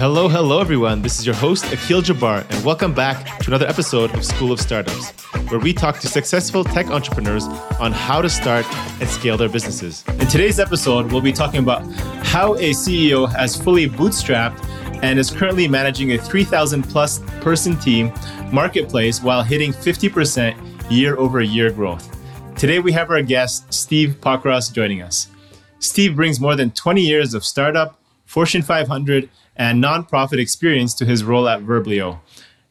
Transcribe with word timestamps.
Hello, 0.00 0.28
hello, 0.30 0.62
everyone. 0.62 1.02
This 1.02 1.18
is 1.20 1.26
your 1.26 1.34
host, 1.34 1.70
Akil 1.74 2.00
Jabbar, 2.00 2.50
and 2.50 2.64
welcome 2.64 2.94
back 2.94 3.38
to 3.40 3.50
another 3.50 3.66
episode 3.66 4.10
of 4.14 4.24
School 4.24 4.50
of 4.50 4.58
Startups, 4.58 5.10
where 5.50 5.60
we 5.60 5.74
talk 5.74 5.98
to 5.98 6.08
successful 6.08 6.64
tech 6.64 6.86
entrepreneurs 6.86 7.44
on 7.78 7.92
how 7.92 8.22
to 8.22 8.30
start 8.30 8.64
and 8.98 9.06
scale 9.06 9.36
their 9.36 9.50
businesses. 9.50 10.02
In 10.08 10.26
today's 10.26 10.58
episode, 10.58 11.12
we'll 11.12 11.20
be 11.20 11.34
talking 11.34 11.60
about 11.60 11.84
how 12.24 12.54
a 12.54 12.70
CEO 12.70 13.30
has 13.30 13.62
fully 13.62 13.90
bootstrapped 13.90 14.64
and 15.02 15.18
is 15.18 15.30
currently 15.30 15.68
managing 15.68 16.12
a 16.12 16.18
3,000 16.18 16.82
plus 16.82 17.18
person 17.42 17.76
team 17.76 18.10
marketplace 18.50 19.22
while 19.22 19.42
hitting 19.42 19.70
50% 19.70 20.90
year 20.90 21.18
over 21.18 21.42
year 21.42 21.70
growth. 21.70 22.08
Today, 22.56 22.78
we 22.78 22.90
have 22.92 23.10
our 23.10 23.20
guest, 23.20 23.70
Steve 23.70 24.16
Pockross, 24.22 24.72
joining 24.72 25.02
us. 25.02 25.28
Steve 25.78 26.16
brings 26.16 26.40
more 26.40 26.56
than 26.56 26.70
20 26.70 27.02
years 27.02 27.34
of 27.34 27.44
startup, 27.44 27.98
Fortune 28.24 28.62
500, 28.62 29.28
and 29.56 29.82
nonprofit 29.82 30.38
experience 30.38 30.94
to 30.94 31.04
his 31.04 31.24
role 31.24 31.48
at 31.48 31.62
Verblio. 31.62 32.20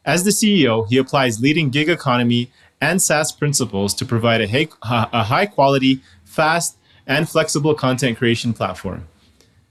As 0.04 0.24
the 0.24 0.30
CEO, 0.30 0.88
he 0.88 0.96
applies 0.96 1.40
leading 1.40 1.70
gig 1.70 1.88
economy 1.88 2.50
and 2.80 3.00
SaaS 3.00 3.32
principles 3.32 3.94
to 3.94 4.04
provide 4.04 4.40
a, 4.40 4.68
high 4.82 5.46
quality, 5.46 6.00
fast, 6.24 6.76
and 7.06 7.28
flexible 7.28 7.74
content 7.74 8.16
creation 8.18 8.52
platform. 8.52 9.06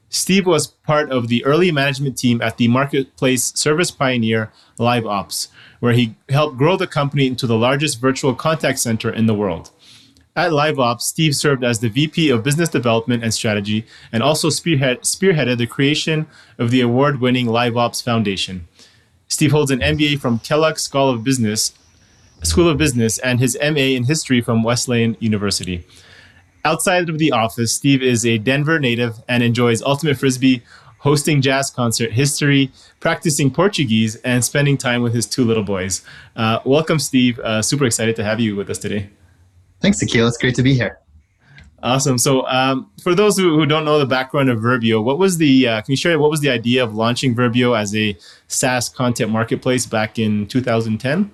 Steve 0.10 0.46
was 0.46 0.68
part 0.68 1.12
of 1.12 1.28
the 1.28 1.46
early 1.46 1.72
management 1.72 2.18
team 2.18 2.42
at 2.42 2.58
the 2.58 2.68
marketplace 2.68 3.54
service 3.56 3.92
pioneer 3.92 4.52
LiveOps, 4.80 5.50
where 5.80 5.94
he 5.94 6.16
helped 6.30 6.58
grow 6.58 6.76
the 6.76 6.88
company 6.88 7.28
into 7.28 7.46
the 7.46 7.58
largest 7.58 8.02
virtual 8.02 8.34
contact 8.34 8.80
center 8.80 9.12
in 9.12 9.28
the 9.28 9.36
world. 9.36 9.72
At 10.36 10.52
LiveOps, 10.52 11.02
Steve 11.02 11.36
served 11.36 11.64
as 11.64 11.80
the 11.80 11.90
VP 11.90 12.30
of 12.30 12.44
Business 12.44 12.70
Development 12.70 13.24
and 13.24 13.34
Strategy 13.34 13.86
and 14.12 14.24
also 14.24 14.50
spearhead, 14.50 15.02
spearheaded 15.02 15.58
the 15.58 15.68
creation 15.68 16.28
of 16.58 16.72
the 16.72 16.82
award 16.82 17.20
winning 17.20 17.48
LiveOps 17.48 18.04
Foundation. 18.04 18.68
Steve 19.28 19.52
holds 19.52 19.72
an 19.72 19.80
MBA 19.80 20.20
from 20.20 20.40
Kellogg 20.40 20.78
School 20.78 21.10
of 21.10 21.24
Business, 21.24 21.74
School 22.44 22.70
of 22.70 22.78
Business 22.78 23.18
and 23.20 23.40
his 23.40 23.58
MA 23.62 23.96
in 23.96 24.06
History 24.06 24.40
from 24.40 24.64
Wesleyan 24.64 25.18
University. 25.20 25.86
Outside 26.64 27.10
of 27.10 27.18
the 27.18 27.32
office, 27.32 27.74
Steve 27.74 28.04
is 28.04 28.26
a 28.26 28.38
Denver 28.38 28.80
native 28.80 29.16
and 29.28 29.44
enjoys 29.44 29.82
ultimate 29.82 30.18
frisbee, 30.18 30.62
hosting 31.00 31.42
jazz 31.42 31.70
concert, 31.70 32.12
history, 32.12 32.72
practicing 33.00 33.50
Portuguese, 33.50 34.16
and 34.18 34.44
spending 34.44 34.78
time 34.78 35.02
with 35.02 35.14
his 35.14 35.26
two 35.26 35.44
little 35.44 35.64
boys. 35.64 36.02
Uh, 36.36 36.60
welcome, 36.66 37.00
Steve. 37.00 37.40
Uh, 37.40 37.62
super 37.62 37.86
excited 37.86 38.16
to 38.16 38.24
have 38.24 38.40
you 38.40 38.56
with 38.56 38.70
us 38.70 38.78
today. 38.78 39.10
Thanks, 39.82 40.02
Akil. 40.02 40.28
It's 40.28 40.38
great 40.38 40.56
to 40.56 40.64
be 40.64 40.74
here. 40.74 41.00
Awesome. 41.82 42.18
So, 42.18 42.46
um, 42.48 42.90
for 43.02 43.16
those 43.16 43.38
who, 43.38 43.58
who, 43.58 43.66
don't 43.66 43.86
know 43.86 44.00
the 44.00 44.06
background 44.06 44.50
of 44.50 44.60
Verblio, 44.60 45.02
what 45.02 45.18
was 45.18 45.38
the 45.38 45.68
uh, 45.68 45.82
can 45.82 45.94
you 45.94 45.98
share 45.98 46.20
what 46.20 46.30
was 46.30 46.42
the 46.42 46.50
idea 46.50 46.84
of 46.84 46.94
launching 46.94 47.34
Verblio 47.34 47.78
as 47.80 47.96
a 47.96 48.18
SaaS 48.48 48.90
content 48.90 49.32
marketplace 49.32 49.86
back 49.86 50.20
in 50.20 50.46
2010? 50.48 51.32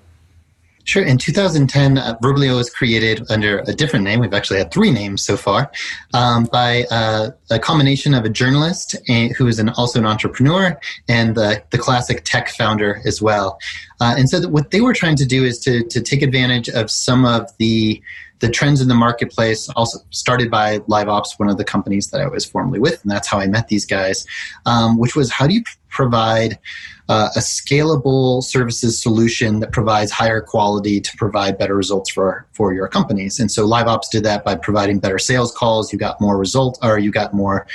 Sure. 0.84 1.04
In 1.04 1.18
2010, 1.18 1.98
uh, 1.98 2.16
Verblio 2.22 2.58
was 2.58 2.70
created 2.70 3.26
under 3.32 3.60
a 3.66 3.74
different 3.74 4.06
name. 4.06 4.20
We've 4.20 4.36
actually 4.36 4.60
had 4.60 4.72
three 4.72 4.92
names 4.92 5.26
so 5.26 5.36
far, 5.36 5.72
um, 6.14 6.44
by 6.52 6.84
uh, 6.92 7.32
a 7.50 7.58
combination 7.58 8.14
of 8.14 8.24
a 8.24 8.30
journalist 8.30 8.96
who 9.36 9.48
is 9.48 9.58
an, 9.58 9.70
also 9.70 9.98
an 9.98 10.06
entrepreneur 10.06 10.80
and 11.10 11.34
the, 11.34 11.64
the 11.72 11.80
classic 11.80 12.24
tech 12.24 12.50
founder 12.50 13.02
as 13.04 13.20
well. 13.20 13.58
Uh, 14.00 14.14
and 14.16 14.30
so, 14.30 14.48
what 14.48 14.70
they 14.70 14.80
were 14.80 14.94
trying 14.94 15.16
to 15.16 15.26
do 15.26 15.44
is 15.44 15.58
to, 15.60 15.84
to 15.86 16.02
take 16.02 16.22
advantage 16.22 16.70
of 16.70 16.92
some 16.92 17.26
of 17.26 17.50
the 17.58 18.00
the 18.40 18.50
trends 18.50 18.82
in 18.82 18.88
the 18.88 18.96
marketplace 18.96 19.70
also 19.76 20.00
started 20.10 20.52
by 20.52 20.80
LiveOps, 20.80 21.40
one 21.40 21.50
of 21.50 21.58
the 21.58 21.64
companies 21.64 22.10
that 22.12 22.22
I 22.22 22.28
was 22.28 22.46
formerly 22.46 22.80
with, 22.80 23.02
and 23.02 23.12
that's 23.12 23.28
how 23.28 23.40
I 23.40 23.48
met 23.48 23.68
these 23.68 23.86
guys, 23.86 24.26
um, 24.66 24.98
which 24.98 25.16
was 25.16 25.32
how 25.32 25.48
do 25.48 25.54
you 25.54 25.64
provide 25.90 26.60
uh, 27.08 27.30
a 27.36 27.40
scalable 27.40 28.44
services 28.44 29.02
solution 29.02 29.60
that 29.62 29.72
provides 29.72 30.12
higher 30.12 30.42
quality 30.42 31.00
to 31.00 31.16
provide 31.18 31.58
better 31.58 31.76
results 31.76 32.10
for 32.10 32.46
for 32.52 32.74
your 32.74 32.88
companies. 32.88 33.40
And 33.40 33.50
so 33.50 33.66
LiveOps 33.68 34.10
did 34.12 34.24
that 34.26 34.44
by 34.44 34.56
providing 34.56 35.00
better 35.00 35.20
sales 35.20 35.52
calls. 35.52 35.94
You 35.94 36.00
got 36.00 36.20
more 36.20 36.38
result, 36.38 36.78
or 36.82 37.00
you 37.00 37.12
got 37.12 37.34
more 37.34 37.68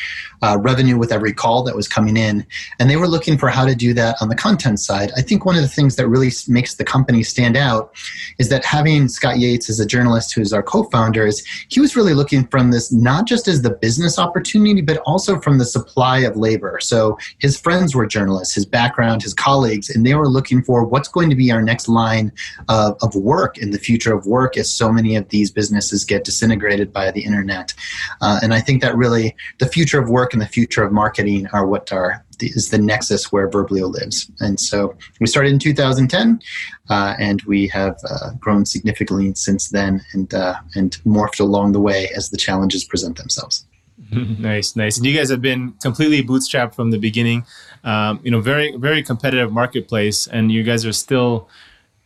uh, 0.42 0.58
revenue 0.60 0.96
with 0.96 1.12
every 1.12 1.32
call 1.32 1.62
that 1.64 1.76
was 1.76 1.88
coming 1.88 2.16
in. 2.16 2.46
And 2.78 2.88
they 2.88 2.96
were 2.96 3.08
looking 3.08 3.38
for 3.38 3.48
how 3.48 3.66
to 3.66 3.74
do 3.74 3.94
that 3.94 4.16
on 4.20 4.28
the 4.28 4.36
content 4.36 4.80
side. 4.80 5.10
I 5.16 5.22
think 5.22 5.44
one 5.44 5.56
of 5.56 5.62
the 5.62 5.68
things 5.68 5.96
that 5.96 6.08
really 6.08 6.30
makes 6.48 6.74
the 6.74 6.84
company 6.84 7.22
stand 7.22 7.56
out 7.56 7.94
is 8.38 8.48
that 8.48 8.64
having 8.64 9.08
Scott 9.08 9.38
Yates 9.38 9.68
as 9.68 9.80
a 9.80 9.86
journalist, 9.86 10.34
who's 10.34 10.52
our 10.52 10.62
co-founder, 10.62 11.26
is 11.26 11.44
he 11.68 11.80
was 11.80 11.96
really 11.96 12.14
looking 12.14 12.46
from 12.46 12.70
this 12.70 12.92
not 12.92 13.26
just 13.26 13.48
as 13.48 13.62
the 13.62 13.70
business 13.70 14.18
opportunity, 14.18 14.80
but 14.80 14.98
also 15.06 15.40
from 15.40 15.58
the 15.58 15.64
supply 15.64 16.18
of 16.20 16.36
labor. 16.36 16.78
So 16.80 17.18
his 17.38 17.58
friends 17.58 17.94
were 17.94 18.06
journalists, 18.06 18.54
his 18.54 18.66
background, 18.66 19.22
his 19.22 19.34
colleagues, 19.34 19.90
and 19.90 20.06
they 20.06 20.14
were 20.14 20.28
looking 20.28 20.62
for 20.62 20.84
what's 20.84 21.08
going 21.08 21.30
to 21.30 21.36
be 21.36 21.50
our 21.50 21.62
next 21.62 21.88
line 21.88 22.32
of, 22.68 22.96
of 23.02 23.14
work 23.14 23.58
in 23.58 23.70
the 23.70 23.78
future 23.78 24.14
of 24.14 24.26
work 24.26 24.56
as 24.56 24.72
so 24.72 24.92
many 24.92 25.16
of 25.16 25.28
these 25.28 25.50
businesses 25.50 26.04
get 26.04 26.24
disintegrated 26.24 26.92
by 26.92 27.10
the 27.10 27.22
internet. 27.22 27.74
Uh, 28.20 28.40
and 28.42 28.54
I 28.54 28.60
think 28.60 28.82
that 28.82 28.96
really 28.96 29.34
the 29.58 29.66
future 29.66 30.00
of 30.00 30.08
work 30.08 30.29
and 30.32 30.42
the 30.42 30.46
future 30.46 30.82
of 30.82 30.92
marketing 30.92 31.46
are 31.52 31.66
what 31.66 31.92
are 31.92 32.24
is 32.42 32.70
the 32.70 32.78
nexus 32.78 33.30
where 33.30 33.50
Verblio 33.50 33.92
lives. 33.92 34.30
And 34.40 34.58
so 34.58 34.96
we 35.20 35.26
started 35.26 35.52
in 35.52 35.58
2010, 35.58 36.40
uh, 36.88 37.14
and 37.18 37.42
we 37.42 37.68
have 37.68 37.96
uh, 38.08 38.30
grown 38.38 38.64
significantly 38.64 39.34
since 39.34 39.68
then, 39.68 40.00
and 40.12 40.32
uh, 40.32 40.54
and 40.74 40.92
morphed 41.04 41.40
along 41.40 41.72
the 41.72 41.80
way 41.80 42.08
as 42.16 42.30
the 42.30 42.38
challenges 42.38 42.84
present 42.84 43.18
themselves. 43.18 43.66
nice, 44.12 44.74
nice. 44.76 44.96
And 44.96 45.06
you 45.06 45.16
guys 45.16 45.30
have 45.30 45.42
been 45.42 45.72
completely 45.82 46.22
bootstrapped 46.22 46.74
from 46.74 46.90
the 46.90 46.98
beginning. 46.98 47.44
Um, 47.84 48.20
you 48.22 48.30
know, 48.30 48.40
very, 48.40 48.76
very 48.76 49.02
competitive 49.02 49.52
marketplace, 49.52 50.26
and 50.26 50.50
you 50.50 50.62
guys 50.62 50.84
are 50.84 50.92
still 50.92 51.48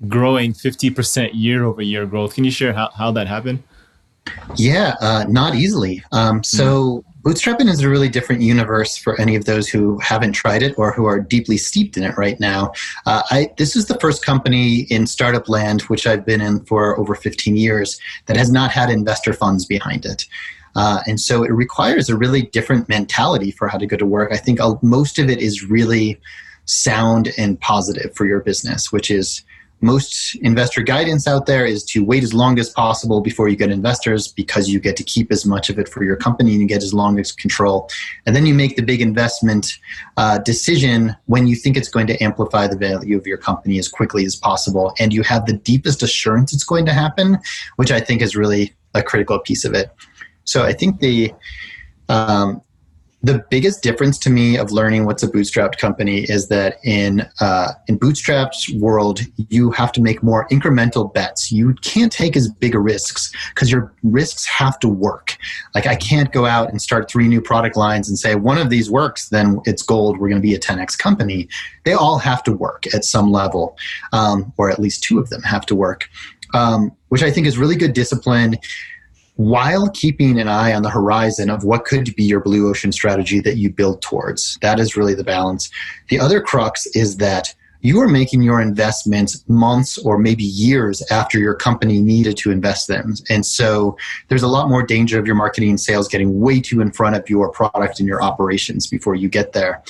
growing 0.09 0.53
50% 0.53 1.31
year 1.33 1.65
over 1.65 1.81
year 1.81 2.05
growth. 2.05 2.35
Can 2.35 2.45
you 2.45 2.51
share 2.51 2.73
how, 2.73 2.91
how 2.91 3.11
that 3.13 3.27
happened? 3.27 3.63
Yeah, 4.57 4.95
uh, 5.01 5.25
not 5.29 5.55
easily. 5.55 6.03
Um, 6.13 6.43
so, 6.43 7.05
bootstrapping 7.25 7.71
is 7.71 7.81
a 7.81 7.89
really 7.89 8.11
different 8.11 8.43
universe 8.43 8.97
for 8.99 9.19
any 9.19 9.35
of 9.35 9.47
those 9.47 9.67
who 9.67 9.99
haven't 9.99 10.33
tried 10.33 10.63
it 10.63 10.79
or 10.79 10.93
who 10.93 11.07
are 11.07 11.19
deeply 11.19 11.57
steeped 11.57 11.97
in 11.97 12.03
it 12.03 12.17
right 12.19 12.39
now. 12.39 12.71
Uh, 13.07 13.23
I, 13.31 13.51
this 13.57 13.75
is 13.75 13.87
the 13.87 13.99
first 13.99 14.25
company 14.25 14.81
in 14.91 15.07
startup 15.07 15.49
land, 15.49 15.83
which 15.83 16.07
I've 16.07 16.27
been 16.27 16.43
in 16.43 16.65
for 16.67 16.99
over 17.01 17.15
15 17.15 17.57
years, 17.57 17.99
that 18.27 18.37
has 18.37 18.53
not 18.53 18.71
had 18.71 18.91
investor 18.91 19.33
funds 19.33 19.65
behind 19.65 20.05
it. 20.05 20.27
Uh, 20.77 21.01
and 21.07 21.19
so 21.19 21.45
it 21.45 21.53
requires 21.53 22.11
a 22.11 22.17
really 22.17 22.43
different 22.43 22.89
mentality 22.89 23.51
for 23.51 23.69
how 23.69 23.79
to 23.79 23.87
go 23.87 23.97
to 23.97 24.07
work. 24.07 24.31
I 24.31 24.37
think 24.37 24.59
most 24.83 25.19
of 25.19 25.31
it 25.31 25.39
is 25.41 25.65
really 25.65 26.21
sound 26.67 27.33
and 27.39 27.59
positive 27.61 28.15
for 28.15 28.27
your 28.27 28.41
business, 28.41 28.93
which 28.93 29.11
is 29.11 29.43
most 29.81 30.37
investor 30.37 30.83
guidance 30.83 31.29
out 31.29 31.47
there 31.47 31.67
is 31.67 31.85
to 31.85 32.05
wait 32.05 32.23
as 32.23 32.33
long 32.33 32.59
as 32.59 32.71
possible 32.71 33.21
before 33.21 33.49
you 33.49 33.57
get 33.57 33.71
investors 33.71 34.29
because 34.29 34.69
you 34.69 34.81
get 34.81 34.97
to 34.97 35.05
keep 35.05 35.31
as 35.31 35.45
much 35.45 35.69
of 35.69 35.79
it 35.79 35.89
for 35.89 36.03
your 36.03 36.17
company 36.17 36.53
and 36.53 36.61
you 36.61 36.67
get 36.67 36.83
as 36.83 36.95
long 36.95 37.19
as 37.21 37.33
control. 37.33 37.91
And 38.25 38.35
then 38.35 38.47
you 38.47 38.55
make 38.55 38.77
the 38.77 38.83
big 38.83 39.01
investment 39.01 39.79
uh, 40.17 40.39
decision 40.39 41.15
when 41.27 41.47
you 41.47 41.55
think 41.55 41.77
it's 41.77 41.89
going 41.89 42.07
to 42.07 42.23
amplify 42.23 42.67
the 42.67 42.77
value 42.77 43.17
of 43.17 43.27
your 43.27 43.39
company 43.39 43.79
as 43.79 43.89
quickly 43.89 44.25
as 44.25 44.37
possible. 44.37 44.95
And 44.99 45.13
you 45.13 45.23
have 45.23 45.47
the 45.47 45.53
deepest 45.53 46.03
assurance 46.03 46.55
it's 46.55 46.65
going 46.65 46.87
to 46.87 46.93
happen, 46.93 47.39
which 47.77 47.91
I 47.91 48.01
think 48.01 48.23
is 48.23 48.35
really 48.35 48.73
a 48.95 49.03
critical 49.03 49.39
piece 49.39 49.65
of 49.65 49.75
it. 49.75 49.91
So 50.45 50.65
I 50.65 50.73
think 50.73 51.01
the 51.01 51.33
um, 52.09 52.63
the 53.25 53.43
biggest 53.49 53.83
difference 53.83 54.19
to 54.19 54.29
me 54.29 54.59
of 54.59 54.71
learning 54.71 55.07
what's 55.07 55.23
a 55.23 55.29
bootstrapped 55.29 55.79
company 55.79 56.25
is 56.25 56.49
that 56.49 56.77
in 56.85 57.27
uh, 57.41 57.73
in 57.89 57.99
bootstrapped 57.99 58.79
world 58.79 59.21
you 59.49 59.71
have 59.71 59.93
to 59.93 60.03
make 60.03 60.23
more 60.23 60.47
incremental 60.49 61.13
bets. 61.13 61.51
You 61.51 61.73
can't 61.81 62.13
take 62.13 62.37
as 62.37 62.49
big 62.49 62.75
a 62.75 62.79
risks 62.79 63.33
because 63.55 63.71
your 63.71 63.95
risks 64.03 64.45
have 64.47 64.79
to 64.81 64.89
work. 64.89 65.39
Like 65.75 65.87
i 65.87 65.97
can't 65.97 66.33
go 66.33 66.45
out 66.45 66.69
and 66.69 66.83
start 66.83 67.11
three 67.11 67.27
new 67.27 67.41
product 67.41 67.77
lines 67.77 68.11
and 68.11 68.19
say 68.19 68.35
one 68.35 68.59
of 68.59 68.69
these 68.69 68.91
works 68.91 69.31
then 69.31 69.59
it's 69.65 69.83
gold. 69.83 70.19
We're 70.19 70.29
going 70.29 70.43
to 70.43 70.47
be 70.47 70.55
a 70.55 70.61
10x 70.61 70.99
company. 70.99 71.49
They 71.85 71.95
all 71.95 72.19
have 72.19 72.43
to 72.43 72.53
work 72.53 72.85
at 72.95 73.05
some 73.05 73.33
level 73.33 73.77
um, 74.13 74.53
or 74.59 74.71
at 74.71 74.79
least 74.79 75.03
two 75.03 75.19
of 75.19 75.31
them 75.31 75.43
have 75.43 75.65
to 75.67 75.75
work 75.75 76.11
um, 76.53 76.93
which 77.09 77.23
i 77.23 77.31
think 77.31 77.47
is 77.47 77.59
really 77.59 77.77
good 77.77 77.93
discipline 77.93 78.57
while 79.37 79.91
keeping 79.91 80.39
an 80.39 80.49
eye 80.49 80.73
on 80.73 80.83
the 80.83 80.91
horizon 80.91 81.51
of 81.51 81.65
what 81.65 81.85
could 81.85 82.15
be 82.15 82.25
your 82.25 82.41
blue 82.41 82.69
ocean 82.69 82.93
strategy 82.93 83.41
that 83.41 83.57
you 83.57 83.71
build 83.71 84.01
towards. 84.01 84.59
That 84.63 84.79
is 84.79 84.97
really 84.97 85.15
the 85.15 85.25
balance. 85.25 85.71
The 86.09 86.21
other 86.21 86.41
crux 86.41 86.87
is 86.95 87.17
that 87.17 87.55
you 87.85 88.01
are 88.01 88.09
making 88.09 88.41
your 88.41 88.63
investments 88.63 89.45
months 89.47 89.99
or 89.99 90.17
maybe 90.17 90.43
years 90.43 91.03
after 91.11 91.39
your 91.39 91.55
company 91.55 92.01
needed 92.01 92.35
to 92.39 92.51
invest 92.51 92.89
them. 92.89 93.13
And 93.29 93.45
so 93.45 93.99
there's 94.29 94.43
a 94.43 94.49
lot 94.49 94.71
more 94.71 94.83
danger 94.83 95.19
of 95.19 95.27
your 95.27 95.35
marketing 95.35 95.69
and 95.69 95.81
sales 95.81 96.09
getting 96.09 96.41
way 96.41 96.61
too 96.61 96.81
in 96.81 96.93
front 96.93 97.15
of 97.15 97.29
your 97.29 97.51
product 97.51 98.01
and 98.01 98.09
your 98.09 98.23
operations 98.23 98.87
before 98.87 99.15
you 99.15 99.29
get 99.29 99.53
there. 99.53 99.83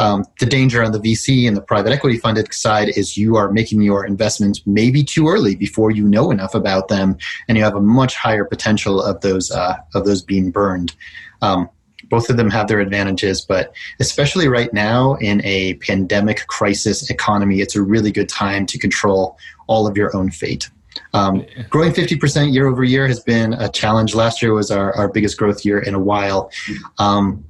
Um, 0.00 0.24
the 0.38 0.46
danger 0.46 0.82
on 0.82 0.92
the 0.92 0.98
VC 0.98 1.46
and 1.46 1.54
the 1.54 1.60
private 1.60 1.92
equity 1.92 2.16
funded 2.16 2.52
side 2.54 2.88
is 2.96 3.18
you 3.18 3.36
are 3.36 3.52
making 3.52 3.82
your 3.82 4.06
investments 4.06 4.62
maybe 4.64 5.04
too 5.04 5.28
early 5.28 5.56
before 5.56 5.90
you 5.90 6.08
know 6.08 6.30
enough 6.30 6.54
about 6.54 6.88
them, 6.88 7.18
and 7.48 7.58
you 7.58 7.64
have 7.64 7.74
a 7.76 7.82
much 7.82 8.14
higher 8.14 8.46
potential 8.46 9.02
of 9.02 9.20
those 9.20 9.50
uh, 9.50 9.76
of 9.94 10.06
those 10.06 10.22
being 10.22 10.50
burned. 10.50 10.96
Um, 11.42 11.68
both 12.08 12.30
of 12.30 12.38
them 12.38 12.50
have 12.50 12.66
their 12.66 12.80
advantages, 12.80 13.42
but 13.42 13.74
especially 14.00 14.48
right 14.48 14.72
now 14.72 15.16
in 15.16 15.44
a 15.44 15.74
pandemic 15.74 16.46
crisis 16.46 17.10
economy, 17.10 17.60
it's 17.60 17.76
a 17.76 17.82
really 17.82 18.10
good 18.10 18.28
time 18.28 18.64
to 18.66 18.78
control 18.78 19.36
all 19.66 19.86
of 19.86 19.98
your 19.98 20.16
own 20.16 20.30
fate. 20.30 20.70
Um, 21.12 21.44
growing 21.68 21.92
50% 21.92 22.52
year 22.52 22.66
over 22.66 22.82
year 22.82 23.06
has 23.06 23.20
been 23.20 23.52
a 23.52 23.68
challenge. 23.68 24.14
Last 24.14 24.42
year 24.42 24.54
was 24.54 24.70
our, 24.70 24.94
our 24.96 25.08
biggest 25.08 25.36
growth 25.36 25.64
year 25.64 25.78
in 25.78 25.94
a 25.94 26.00
while. 26.00 26.50
Um, 26.98 27.44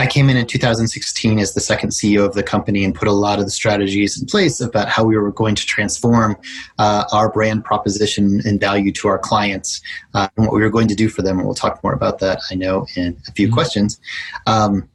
I 0.00 0.06
came 0.06 0.30
in 0.30 0.38
in 0.38 0.46
2016 0.46 1.38
as 1.38 1.52
the 1.52 1.60
second 1.60 1.90
CEO 1.90 2.24
of 2.24 2.32
the 2.32 2.42
company 2.42 2.84
and 2.84 2.94
put 2.94 3.06
a 3.06 3.12
lot 3.12 3.38
of 3.38 3.44
the 3.44 3.50
strategies 3.50 4.18
in 4.18 4.26
place 4.26 4.58
about 4.58 4.88
how 4.88 5.04
we 5.04 5.18
were 5.18 5.30
going 5.30 5.54
to 5.54 5.66
transform 5.66 6.38
uh, 6.78 7.04
our 7.12 7.30
brand 7.30 7.66
proposition 7.66 8.40
and 8.46 8.58
value 8.58 8.92
to 8.92 9.08
our 9.08 9.18
clients 9.18 9.82
uh, 10.14 10.26
and 10.38 10.46
what 10.46 10.54
we 10.54 10.62
were 10.62 10.70
going 10.70 10.88
to 10.88 10.94
do 10.94 11.10
for 11.10 11.20
them. 11.20 11.36
And 11.36 11.46
we'll 11.46 11.54
talk 11.54 11.84
more 11.84 11.92
about 11.92 12.18
that, 12.20 12.40
I 12.50 12.54
know, 12.54 12.86
in 12.96 13.14
a 13.28 13.32
few 13.32 13.48
mm-hmm. 13.48 13.54
questions. 13.54 14.00
Um, 14.46 14.88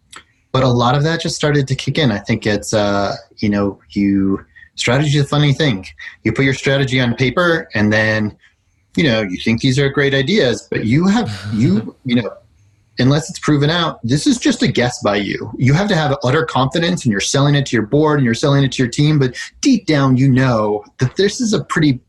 but 0.51 0.63
a 0.63 0.69
lot 0.69 0.95
of 0.95 1.03
that 1.03 1.21
just 1.21 1.35
started 1.35 1.67
to 1.67 1.75
kick 1.75 1.99
in. 1.99 2.11
I 2.11 2.17
think 2.17 2.47
it's, 2.47 2.73
uh, 2.73 3.15
you 3.37 3.49
know, 3.49 3.79
you 3.91 4.43
strategy 4.73 5.19
is 5.19 5.25
a 5.25 5.27
funny 5.27 5.53
thing. 5.53 5.85
You 6.23 6.33
put 6.33 6.45
your 6.45 6.55
strategy 6.55 6.99
on 6.99 7.13
paper 7.13 7.69
and 7.75 7.93
then 7.93 8.35
you 8.97 9.03
know 9.03 9.21
you 9.21 9.37
think 9.43 9.59
these 9.59 9.77
are 9.77 9.89
great 9.89 10.13
ideas 10.13 10.69
but 10.71 10.85
you 10.85 11.05
have 11.05 11.29
you 11.53 11.93
you 12.05 12.15
know 12.15 12.31
unless 12.99 13.29
it's 13.29 13.39
proven 13.39 13.69
out, 13.69 13.99
this 14.03 14.27
is 14.27 14.37
just 14.37 14.61
a 14.61 14.67
guess 14.67 15.01
by 15.01 15.17
you. 15.17 15.51
You 15.57 15.73
have 15.73 15.87
to 15.89 15.95
have 15.95 16.17
utter 16.23 16.45
confidence 16.45 17.03
and 17.03 17.11
you're 17.11 17.21
selling 17.21 17.55
it 17.55 17.65
to 17.67 17.75
your 17.75 17.85
board 17.85 18.19
and 18.19 18.25
you're 18.25 18.33
selling 18.33 18.63
it 18.63 18.71
to 18.73 18.83
your 18.83 18.91
team, 18.91 19.19
but 19.19 19.35
deep 19.61 19.85
down 19.85 20.17
you 20.17 20.29
know 20.29 20.83
that 20.99 21.15
this 21.15 21.41
is 21.41 21.53
a 21.53 21.63
pretty, 21.63 21.99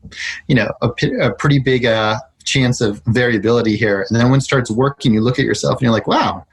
you 0.47 0.55
know, 0.55 0.71
a, 0.81 0.89
a 1.21 1.33
pretty 1.33 1.59
big 1.59 1.85
uh, 1.85 2.17
chance 2.43 2.81
of 2.81 3.01
variability 3.07 3.75
here. 3.75 4.05
And 4.09 4.19
then 4.19 4.29
when 4.29 4.39
it 4.39 4.43
starts 4.43 4.71
working, 4.71 5.13
you 5.13 5.21
look 5.21 5.39
at 5.39 5.45
yourself 5.45 5.75
and 5.75 5.83
you're 5.83 5.91
like, 5.91 6.07
wow, 6.07 6.45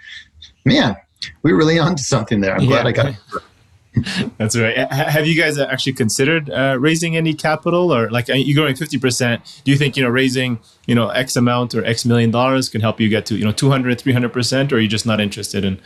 man, 0.64 0.96
we're 1.42 1.56
really 1.56 1.78
onto 1.78 2.02
something 2.02 2.40
there. 2.40 2.54
I'm 2.54 2.62
yeah. 2.62 2.68
glad 2.68 2.86
I 2.86 2.92
got 2.92 3.06
it. 3.06 3.16
That's 4.38 4.56
right. 4.56 4.76
Have 4.90 5.26
you 5.26 5.40
guys 5.40 5.58
actually 5.58 5.92
considered 5.92 6.50
uh, 6.50 6.76
raising 6.80 7.16
any 7.16 7.32
capital, 7.32 7.94
or 7.94 8.10
like 8.10 8.28
uh, 8.28 8.34
you're 8.34 8.60
growing 8.60 8.74
fifty 8.74 8.98
percent? 8.98 9.62
Do 9.64 9.70
you 9.70 9.78
think 9.78 9.96
you 9.96 10.02
know 10.02 10.08
raising 10.08 10.58
you 10.86 10.94
know 10.94 11.08
X 11.10 11.36
amount 11.36 11.74
or 11.74 11.84
X 11.84 12.04
million 12.04 12.30
dollars 12.30 12.68
can 12.68 12.80
help 12.80 13.00
you 13.00 13.08
get 13.08 13.26
to 13.26 13.36
you 13.36 13.44
know 13.44 13.52
200, 13.52 14.00
300 14.00 14.32
percent, 14.32 14.72
or 14.72 14.76
are 14.76 14.80
you 14.80 14.88
just 14.88 15.06
not 15.06 15.20
interested 15.20 15.64
in 15.64 15.80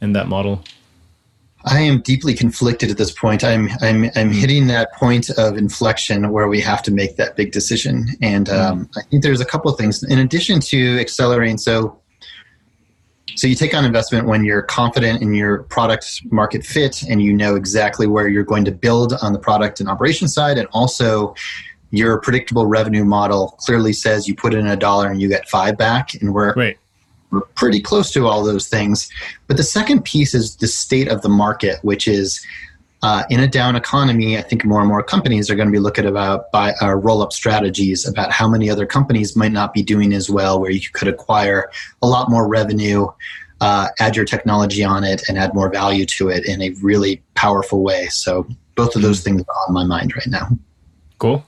in 0.00 0.12
that 0.12 0.28
model? 0.28 0.62
I 1.64 1.80
am 1.80 2.02
deeply 2.02 2.34
conflicted 2.34 2.90
at 2.90 2.98
this 2.98 3.10
point. 3.10 3.42
I'm 3.42 3.70
I'm 3.80 4.10
I'm 4.14 4.30
hitting 4.30 4.66
that 4.66 4.92
point 4.92 5.30
of 5.30 5.56
inflection 5.56 6.30
where 6.30 6.48
we 6.48 6.60
have 6.60 6.82
to 6.82 6.90
make 6.90 7.16
that 7.16 7.36
big 7.36 7.52
decision, 7.52 8.08
and 8.20 8.50
um, 8.50 8.90
I 8.96 9.02
think 9.02 9.22
there's 9.22 9.40
a 9.40 9.46
couple 9.46 9.70
of 9.70 9.78
things 9.78 10.02
in 10.02 10.18
addition 10.18 10.60
to 10.60 10.98
accelerating. 11.00 11.56
So 11.56 11.98
so 13.36 13.46
you 13.46 13.54
take 13.54 13.74
on 13.74 13.84
investment 13.84 14.26
when 14.26 14.44
you're 14.44 14.62
confident 14.62 15.22
in 15.22 15.34
your 15.34 15.64
product 15.64 16.22
market 16.30 16.64
fit 16.64 17.02
and 17.02 17.22
you 17.22 17.32
know 17.32 17.56
exactly 17.56 18.06
where 18.06 18.28
you're 18.28 18.44
going 18.44 18.64
to 18.64 18.72
build 18.72 19.14
on 19.22 19.32
the 19.32 19.38
product 19.38 19.80
and 19.80 19.88
operation 19.88 20.28
side. 20.28 20.58
And 20.58 20.68
also 20.72 21.34
your 21.90 22.20
predictable 22.20 22.66
revenue 22.66 23.04
model 23.04 23.56
clearly 23.60 23.92
says 23.92 24.28
you 24.28 24.34
put 24.34 24.54
in 24.54 24.66
a 24.66 24.76
dollar 24.76 25.10
and 25.10 25.20
you 25.20 25.28
get 25.28 25.48
five 25.48 25.76
back. 25.76 26.14
And 26.14 26.32
we're 26.32 26.52
right. 26.54 26.78
we're 27.30 27.40
pretty 27.40 27.80
close 27.80 28.12
to 28.12 28.26
all 28.26 28.44
those 28.44 28.68
things. 28.68 29.10
But 29.48 29.56
the 29.56 29.64
second 29.64 30.04
piece 30.04 30.34
is 30.34 30.56
the 30.56 30.68
state 30.68 31.08
of 31.08 31.22
the 31.22 31.28
market 31.28 31.78
which 31.82 32.06
is 32.06 32.44
uh, 33.04 33.22
in 33.28 33.38
a 33.40 33.46
down 33.46 33.76
economy, 33.76 34.38
I 34.38 34.40
think 34.40 34.64
more 34.64 34.80
and 34.80 34.88
more 34.88 35.02
companies 35.02 35.50
are 35.50 35.54
going 35.54 35.68
to 35.68 35.72
be 35.72 35.78
looking 35.78 36.06
about 36.06 36.50
by 36.52 36.72
uh, 36.80 36.94
roll 36.94 37.20
up 37.20 37.34
strategies 37.34 38.08
about 38.08 38.32
how 38.32 38.48
many 38.48 38.70
other 38.70 38.86
companies 38.86 39.36
might 39.36 39.52
not 39.52 39.74
be 39.74 39.82
doing 39.82 40.14
as 40.14 40.30
well, 40.30 40.58
where 40.58 40.70
you 40.70 40.88
could 40.90 41.06
acquire 41.06 41.70
a 42.00 42.06
lot 42.06 42.30
more 42.30 42.48
revenue, 42.48 43.06
uh, 43.60 43.88
add 44.00 44.16
your 44.16 44.24
technology 44.24 44.82
on 44.82 45.04
it, 45.04 45.22
and 45.28 45.36
add 45.36 45.52
more 45.52 45.68
value 45.70 46.06
to 46.06 46.30
it 46.30 46.46
in 46.46 46.62
a 46.62 46.70
really 46.82 47.22
powerful 47.34 47.82
way. 47.82 48.06
So 48.06 48.48
both 48.74 48.96
of 48.96 49.02
those 49.02 49.20
things 49.20 49.42
are 49.42 49.54
on 49.68 49.74
my 49.74 49.84
mind 49.84 50.16
right 50.16 50.28
now. 50.28 50.48
Cool. 51.18 51.46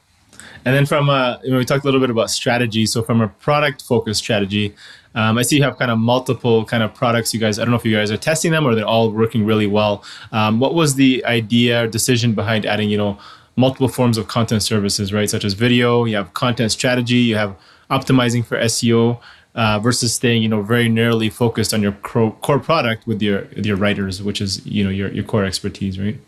And 0.67 0.75
then 0.75 0.85
from 0.85 1.09
uh, 1.09 1.39
we 1.43 1.65
talked 1.65 1.85
a 1.85 1.87
little 1.87 2.01
bit 2.01 2.11
about 2.11 2.29
strategy. 2.29 2.85
So 2.85 3.03
from 3.03 3.23
a 3.23 3.29
product 3.29 3.83
focused 3.83 4.21
strategy, 4.23 4.75
um, 5.17 5.39
I 5.39 5.43
see 5.43 5.57
you 5.57 5.63
have 5.63 5.79
kind 5.79 5.91
of 5.91 5.99
multiple 5.99 6.65
kind 6.65 6.83
of 6.83 6.95
products. 6.95 7.33
You 7.35 7.41
guys, 7.41 7.59
I 7.59 7.63
don't 7.63 7.71
know 7.71 7.79
if 7.79 7.85
you 7.85 7.97
guys 7.97 8.11
are 8.11 8.19
testing 8.19 8.53
them 8.53 8.67
or 8.67 8.75
they're 8.75 8.87
all 8.87 9.11
working 9.11 9.45
really 9.45 9.67
well. 9.67 10.05
Um, 10.31 10.61
what 10.61 10.75
was 10.75 10.95
the 10.95 11.25
idea 11.25 11.85
or 11.85 11.87
decision 11.87 12.35
behind 12.35 12.67
adding, 12.67 12.91
you 12.91 12.99
know, 12.99 13.19
multiple 13.57 13.89
forms 13.89 14.19
of 14.19 14.29
content 14.29 14.63
services, 14.63 15.15
right? 15.15 15.29
Such 15.29 15.45
as 15.45 15.55
video, 15.55 16.05
you 16.05 16.17
have 16.17 16.35
content 16.35 16.71
strategy, 16.71 17.17
you 17.17 17.37
have 17.37 17.57
optimizing 17.91 18.45
for 18.45 18.59
SEO. 18.61 19.19
Uh, 19.55 19.79
versus 19.79 20.13
staying, 20.13 20.43
you 20.43 20.51
know, 20.51 20.61
very 20.61 20.87
narrowly 20.87 21.31
focused 21.31 21.73
on 21.73 21.81
your 21.81 21.93
core 21.93 22.59
product 22.59 23.07
with 23.07 23.23
your 23.23 23.47
your 23.53 23.75
writers, 23.75 24.23
which 24.23 24.43
is 24.43 24.61
you 24.67 24.85
know 24.85 24.91
your 24.91 25.11
your 25.13 25.25
core 25.25 25.47
expertise, 25.47 25.99
right? 25.99 26.19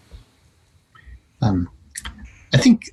Um, 1.43 1.69
I 2.55 2.57
think 2.57 2.91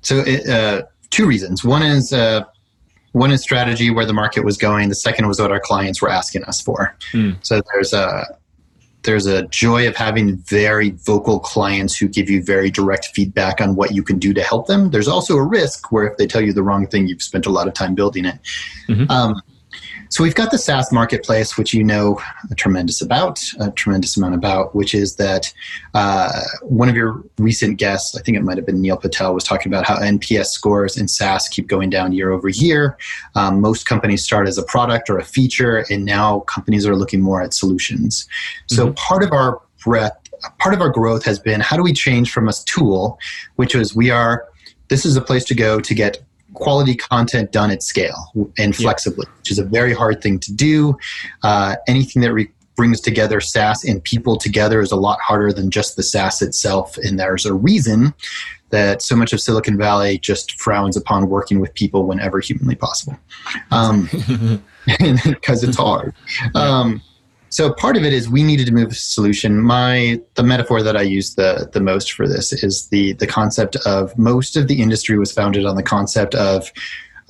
so. 0.00 0.24
It, 0.26 0.48
uh, 0.48 0.86
two 1.10 1.24
reasons. 1.24 1.64
One 1.64 1.84
is 1.84 2.12
uh, 2.12 2.46
one 3.16 3.32
is 3.32 3.40
strategy 3.40 3.88
where 3.88 4.04
the 4.04 4.12
market 4.12 4.44
was 4.44 4.58
going. 4.58 4.90
The 4.90 4.94
second 4.94 5.26
was 5.26 5.40
what 5.40 5.50
our 5.50 5.58
clients 5.58 6.02
were 6.02 6.10
asking 6.10 6.44
us 6.44 6.60
for. 6.60 6.94
Mm. 7.12 7.38
So 7.40 7.62
there's 7.72 7.94
a 7.94 8.26
there's 9.04 9.24
a 9.24 9.46
joy 9.46 9.88
of 9.88 9.96
having 9.96 10.36
very 10.36 10.90
vocal 10.90 11.38
clients 11.38 11.96
who 11.96 12.08
give 12.08 12.28
you 12.28 12.42
very 12.42 12.70
direct 12.70 13.06
feedback 13.14 13.60
on 13.60 13.74
what 13.74 13.94
you 13.94 14.02
can 14.02 14.18
do 14.18 14.34
to 14.34 14.42
help 14.42 14.66
them. 14.66 14.90
There's 14.90 15.08
also 15.08 15.36
a 15.36 15.42
risk 15.42 15.90
where 15.90 16.06
if 16.06 16.18
they 16.18 16.26
tell 16.26 16.42
you 16.42 16.52
the 16.52 16.62
wrong 16.62 16.86
thing, 16.86 17.06
you've 17.08 17.22
spent 17.22 17.46
a 17.46 17.50
lot 17.50 17.66
of 17.68 17.72
time 17.72 17.94
building 17.94 18.26
it. 18.26 18.38
Mm-hmm. 18.88 19.10
Um, 19.10 19.40
so 20.08 20.22
we've 20.22 20.34
got 20.34 20.50
the 20.50 20.58
SaaS 20.58 20.92
marketplace, 20.92 21.56
which 21.56 21.74
you 21.74 21.82
know 21.82 22.20
a 22.50 22.54
tremendous 22.54 23.02
about, 23.02 23.42
a 23.60 23.70
tremendous 23.72 24.16
amount 24.16 24.34
about, 24.34 24.74
which 24.74 24.94
is 24.94 25.16
that 25.16 25.52
uh, 25.94 26.42
one 26.62 26.88
of 26.88 26.96
your 26.96 27.22
recent 27.38 27.78
guests, 27.78 28.16
I 28.16 28.22
think 28.22 28.36
it 28.36 28.42
might 28.42 28.56
have 28.56 28.66
been 28.66 28.80
Neil 28.80 28.96
Patel, 28.96 29.34
was 29.34 29.44
talking 29.44 29.72
about 29.72 29.84
how 29.84 29.96
NPS 29.96 30.46
scores 30.46 30.96
in 30.96 31.08
SaaS 31.08 31.48
keep 31.48 31.66
going 31.66 31.90
down 31.90 32.12
year 32.12 32.32
over 32.32 32.48
year. 32.48 32.96
Um, 33.34 33.60
most 33.60 33.86
companies 33.86 34.22
start 34.22 34.48
as 34.48 34.58
a 34.58 34.62
product 34.62 35.10
or 35.10 35.18
a 35.18 35.24
feature, 35.24 35.84
and 35.90 36.04
now 36.04 36.40
companies 36.40 36.86
are 36.86 36.96
looking 36.96 37.20
more 37.20 37.42
at 37.42 37.54
solutions. 37.54 38.28
So 38.66 38.86
mm-hmm. 38.86 38.94
part 38.94 39.22
of 39.22 39.32
our 39.32 39.60
breadth, 39.84 40.30
part 40.58 40.74
of 40.74 40.80
our 40.80 40.90
growth 40.90 41.24
has 41.24 41.38
been 41.38 41.60
how 41.60 41.76
do 41.76 41.82
we 41.82 41.92
change 41.92 42.32
from 42.32 42.48
a 42.48 42.52
tool, 42.66 43.18
which 43.56 43.74
was 43.74 43.94
we 43.94 44.10
are 44.10 44.46
this 44.88 45.04
is 45.04 45.16
a 45.16 45.20
place 45.20 45.44
to 45.44 45.54
go 45.54 45.80
to 45.80 45.94
get 45.94 46.22
quality 46.56 46.94
content 46.94 47.52
done 47.52 47.70
at 47.70 47.82
scale 47.82 48.32
and 48.58 48.74
flexibly, 48.74 49.24
yeah. 49.26 49.38
which 49.38 49.50
is 49.50 49.58
a 49.58 49.64
very 49.64 49.92
hard 49.92 50.22
thing 50.22 50.38
to 50.40 50.52
do. 50.52 50.96
Uh, 51.42 51.76
anything 51.86 52.22
that 52.22 52.32
re- 52.32 52.50
brings 52.76 53.00
together 53.00 53.40
SaaS 53.40 53.84
and 53.84 54.02
people 54.02 54.36
together 54.36 54.80
is 54.80 54.92
a 54.92 54.96
lot 54.96 55.18
harder 55.20 55.52
than 55.52 55.70
just 55.70 55.96
the 55.96 56.02
SaaS 56.02 56.42
itself. 56.42 56.96
And 56.98 57.18
there's 57.18 57.46
a 57.46 57.54
reason 57.54 58.14
that 58.70 59.00
so 59.00 59.16
much 59.16 59.32
of 59.32 59.40
Silicon 59.40 59.78
Valley 59.78 60.18
just 60.18 60.60
frowns 60.60 60.96
upon 60.96 61.28
working 61.28 61.60
with 61.60 61.72
people 61.74 62.04
whenever 62.04 62.40
humanly 62.40 62.74
possible, 62.74 63.16
um, 63.70 64.08
because 65.24 65.62
it's 65.62 65.76
hard. 65.76 66.14
Um, 66.54 67.02
so 67.56 67.72
part 67.72 67.96
of 67.96 68.04
it 68.04 68.12
is 68.12 68.28
we 68.28 68.42
needed 68.42 68.66
to 68.66 68.72
move 68.74 68.90
a 68.90 68.94
solution. 68.94 69.62
My 69.62 70.20
the 70.34 70.42
metaphor 70.42 70.82
that 70.82 70.94
I 70.94 71.00
use 71.00 71.36
the 71.36 71.70
the 71.72 71.80
most 71.80 72.12
for 72.12 72.28
this 72.28 72.52
is 72.52 72.88
the 72.88 73.14
the 73.14 73.26
concept 73.26 73.76
of 73.86 74.16
most 74.18 74.56
of 74.56 74.68
the 74.68 74.82
industry 74.82 75.18
was 75.18 75.32
founded 75.32 75.64
on 75.64 75.74
the 75.74 75.82
concept 75.82 76.34
of 76.34 76.70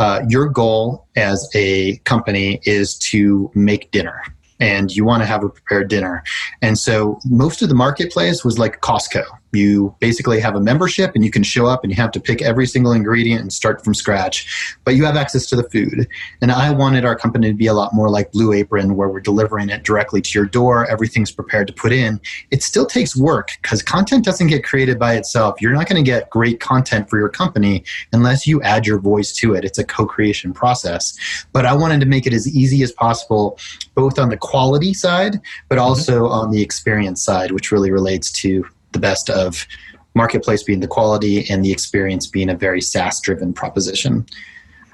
uh, 0.00 0.22
your 0.28 0.48
goal 0.48 1.06
as 1.14 1.48
a 1.54 1.98
company 1.98 2.58
is 2.64 2.98
to 3.10 3.52
make 3.54 3.92
dinner 3.92 4.20
and 4.58 4.90
you 4.96 5.04
want 5.04 5.22
to 5.22 5.26
have 5.26 5.44
a 5.44 5.48
prepared 5.48 5.86
dinner. 5.86 6.24
And 6.60 6.76
so 6.76 7.20
most 7.24 7.62
of 7.62 7.68
the 7.68 7.76
marketplace 7.76 8.44
was 8.44 8.58
like 8.58 8.80
Costco 8.80 9.22
you 9.56 9.94
basically 9.98 10.40
have 10.40 10.54
a 10.54 10.60
membership 10.60 11.12
and 11.14 11.24
you 11.24 11.30
can 11.30 11.42
show 11.42 11.66
up 11.66 11.82
and 11.82 11.90
you 11.90 11.96
have 11.96 12.10
to 12.12 12.20
pick 12.20 12.42
every 12.42 12.66
single 12.66 12.92
ingredient 12.92 13.40
and 13.40 13.52
start 13.52 13.82
from 13.84 13.94
scratch 13.94 14.76
but 14.84 14.94
you 14.94 15.04
have 15.04 15.16
access 15.16 15.46
to 15.46 15.56
the 15.56 15.68
food 15.70 16.06
and 16.40 16.52
i 16.52 16.70
wanted 16.70 17.04
our 17.04 17.16
company 17.16 17.48
to 17.48 17.54
be 17.54 17.66
a 17.66 17.74
lot 17.74 17.94
more 17.94 18.08
like 18.08 18.30
blue 18.32 18.52
apron 18.52 18.96
where 18.96 19.08
we're 19.08 19.20
delivering 19.20 19.68
it 19.68 19.82
directly 19.82 20.20
to 20.20 20.30
your 20.38 20.46
door 20.46 20.86
everything's 20.86 21.30
prepared 21.30 21.66
to 21.66 21.72
put 21.72 21.92
in 21.92 22.20
it 22.50 22.62
still 22.62 22.86
takes 22.86 23.16
work 23.16 23.50
because 23.62 23.82
content 23.82 24.24
doesn't 24.24 24.48
get 24.48 24.64
created 24.64 24.98
by 24.98 25.14
itself 25.14 25.60
you're 25.60 25.72
not 25.72 25.88
going 25.88 26.02
to 26.02 26.08
get 26.08 26.28
great 26.30 26.60
content 26.60 27.08
for 27.08 27.18
your 27.18 27.28
company 27.28 27.84
unless 28.12 28.46
you 28.46 28.60
add 28.62 28.86
your 28.86 28.98
voice 28.98 29.32
to 29.32 29.54
it 29.54 29.64
it's 29.64 29.78
a 29.78 29.84
co-creation 29.84 30.52
process 30.52 31.16
but 31.52 31.64
i 31.64 31.72
wanted 31.72 32.00
to 32.00 32.06
make 32.06 32.26
it 32.26 32.32
as 32.32 32.46
easy 32.54 32.82
as 32.82 32.92
possible 32.92 33.58
both 33.94 34.18
on 34.18 34.28
the 34.28 34.36
quality 34.36 34.92
side 34.92 35.40
but 35.68 35.76
mm-hmm. 35.76 35.86
also 35.86 36.24
mm-hmm. 36.24 36.32
on 36.32 36.50
the 36.50 36.62
experience 36.62 37.22
side 37.22 37.50
which 37.50 37.72
really 37.72 37.90
relates 37.90 38.30
to 38.30 38.64
the 38.96 39.00
best 39.08 39.28
of 39.30 39.66
marketplace 40.14 40.62
being 40.62 40.80
the 40.80 40.92
quality 40.96 41.48
and 41.50 41.64
the 41.64 41.70
experience 41.70 42.26
being 42.26 42.48
a 42.50 42.56
very 42.66 42.80
SaaS 42.80 43.20
driven 43.20 43.52
proposition. 43.52 44.24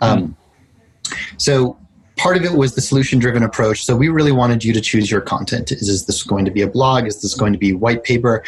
Um, 0.00 0.36
so 1.36 1.78
part 2.16 2.36
of 2.36 2.44
it 2.44 2.54
was 2.62 2.74
the 2.74 2.80
solution 2.80 3.18
driven 3.18 3.42
approach. 3.42 3.84
So 3.84 3.96
we 3.96 4.08
really 4.08 4.32
wanted 4.32 4.64
you 4.64 4.72
to 4.72 4.80
choose 4.80 5.10
your 5.10 5.20
content. 5.20 5.70
Is, 5.70 5.88
is 5.88 6.06
this 6.06 6.22
going 6.24 6.44
to 6.44 6.50
be 6.50 6.62
a 6.62 6.66
blog? 6.66 7.06
Is 7.06 7.22
this 7.22 7.34
going 7.34 7.52
to 7.52 7.58
be 7.58 7.72
white 7.72 8.02
paper? 8.02 8.42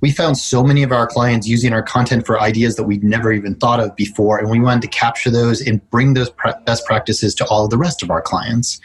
We 0.00 0.10
found 0.10 0.36
so 0.36 0.62
many 0.62 0.82
of 0.82 0.92
our 0.92 1.06
clients 1.06 1.46
using 1.48 1.72
our 1.72 1.82
content 1.82 2.26
for 2.26 2.40
ideas 2.40 2.76
that 2.76 2.84
we'd 2.84 3.02
never 3.02 3.32
even 3.32 3.54
thought 3.54 3.80
of 3.80 3.96
before, 3.96 4.38
and 4.38 4.50
we 4.50 4.60
wanted 4.60 4.82
to 4.82 4.88
capture 4.88 5.30
those 5.30 5.66
and 5.66 5.74
bring 5.90 6.14
those 6.14 6.30
best 6.66 6.84
practices 6.84 7.34
to 7.36 7.46
all 7.46 7.64
of 7.64 7.70
the 7.70 7.78
rest 7.78 8.02
of 8.02 8.10
our 8.10 8.20
clients. 8.20 8.78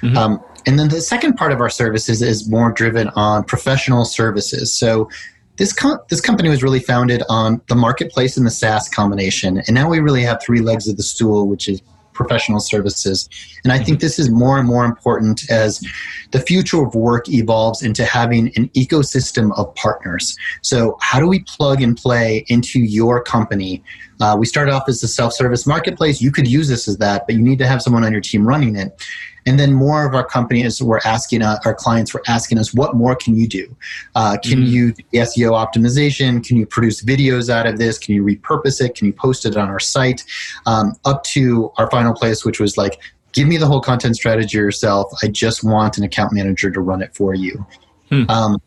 Mm-hmm. 0.00 0.16
Um, 0.16 0.40
and 0.66 0.78
then 0.78 0.88
the 0.88 1.02
second 1.02 1.34
part 1.34 1.52
of 1.52 1.60
our 1.60 1.68
services 1.68 2.22
is 2.22 2.48
more 2.48 2.72
driven 2.72 3.10
on 3.10 3.44
professional 3.44 4.04
services. 4.06 4.76
So 4.76 5.10
this 5.56 5.72
com- 5.72 6.00
this 6.08 6.20
company 6.20 6.48
was 6.48 6.62
really 6.62 6.80
founded 6.80 7.22
on 7.28 7.60
the 7.68 7.74
marketplace 7.74 8.36
and 8.36 8.46
the 8.46 8.50
SaaS 8.50 8.88
combination, 8.88 9.58
and 9.58 9.74
now 9.74 9.88
we 9.88 10.00
really 10.00 10.22
have 10.22 10.42
three 10.42 10.60
legs 10.60 10.88
of 10.88 10.96
the 10.96 11.02
stool, 11.02 11.48
which 11.48 11.68
is 11.68 11.80
professional 12.14 12.60
services. 12.60 13.28
And 13.64 13.72
I 13.72 13.78
think 13.78 14.00
this 14.00 14.18
is 14.18 14.30
more 14.30 14.58
and 14.58 14.66
more 14.66 14.84
important 14.84 15.50
as 15.50 15.84
the 16.30 16.40
future 16.40 16.82
of 16.82 16.94
work 16.94 17.28
evolves 17.28 17.82
into 17.82 18.04
having 18.04 18.52
an 18.56 18.68
ecosystem 18.70 19.56
of 19.58 19.74
partners. 19.74 20.36
So, 20.62 20.96
how 21.00 21.20
do 21.20 21.28
we 21.28 21.40
plug 21.40 21.82
and 21.82 21.96
play 21.96 22.44
into 22.48 22.80
your 22.80 23.22
company? 23.22 23.82
Uh, 24.20 24.36
we 24.38 24.46
started 24.46 24.72
off 24.72 24.84
as 24.88 25.02
a 25.02 25.08
self 25.08 25.34
service 25.34 25.66
marketplace. 25.66 26.22
You 26.22 26.32
could 26.32 26.48
use 26.48 26.68
this 26.68 26.88
as 26.88 26.96
that, 26.98 27.26
but 27.26 27.34
you 27.34 27.42
need 27.42 27.58
to 27.58 27.66
have 27.66 27.82
someone 27.82 28.04
on 28.04 28.12
your 28.12 28.20
team 28.20 28.46
running 28.46 28.76
it. 28.76 29.04
And 29.46 29.58
then 29.58 29.72
more 29.72 30.06
of 30.06 30.14
our 30.14 30.24
companies 30.24 30.82
were 30.82 31.00
asking 31.04 31.42
uh, 31.42 31.58
our 31.64 31.74
clients 31.74 32.14
were 32.14 32.22
asking 32.26 32.58
us, 32.58 32.72
what 32.72 32.94
more 32.94 33.14
can 33.14 33.36
you 33.36 33.46
do? 33.46 33.76
Uh, 34.14 34.36
can 34.42 34.60
mm-hmm. 34.60 34.72
you 34.72 34.92
do 34.92 35.02
SEO 35.14 35.52
optimization? 35.52 36.44
Can 36.44 36.56
you 36.56 36.66
produce 36.66 37.02
videos 37.02 37.50
out 37.50 37.66
of 37.66 37.78
this? 37.78 37.98
Can 37.98 38.14
you 38.14 38.24
repurpose 38.24 38.80
it? 38.80 38.94
Can 38.94 39.06
you 39.06 39.12
post 39.12 39.44
it 39.44 39.56
on 39.56 39.68
our 39.68 39.80
site? 39.80 40.24
Um, 40.66 40.94
up 41.04 41.24
to 41.24 41.70
our 41.76 41.90
final 41.90 42.14
place, 42.14 42.44
which 42.44 42.58
was 42.58 42.76
like, 42.76 43.00
give 43.32 43.46
me 43.48 43.56
the 43.56 43.66
whole 43.66 43.80
content 43.80 44.16
strategy 44.16 44.56
yourself. 44.56 45.12
I 45.22 45.28
just 45.28 45.62
want 45.62 45.98
an 45.98 46.04
account 46.04 46.32
manager 46.32 46.70
to 46.70 46.80
run 46.80 47.02
it 47.02 47.14
for 47.14 47.34
you. 47.34 47.66
Hmm. 48.10 48.24
Um, 48.28 48.62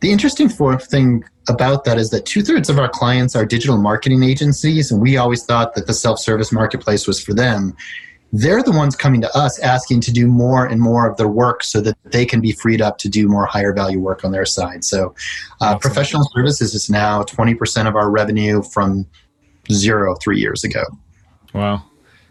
the 0.00 0.10
interesting 0.10 0.48
thing 0.48 1.24
about 1.48 1.84
that 1.84 1.98
is 1.98 2.10
that 2.10 2.26
two 2.26 2.42
thirds 2.42 2.68
of 2.68 2.78
our 2.78 2.88
clients 2.88 3.36
are 3.36 3.44
digital 3.44 3.76
marketing 3.76 4.22
agencies, 4.22 4.90
and 4.90 5.00
we 5.00 5.16
always 5.16 5.44
thought 5.44 5.74
that 5.74 5.86
the 5.86 5.94
self 5.94 6.18
service 6.18 6.52
marketplace 6.52 7.06
was 7.06 7.22
for 7.22 7.34
them 7.34 7.76
they're 8.32 8.62
the 8.62 8.72
ones 8.72 8.96
coming 8.96 9.20
to 9.20 9.36
us 9.36 9.58
asking 9.60 10.00
to 10.00 10.12
do 10.12 10.26
more 10.26 10.64
and 10.64 10.80
more 10.80 11.08
of 11.08 11.16
their 11.18 11.28
work 11.28 11.62
so 11.62 11.80
that 11.82 11.96
they 12.04 12.24
can 12.24 12.40
be 12.40 12.52
freed 12.52 12.80
up 12.80 12.98
to 12.98 13.08
do 13.08 13.28
more 13.28 13.44
higher 13.44 13.74
value 13.74 14.00
work 14.00 14.24
on 14.24 14.32
their 14.32 14.46
side. 14.46 14.84
So, 14.84 15.14
uh, 15.60 15.76
professional 15.78 16.24
services 16.34 16.74
is 16.74 16.88
now 16.88 17.22
20% 17.22 17.86
of 17.86 17.94
our 17.94 18.10
revenue 18.10 18.62
from 18.62 19.06
zero 19.70 20.16
three 20.16 20.40
years 20.40 20.64
ago. 20.64 20.82
Wow. 21.54 21.84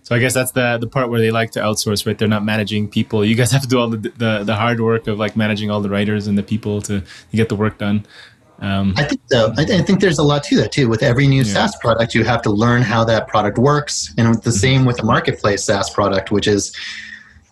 So 0.03 0.15
I 0.15 0.19
guess 0.19 0.33
that's 0.33 0.51
the 0.51 0.77
the 0.79 0.87
part 0.87 1.09
where 1.09 1.21
they 1.21 1.31
like 1.31 1.51
to 1.51 1.59
outsource, 1.59 2.05
right? 2.05 2.17
They're 2.17 2.27
not 2.27 2.43
managing 2.43 2.89
people. 2.89 3.23
You 3.23 3.35
guys 3.35 3.51
have 3.51 3.61
to 3.61 3.67
do 3.67 3.79
all 3.79 3.87
the 3.87 3.97
the, 3.97 4.43
the 4.43 4.55
hard 4.55 4.81
work 4.81 5.07
of 5.07 5.19
like 5.19 5.37
managing 5.37 5.69
all 5.69 5.79
the 5.79 5.89
writers 5.89 6.27
and 6.27 6.37
the 6.37 6.43
people 6.43 6.81
to, 6.81 7.01
to 7.01 7.37
get 7.37 7.49
the 7.49 7.55
work 7.55 7.77
done. 7.77 8.05
Um, 8.61 8.93
I 8.95 9.03
think 9.03 9.21
so. 9.25 9.51
I, 9.57 9.65
th- 9.65 9.81
I, 9.81 9.83
think 9.83 10.01
there's 10.01 10.19
a 10.19 10.23
lot 10.23 10.43
to 10.45 10.55
that 10.57 10.71
too. 10.71 10.87
With 10.87 11.01
every 11.01 11.27
new 11.27 11.41
yeah. 11.41 11.53
SaaS 11.53 11.75
product, 11.77 12.13
you 12.13 12.23
have 12.23 12.43
to 12.43 12.51
learn 12.51 12.83
how 12.83 13.03
that 13.05 13.27
product 13.27 13.57
works, 13.57 14.13
and 14.17 14.35
the 14.35 14.39
mm-hmm. 14.39 14.49
same 14.51 14.85
with 14.85 15.01
a 15.01 15.05
marketplace 15.05 15.63
SaaS 15.65 15.89
product, 15.89 16.31
which 16.31 16.47
is 16.47 16.71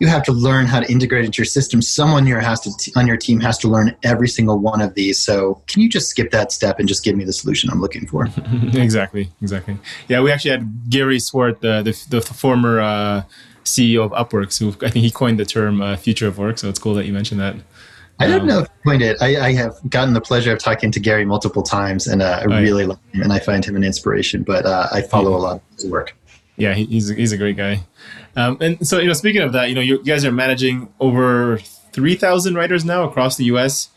you 0.00 0.06
have 0.06 0.22
to 0.24 0.32
learn 0.32 0.66
how 0.66 0.80
to 0.80 0.90
integrate 0.90 1.24
it 1.24 1.26
into 1.26 1.38
your 1.38 1.46
system. 1.46 1.82
Someone 1.82 2.24
here 2.26 2.40
has 2.40 2.60
to 2.60 2.70
t- 2.78 2.92
on 2.96 3.06
your 3.06 3.16
team 3.16 3.40
has 3.40 3.58
to 3.58 3.68
learn 3.68 3.94
every 4.02 4.28
single 4.28 4.58
one 4.58 4.80
of 4.80 4.94
these. 4.94 5.22
So, 5.22 5.62
can 5.66 5.82
you 5.82 5.88
just 5.88 6.08
skip 6.08 6.30
that 6.30 6.52
step 6.52 6.78
and 6.78 6.88
just 6.88 7.04
give 7.04 7.16
me 7.16 7.24
the 7.24 7.32
solution 7.32 7.70
I'm 7.70 7.80
looking 7.80 8.06
for? 8.06 8.28
exactly, 8.72 9.30
exactly. 9.42 9.78
Yeah, 10.08 10.22
we 10.22 10.30
actually 10.32 10.52
had 10.52 10.90
Gary 10.90 11.18
Swart, 11.18 11.60
the 11.60 11.82
the, 11.82 12.06
the 12.08 12.20
former 12.22 12.80
uh, 12.80 13.22
CEO 13.64 14.04
of 14.04 14.12
Upworks, 14.12 14.58
who 14.58 14.68
I 14.84 14.90
think 14.90 15.04
he 15.04 15.10
coined 15.10 15.38
the 15.38 15.44
term 15.44 15.82
uh, 15.82 15.96
"future 15.96 16.28
of 16.28 16.38
work." 16.38 16.58
So 16.58 16.68
it's 16.68 16.78
cool 16.78 16.94
that 16.94 17.06
you 17.06 17.12
mentioned 17.12 17.40
that. 17.40 17.56
I 18.20 18.26
don't 18.26 18.46
know 18.46 18.60
if 18.60 18.68
you 18.68 18.90
coined 18.90 19.02
it. 19.02 19.16
I, 19.20 19.48
I, 19.48 19.52
have 19.54 19.74
gotten 19.88 20.12
the 20.12 20.20
pleasure 20.20 20.52
of 20.52 20.58
talking 20.58 20.92
to 20.92 21.00
Gary 21.00 21.24
multiple 21.24 21.62
times, 21.62 22.06
and 22.06 22.20
uh, 22.20 22.40
I 22.42 22.44
oh, 22.44 22.60
really 22.60 22.82
yeah. 22.82 22.88
love 22.88 23.00
him, 23.12 23.22
and 23.22 23.32
I 23.32 23.38
find 23.38 23.64
him 23.64 23.76
an 23.76 23.82
inspiration. 23.82 24.42
But 24.42 24.66
uh, 24.66 24.88
I 24.92 25.00
follow 25.00 25.34
a 25.34 25.38
lot 25.38 25.56
of 25.56 25.62
his 25.76 25.90
work. 25.90 26.14
Yeah, 26.56 26.74
he, 26.74 26.84
he's 26.84 27.10
a, 27.10 27.14
he's 27.14 27.32
a 27.32 27.38
great 27.38 27.56
guy. 27.56 27.82
Um, 28.36 28.58
and 28.60 28.86
so, 28.86 28.98
you 28.98 29.06
know, 29.06 29.14
speaking 29.14 29.40
of 29.40 29.52
that, 29.54 29.70
you 29.70 29.74
know, 29.74 29.80
you 29.80 30.04
guys 30.04 30.24
are 30.26 30.32
managing 30.32 30.92
over 31.00 31.58
three 31.92 32.14
thousand 32.14 32.56
writers 32.56 32.84
now 32.84 33.04
across 33.04 33.36
the 33.36 33.44
U.S. 33.44 33.88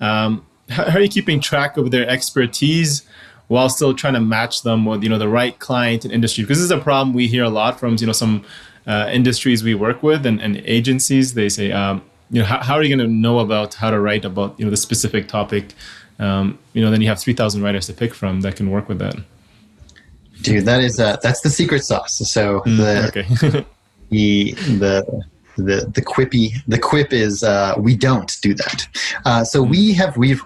Um, 0.00 0.46
how, 0.68 0.88
how 0.88 0.98
are 0.98 1.02
you 1.02 1.08
keeping 1.08 1.40
track 1.40 1.76
of 1.76 1.90
their 1.90 2.08
expertise? 2.08 3.02
while 3.48 3.68
still 3.68 3.92
trying 3.92 4.14
to 4.14 4.20
match 4.20 4.62
them 4.62 4.86
with 4.86 5.02
you 5.02 5.10
know 5.10 5.18
the 5.18 5.28
right 5.28 5.58
client 5.58 6.06
and 6.06 6.14
industry 6.14 6.42
because 6.42 6.56
this 6.56 6.64
is 6.64 6.70
a 6.70 6.78
problem 6.78 7.12
we 7.12 7.26
hear 7.26 7.44
a 7.44 7.50
lot 7.50 7.78
from 7.78 7.96
you 7.98 8.06
know 8.06 8.12
some 8.12 8.42
uh, 8.86 9.10
industries 9.12 9.62
we 9.62 9.74
work 9.74 10.02
with 10.02 10.24
and, 10.24 10.40
and 10.40 10.56
agencies 10.64 11.34
they 11.34 11.50
say 11.50 11.70
um, 11.70 12.02
you 12.32 12.40
know, 12.40 12.46
how, 12.46 12.62
how 12.62 12.74
are 12.74 12.82
you 12.82 12.94
going 12.94 13.06
to 13.06 13.12
know 13.14 13.40
about 13.40 13.74
how 13.74 13.90
to 13.90 14.00
write 14.00 14.24
about, 14.24 14.58
you 14.58 14.64
know, 14.64 14.70
the 14.70 14.76
specific 14.76 15.28
topic? 15.28 15.74
Um, 16.18 16.58
you 16.72 16.82
know, 16.82 16.90
then 16.90 17.02
you 17.02 17.08
have 17.08 17.20
3,000 17.20 17.62
writers 17.62 17.86
to 17.86 17.92
pick 17.92 18.14
from 18.14 18.40
that 18.40 18.56
can 18.56 18.70
work 18.70 18.88
with 18.88 18.98
that. 18.98 19.16
Dude, 20.40 20.64
that 20.64 20.82
is, 20.82 20.98
uh, 20.98 21.18
that's 21.22 21.42
the 21.42 21.50
secret 21.50 21.84
sauce. 21.84 22.18
So 22.18 22.60
mm, 22.60 22.76
the, 22.78 23.08
okay. 23.08 23.66
the, 24.10 24.52
the, 24.52 25.24
the, 25.56 25.92
the 25.94 26.02
quippy, 26.02 26.54
the 26.66 26.78
quip 26.78 27.12
is, 27.12 27.44
uh, 27.44 27.74
we 27.76 27.94
don't 27.94 28.34
do 28.40 28.54
that. 28.54 28.88
Uh, 29.26 29.44
so 29.44 29.64
mm. 29.64 29.70
we 29.70 29.92
have, 29.92 30.16
we've, 30.16 30.42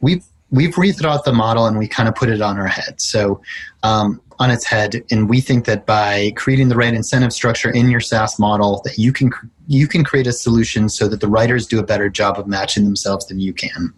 we've, 0.00 0.24
we've 0.50 0.74
rethought 0.74 1.24
the 1.24 1.32
model 1.32 1.66
and 1.66 1.78
we 1.78 1.88
kind 1.88 2.08
of 2.08 2.14
put 2.14 2.28
it 2.28 2.40
on 2.40 2.58
our 2.58 2.66
head. 2.66 3.00
So, 3.00 3.40
um, 3.82 4.20
on 4.38 4.50
its 4.50 4.64
head 4.66 5.02
and 5.10 5.28
we 5.28 5.40
think 5.40 5.64
that 5.64 5.86
by 5.86 6.32
creating 6.36 6.68
the 6.68 6.76
right 6.76 6.92
incentive 6.92 7.32
structure 7.32 7.70
in 7.70 7.90
your 7.90 8.00
SaaS 8.00 8.38
model 8.38 8.82
that 8.84 8.98
you 8.98 9.12
can 9.12 9.30
you 9.68 9.88
can 9.88 10.04
create 10.04 10.26
a 10.26 10.32
solution 10.32 10.88
so 10.88 11.08
that 11.08 11.20
the 11.20 11.26
writers 11.26 11.66
do 11.66 11.78
a 11.78 11.82
better 11.82 12.08
job 12.08 12.38
of 12.38 12.46
matching 12.46 12.84
themselves 12.84 13.26
than 13.26 13.40
you 13.40 13.52
can. 13.52 13.92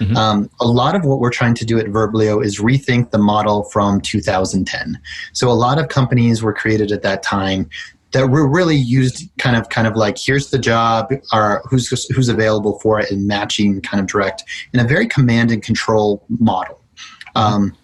Mm-hmm. 0.00 0.16
Um, 0.16 0.50
a 0.60 0.66
lot 0.66 0.96
of 0.96 1.04
what 1.04 1.20
we're 1.20 1.30
trying 1.30 1.54
to 1.54 1.64
do 1.64 1.78
at 1.78 1.86
Verblio 1.86 2.44
is 2.44 2.58
rethink 2.58 3.10
the 3.10 3.18
model 3.18 3.64
from 3.64 4.00
2010. 4.00 4.98
So 5.32 5.48
a 5.48 5.52
lot 5.52 5.78
of 5.78 5.88
companies 5.88 6.42
were 6.42 6.52
created 6.52 6.90
at 6.90 7.02
that 7.02 7.22
time 7.22 7.70
that 8.12 8.28
were 8.28 8.46
really 8.46 8.76
used 8.76 9.28
kind 9.38 9.56
of 9.56 9.68
kind 9.68 9.86
of 9.86 9.96
like 9.96 10.16
here's 10.18 10.50
the 10.50 10.58
job 10.58 11.12
or 11.32 11.62
who's 11.68 11.88
who's 12.08 12.28
available 12.28 12.78
for 12.80 13.00
it 13.00 13.10
and 13.10 13.26
matching 13.26 13.80
kind 13.80 14.00
of 14.00 14.06
direct 14.06 14.44
in 14.72 14.80
a 14.80 14.84
very 14.84 15.06
command 15.06 15.50
and 15.50 15.62
control 15.62 16.24
model. 16.28 16.80
Um, 17.34 17.76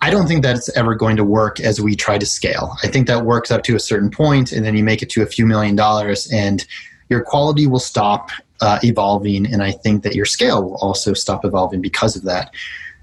I 0.00 0.10
don't 0.10 0.28
think 0.28 0.42
that's 0.42 0.68
ever 0.76 0.94
going 0.94 1.16
to 1.16 1.24
work 1.24 1.58
as 1.58 1.80
we 1.80 1.96
try 1.96 2.18
to 2.18 2.26
scale. 2.26 2.76
I 2.82 2.88
think 2.88 3.06
that 3.08 3.24
works 3.24 3.50
up 3.50 3.62
to 3.64 3.74
a 3.74 3.80
certain 3.80 4.10
point, 4.10 4.52
and 4.52 4.64
then 4.64 4.76
you 4.76 4.84
make 4.84 5.02
it 5.02 5.10
to 5.10 5.22
a 5.22 5.26
few 5.26 5.46
million 5.46 5.74
dollars, 5.74 6.30
and 6.32 6.64
your 7.08 7.22
quality 7.22 7.66
will 7.66 7.80
stop 7.80 8.30
uh, 8.60 8.78
evolving, 8.82 9.52
and 9.52 9.62
I 9.62 9.72
think 9.72 10.02
that 10.02 10.14
your 10.14 10.26
scale 10.26 10.62
will 10.62 10.76
also 10.76 11.12
stop 11.14 11.44
evolving 11.44 11.80
because 11.80 12.14
of 12.14 12.22
that. 12.24 12.54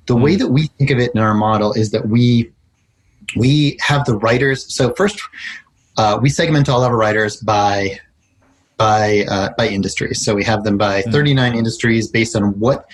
The 0.05 0.15
way 0.15 0.35
that 0.35 0.47
we 0.47 0.67
think 0.67 0.91
of 0.91 0.99
it 0.99 1.11
in 1.13 1.19
our 1.19 1.33
model 1.33 1.73
is 1.73 1.91
that 1.91 2.07
we 2.07 2.51
we 3.35 3.77
have 3.81 4.05
the 4.05 4.17
writers. 4.17 4.73
So 4.73 4.93
first, 4.93 5.21
uh, 5.97 6.19
we 6.21 6.29
segment 6.29 6.69
all 6.69 6.83
of 6.83 6.91
our 6.91 6.97
writers 6.97 7.37
by 7.37 7.99
by 8.77 9.25
uh, 9.29 9.49
by 9.57 9.67
industries. 9.67 10.23
So 10.23 10.33
we 10.33 10.43
have 10.43 10.63
them 10.63 10.77
by 10.77 11.03
mm. 11.03 11.11
39 11.11 11.55
industries 11.55 12.07
based 12.07 12.35
on 12.35 12.59
what 12.59 12.85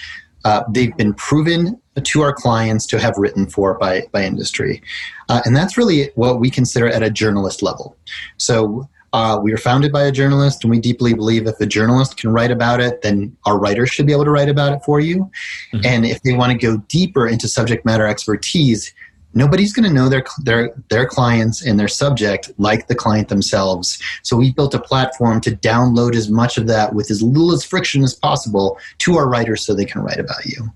uh, 0.45 0.63
they've 0.69 0.95
been 0.97 1.13
proven 1.13 1.79
to 1.99 2.21
our 2.21 2.33
clients 2.33 2.85
to 2.87 2.99
have 2.99 3.17
written 3.17 3.45
for 3.47 3.77
by, 3.77 4.03
by 4.11 4.23
industry. 4.23 4.81
Uh, 5.27 5.41
and 5.45 5.55
that's 5.55 5.77
really 5.77 6.11
what 6.15 6.39
we 6.39 6.49
consider 6.49 6.87
at 6.87 7.03
a 7.03 7.09
journalist 7.09 7.61
level. 7.61 7.97
So 8.37 8.87
uh, 9.11 9.39
we 9.41 9.51
were 9.51 9.57
founded 9.57 9.91
by 9.91 10.03
a 10.03 10.11
journalist, 10.11 10.63
and 10.63 10.71
we 10.71 10.79
deeply 10.79 11.13
believe 11.13 11.47
if 11.47 11.59
a 11.59 11.65
journalist 11.65 12.17
can 12.17 12.31
write 12.31 12.51
about 12.51 12.79
it, 12.79 13.01
then 13.01 13.35
our 13.45 13.59
writers 13.59 13.89
should 13.89 14.05
be 14.05 14.13
able 14.13 14.25
to 14.25 14.31
write 14.31 14.49
about 14.49 14.71
it 14.73 14.83
for 14.83 14.99
you. 14.99 15.29
Mm-hmm. 15.73 15.85
And 15.85 16.05
if 16.05 16.21
they 16.21 16.33
want 16.33 16.51
to 16.51 16.57
go 16.57 16.77
deeper 16.87 17.27
into 17.27 17.47
subject 17.47 17.85
matter 17.85 18.05
expertise, 18.05 18.93
nobody's 19.33 19.73
going 19.73 19.87
to 19.87 19.93
know 19.93 20.09
their 20.09 20.23
their 20.43 20.73
their 20.89 21.05
clients 21.05 21.65
and 21.65 21.79
their 21.79 21.87
subject 21.87 22.51
like 22.57 22.87
the 22.87 22.95
client 22.95 23.29
themselves. 23.29 24.01
So 24.23 24.37
we 24.37 24.51
built 24.51 24.73
a 24.73 24.79
platform 24.79 25.41
to 25.41 25.51
download 25.51 26.15
as 26.15 26.29
much 26.29 26.57
of 26.57 26.67
that 26.67 26.93
with 26.93 27.11
as 27.11 27.21
little 27.21 27.51
as 27.51 27.63
friction 27.63 28.03
as 28.03 28.13
possible 28.13 28.77
to 28.99 29.17
our 29.17 29.27
writers 29.27 29.65
so 29.65 29.73
they 29.73 29.85
can 29.85 30.01
write 30.01 30.19
about 30.19 30.45
you. 30.45 30.71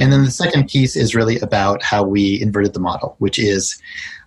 And 0.00 0.10
then 0.10 0.24
the 0.24 0.30
second 0.30 0.68
piece 0.68 0.96
is 0.96 1.14
really 1.14 1.38
about 1.40 1.82
how 1.82 2.02
we 2.02 2.40
inverted 2.40 2.72
the 2.72 2.80
model, 2.80 3.16
which 3.18 3.38
is 3.38 3.78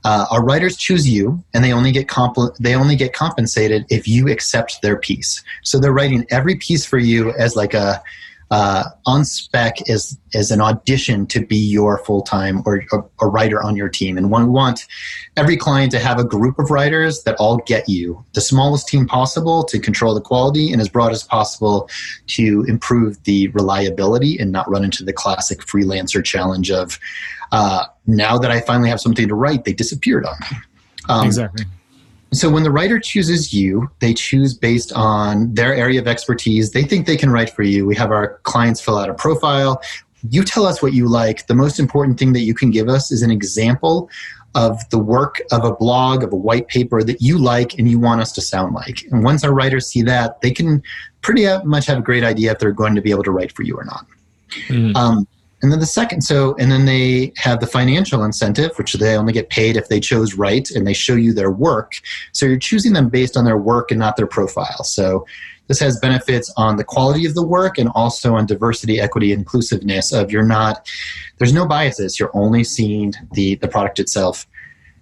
uh, 0.04 0.28
our 0.30 0.44
writers 0.44 0.78
choose 0.78 1.10
you, 1.10 1.44
and 1.54 1.64
they 1.64 1.74
only 1.74 1.92
get 1.92 2.08
comp- 2.08 2.56
they 2.60 2.76
only 2.76 2.96
get 2.96 3.14
compensated 3.14 3.86
if 3.90 4.08
you 4.08 4.30
accept 4.30 4.82
their 4.84 4.98
piece. 4.98 5.44
So 5.64 5.80
they're 5.80 5.92
writing 5.92 6.28
every 6.30 6.56
piece 6.56 6.86
for 6.86 7.00
you 7.00 7.32
as 7.32 7.56
like 7.56 7.74
a 7.74 8.04
uh, 8.56 8.86
on 9.06 9.26
spec 9.26 9.76
is 9.90 10.18
as 10.34 10.50
an 10.50 10.62
audition 10.62 11.28
to 11.28 11.46
be 11.46 11.58
your 11.58 11.98
full 12.06 12.22
time 12.22 12.64
or 12.66 12.82
a, 13.20 13.28
writer 13.28 13.62
on 13.62 13.76
your 13.76 13.90
team. 13.90 14.18
And 14.18 14.32
we 14.32 14.46
want 14.46 14.88
every 15.36 15.58
client 15.58 15.92
to 15.92 16.00
have 16.00 16.20
a 16.20 16.24
group 16.24 16.58
of 16.58 16.72
writers 16.72 17.24
that 17.24 17.36
all 17.36 17.58
get 17.58 17.90
you 17.90 18.24
the 18.32 18.40
smallest 18.40 18.88
team 18.88 19.08
possible 19.08 19.66
to 19.66 19.78
control 19.78 20.14
the 20.14 20.22
quality 20.22 20.72
and 20.72 20.82
as 20.82 20.88
broad 20.88 21.12
as 21.12 21.22
possible 21.22 21.90
to 22.28 22.64
improve 22.70 23.22
the 23.26 23.50
reliability 23.50 24.40
and 24.40 24.54
not 24.54 24.70
run 24.70 24.86
into 24.86 25.04
the 25.04 25.12
classic 25.12 25.60
freelancer 25.60 26.24
challenge 26.24 26.72
of 26.72 26.98
uh, 27.52 27.84
now 28.08 28.38
that 28.38 28.52
I 28.52 28.62
finally 28.62 28.88
have 28.88 29.02
something 29.02 29.28
to 29.28 29.36
write, 29.36 29.66
they 29.66 29.74
disappeared 29.74 30.26
on 30.26 30.36
me. 30.40 30.58
Um, 31.10 31.26
exactly. 31.28 31.66
So 32.36 32.50
when 32.50 32.64
the 32.64 32.72
writer 32.72 33.00
chooses 33.00 33.54
you, 33.54 33.90
they 34.00 34.14
choose 34.14 34.54
based 34.54 34.92
on 34.94 35.54
their 35.54 35.74
area 35.74 36.00
of 36.00 36.08
expertise. 36.08 36.72
They 36.72 36.84
think 36.84 37.06
they 37.06 37.18
can 37.18 37.30
write 37.30 37.50
for 37.50 37.64
you. 37.64 37.86
We 37.86 37.96
have 37.96 38.12
our 38.12 38.40
clients 38.44 38.82
fill 38.82 38.98
out 38.98 39.10
a 39.10 39.14
profile. 39.14 39.82
You 40.30 40.44
tell 40.44 40.66
us 40.66 40.82
what 40.82 40.94
you 40.94 41.08
like. 41.08 41.48
The 41.48 41.56
most 41.56 41.80
important 41.80 42.20
thing 42.20 42.34
that 42.34 42.42
you 42.42 42.54
can 42.54 42.72
give 42.72 42.90
us 42.90 43.12
is 43.12 43.22
an 43.22 43.32
example 43.32 44.10
of 44.56 44.90
the 44.90 44.98
work 44.98 45.42
of 45.52 45.66
a 45.66 45.74
blog, 45.74 46.24
of 46.24 46.32
a 46.32 46.36
white 46.36 46.68
paper 46.68 47.04
that 47.04 47.22
you 47.22 47.38
like 47.38 47.78
and 47.78 47.90
you 47.90 48.00
want 48.00 48.22
us 48.22 48.32
to 48.32 48.42
sound 48.42 48.74
like. 48.74 49.04
And 49.12 49.24
once 49.24 49.44
our 49.44 49.54
writers 49.54 49.88
see 49.88 50.02
that, 50.04 50.42
they 50.42 50.52
can 50.52 50.82
pretty 51.22 51.46
much 51.66 51.86
have 51.88 52.00
a 52.00 52.02
great 52.02 52.24
idea 52.24 52.52
if 52.52 52.60
they're 52.60 52.72
going 52.72 52.96
to 52.96 53.02
be 53.02 53.12
able 53.12 53.24
to 53.24 53.32
write 53.32 53.52
for 53.52 53.64
you 53.64 53.76
or 53.76 53.84
not. 53.84 54.06
Mm-hmm. 54.68 54.96
Um, 54.96 55.28
and 55.66 55.72
then 55.72 55.80
the 55.80 55.88
second, 55.88 56.22
so, 56.22 56.56
and 56.60 56.72
then 56.72 56.86
they 56.86 57.34
have 57.38 57.60
the 57.60 57.66
financial 57.66 58.24
incentive, 58.24 58.78
which 58.78 58.94
they 58.94 59.18
only 59.18 59.34
get 59.34 59.50
paid 59.50 59.76
if 59.76 59.88
they 59.88 60.00
chose 60.00 60.36
right 60.36 60.70
and 60.70 60.86
they 60.86 60.94
show 60.94 61.16
you 61.16 61.34
their 61.34 61.50
work. 61.50 61.94
So 62.34 62.46
you're 62.46 62.60
choosing 62.60 62.94
them 62.94 63.10
based 63.10 63.36
on 63.36 63.46
their 63.46 63.58
work 63.58 63.90
and 63.90 64.00
not 64.00 64.16
their 64.16 64.28
profile. 64.28 64.84
So 64.84 65.26
this 65.66 65.80
has 65.80 66.00
benefits 66.00 66.54
on 66.56 66.78
the 66.78 66.84
quality 66.84 67.26
of 67.26 67.34
the 67.34 67.44
work 67.44 67.80
and 67.80 67.90
also 67.96 68.36
on 68.36 68.46
diversity, 68.46 69.02
equity, 69.02 69.32
inclusiveness 69.32 70.14
of 70.14 70.32
you're 70.32 70.44
not, 70.44 70.88
there's 71.40 71.52
no 71.52 71.68
biases. 71.68 72.20
You're 72.20 72.30
only 72.36 72.64
seeing 72.64 73.14
the, 73.32 73.56
the 73.56 73.68
product 73.68 74.00
itself. 74.00 74.46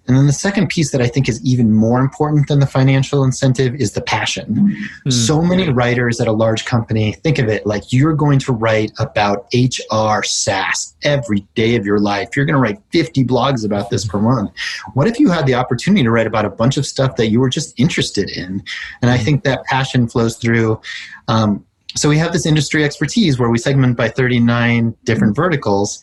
And 0.06 0.16
then 0.16 0.26
the 0.26 0.32
second 0.32 0.68
piece 0.68 0.92
that 0.92 1.00
I 1.00 1.06
think 1.06 1.28
is 1.28 1.42
even 1.44 1.72
more 1.72 2.00
important 2.00 2.48
than 2.48 2.60
the 2.60 2.66
financial 2.66 3.24
incentive 3.24 3.74
is 3.74 3.92
the 3.92 4.02
passion. 4.02 4.76
Mm. 5.06 5.12
So 5.12 5.40
many 5.40 5.70
writers 5.70 6.20
at 6.20 6.28
a 6.28 6.32
large 6.32 6.66
company 6.66 7.12
think 7.12 7.38
of 7.38 7.48
it 7.48 7.66
like 7.66 7.92
you're 7.92 8.14
going 8.14 8.38
to 8.40 8.52
write 8.52 8.92
about 8.98 9.46
HR 9.54 10.22
SaaS 10.22 10.94
every 11.02 11.40
day 11.54 11.76
of 11.76 11.86
your 11.86 12.00
life. 12.00 12.36
You're 12.36 12.44
going 12.44 12.54
to 12.54 12.60
write 12.60 12.82
50 12.92 13.24
blogs 13.24 13.64
about 13.64 13.88
this 13.88 14.06
per 14.06 14.18
month. 14.18 14.50
What 14.92 15.06
if 15.06 15.18
you 15.18 15.30
had 15.30 15.46
the 15.46 15.54
opportunity 15.54 16.02
to 16.02 16.10
write 16.10 16.26
about 16.26 16.44
a 16.44 16.50
bunch 16.50 16.76
of 16.76 16.84
stuff 16.84 17.16
that 17.16 17.28
you 17.28 17.40
were 17.40 17.50
just 17.50 17.78
interested 17.80 18.28
in? 18.30 18.62
And 19.00 19.10
I 19.10 19.16
think 19.16 19.44
that 19.44 19.64
passion 19.64 20.06
flows 20.06 20.36
through. 20.36 20.80
Um, 21.28 21.64
so 21.96 22.08
we 22.08 22.18
have 22.18 22.32
this 22.32 22.44
industry 22.44 22.84
expertise 22.84 23.38
where 23.38 23.48
we 23.48 23.58
segment 23.58 23.96
by 23.96 24.08
39 24.08 24.96
different 25.04 25.36
verticals 25.36 26.00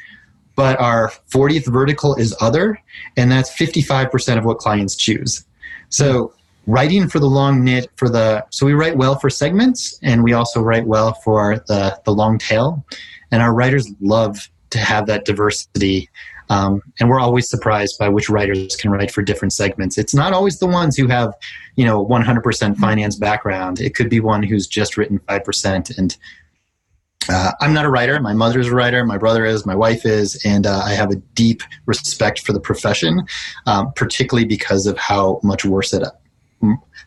but 0.55 0.79
our 0.79 1.11
40th 1.29 1.71
vertical 1.71 2.15
is 2.15 2.35
other, 2.41 2.79
and 3.17 3.31
that's 3.31 3.49
55% 3.55 4.37
of 4.37 4.45
what 4.45 4.57
clients 4.57 4.95
choose. 4.95 5.45
So 5.89 6.33
writing 6.67 7.07
for 7.09 7.19
the 7.19 7.27
long 7.27 7.63
knit 7.63 7.89
for 7.95 8.07
the 8.07 8.45
so 8.51 8.65
we 8.65 8.73
write 8.73 8.95
well 8.95 9.17
for 9.17 9.29
segments 9.29 9.97
and 10.03 10.23
we 10.23 10.33
also 10.33 10.61
write 10.61 10.85
well 10.85 11.13
for 11.15 11.63
the 11.67 11.99
the 12.05 12.11
long 12.11 12.37
tail. 12.37 12.85
And 13.31 13.41
our 13.41 13.53
writers 13.53 13.91
love 13.99 14.49
to 14.69 14.77
have 14.77 15.07
that 15.07 15.25
diversity 15.25 16.09
um, 16.51 16.81
and 16.99 17.09
we're 17.09 17.19
always 17.19 17.49
surprised 17.49 17.97
by 17.97 18.09
which 18.09 18.29
writers 18.29 18.75
can 18.75 18.91
write 18.91 19.09
for 19.09 19.21
different 19.21 19.53
segments. 19.53 19.97
It's 19.97 20.13
not 20.13 20.33
always 20.33 20.59
the 20.59 20.67
ones 20.67 20.97
who 20.97 21.07
have 21.07 21.33
you 21.77 21.85
know 21.85 22.05
100% 22.05 22.77
finance 22.77 23.15
background. 23.15 23.79
It 23.79 23.95
could 23.95 24.09
be 24.09 24.19
one 24.19 24.43
who's 24.43 24.67
just 24.67 24.97
written 24.97 25.19
5% 25.19 25.97
and 25.97 26.17
uh, 27.29 27.51
I'm 27.59 27.73
not 27.73 27.85
a 27.85 27.89
writer. 27.89 28.19
My 28.19 28.33
mother's 28.33 28.67
a 28.67 28.75
writer. 28.75 29.05
My 29.05 29.17
brother 29.17 29.45
is. 29.45 29.65
My 29.65 29.75
wife 29.75 30.05
is. 30.05 30.43
And 30.45 30.65
uh, 30.65 30.81
I 30.83 30.91
have 30.91 31.11
a 31.11 31.15
deep 31.35 31.61
respect 31.85 32.39
for 32.39 32.53
the 32.53 32.59
profession, 32.59 33.25
um, 33.67 33.93
particularly 33.93 34.47
because 34.47 34.87
of 34.87 34.97
how 34.97 35.39
much 35.43 35.63
worse 35.63 35.93
it, 35.93 36.03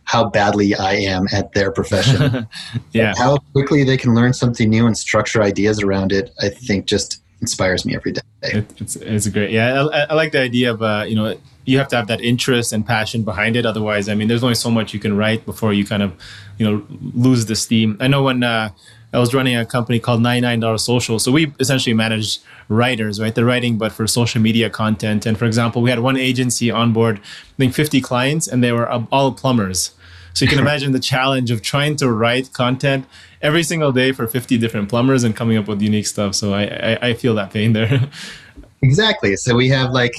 how 0.04 0.28
badly 0.30 0.75
I 0.75 0.94
am 0.94 1.26
at 1.33 1.52
their 1.52 1.73
profession. 1.73 2.49
yeah. 2.92 3.14
how 3.16 3.38
quickly 3.52 3.85
they 3.85 3.97
can 3.97 4.14
learn 4.14 4.33
something 4.33 4.68
new 4.68 4.87
and 4.87 4.97
structure 4.97 5.42
ideas 5.42 5.83
around 5.83 6.12
it, 6.12 6.33
I 6.40 6.49
think 6.49 6.87
just 6.87 7.21
inspires 7.40 7.85
me 7.85 7.94
every 7.94 8.12
day. 8.12 8.21
It, 8.42 8.80
it's, 8.80 8.97
it's 8.97 9.28
great. 9.28 9.50
Yeah. 9.50 9.87
I, 9.92 10.06
I 10.11 10.14
like 10.14 10.33
the 10.33 10.40
idea 10.40 10.73
of, 10.73 10.83
uh, 10.83 11.04
you 11.06 11.16
know, 11.16 11.37
you 11.64 11.78
have 11.78 11.88
to 11.88 11.97
have 11.97 12.06
that 12.09 12.21
interest 12.21 12.73
and 12.73 12.87
passion 12.87 13.23
behind 13.23 13.56
it. 13.56 13.64
Otherwise, 13.64 14.09
I 14.09 14.14
mean, 14.14 14.28
there's 14.28 14.44
only 14.44 14.54
so 14.54 14.71
much 14.71 14.92
you 14.92 15.00
can 15.00 15.16
write 15.16 15.47
before 15.47 15.73
you 15.73 15.85
kind 15.85 16.02
of, 16.02 16.14
you 16.59 16.66
know, 16.66 16.87
lose 17.14 17.47
the 17.47 17.56
steam. 17.56 17.97
I 18.00 18.09
know 18.09 18.23
when, 18.23 18.42
uh, 18.42 18.71
I 19.14 19.18
was 19.18 19.33
running 19.33 19.56
a 19.56 19.64
company 19.64 20.00
called 20.00 20.21
$99 20.21 20.80
Social. 20.80 21.18
So 21.18 21.30
we 21.30 21.52
essentially 21.61 21.94
managed 21.94 22.42
writers, 22.68 23.21
right? 23.21 23.35
The 23.35 23.44
writing, 23.44 23.78
but 23.78 23.92
for 23.92 24.06
social 24.06 24.42
media 24.42 24.68
content. 24.68 25.25
And 25.25 25.38
for 25.38 25.44
example, 25.44 25.83
we 25.83 25.90
had 25.90 26.00
one 26.00 26.16
agency 26.16 26.71
on 26.71 26.92
board, 26.92 27.18
I 27.18 27.56
think 27.59 27.75
50 27.75 28.00
clients, 28.00 28.49
and 28.49 28.62
they 28.62 28.73
were 28.73 28.88
all 28.88 29.33
plumbers. 29.33 29.92
So 30.33 30.44
you 30.44 30.49
can 30.49 30.59
imagine 30.66 30.92
the 30.92 31.00
challenge 31.00 31.50
of 31.52 31.62
trying 31.62 31.97
to 31.97 32.10
write 32.10 32.52
content 32.52 33.06
every 33.41 33.62
single 33.62 33.93
day 33.93 34.10
for 34.10 34.26
50 34.26 34.58
different 34.58 34.88
plumbers 34.88 35.23
and 35.23 35.36
coming 35.36 35.56
up 35.56 35.69
with 35.69 35.80
unique 35.80 36.06
stuff. 36.06 36.34
So 36.34 36.52
I, 36.52 36.65
I, 36.65 37.08
I 37.08 37.15
feel 37.15 37.34
that 37.36 37.52
pain 37.52 37.73
there. 37.73 38.10
exactly. 38.82 39.36
So 39.36 39.54
we 39.54 39.69
have 39.69 39.93
like 39.93 40.15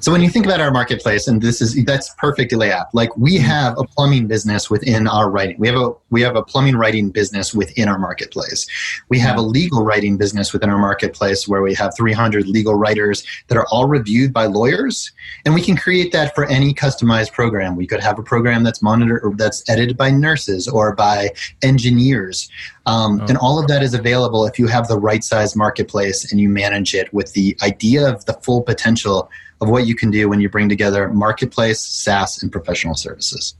so 0.00 0.12
when 0.12 0.20
you 0.20 0.28
think 0.28 0.44
about 0.46 0.60
our 0.60 0.70
marketplace, 0.70 1.26
and 1.26 1.40
this 1.40 1.60
is 1.60 1.82
that's 1.84 2.12
perfectly 2.14 2.56
laid 2.56 2.72
out. 2.72 2.86
Like 2.94 3.16
we 3.16 3.36
mm-hmm. 3.36 3.46
have 3.46 3.78
a 3.78 3.84
plumbing 3.84 4.26
business 4.26 4.70
within 4.70 5.06
our 5.08 5.30
writing. 5.30 5.56
We 5.58 5.68
have 5.68 5.76
a 5.76 5.92
we 6.10 6.22
have 6.22 6.36
a 6.36 6.42
plumbing 6.42 6.76
writing 6.76 7.10
business 7.10 7.54
within 7.54 7.88
our 7.88 7.98
marketplace. 7.98 8.66
We 9.08 9.18
have 9.20 9.36
a 9.36 9.42
legal 9.42 9.84
writing 9.84 10.16
business 10.16 10.52
within 10.52 10.70
our 10.70 10.78
marketplace 10.78 11.48
where 11.48 11.62
we 11.62 11.74
have 11.74 11.96
300 11.96 12.46
legal 12.46 12.74
writers 12.74 13.24
that 13.48 13.56
are 13.56 13.66
all 13.70 13.86
reviewed 13.86 14.32
by 14.32 14.46
lawyers, 14.46 15.12
and 15.44 15.54
we 15.54 15.62
can 15.62 15.76
create 15.76 16.12
that 16.12 16.34
for 16.34 16.44
any 16.46 16.74
customized 16.74 17.32
program. 17.32 17.76
We 17.76 17.86
could 17.86 18.00
have 18.00 18.18
a 18.18 18.22
program 18.22 18.64
that's 18.64 18.82
monitored 18.82 19.22
or 19.24 19.34
that's 19.34 19.68
edited 19.68 19.96
by 19.96 20.10
nurses 20.10 20.68
or 20.68 20.94
by 20.94 21.30
engineers. 21.62 22.50
Um, 22.86 23.20
oh. 23.20 23.26
And 23.28 23.38
all 23.38 23.58
of 23.58 23.66
that 23.68 23.82
is 23.82 23.94
available 23.94 24.44
if 24.46 24.58
you 24.58 24.66
have 24.66 24.88
the 24.88 24.98
right 24.98 25.24
size 25.24 25.56
marketplace 25.56 26.30
and 26.30 26.40
you 26.40 26.48
manage 26.48 26.94
it 26.94 27.12
with 27.14 27.32
the 27.32 27.56
idea 27.62 28.06
of 28.06 28.24
the 28.26 28.34
full 28.34 28.62
potential 28.62 29.30
of 29.60 29.70
what 29.70 29.86
you 29.86 29.94
can 29.94 30.10
do 30.10 30.28
when 30.28 30.40
you 30.40 30.48
bring 30.48 30.68
together 30.68 31.08
marketplace, 31.08 31.80
SaaS, 31.80 32.42
and 32.42 32.52
professional 32.52 32.94
services. 32.94 33.54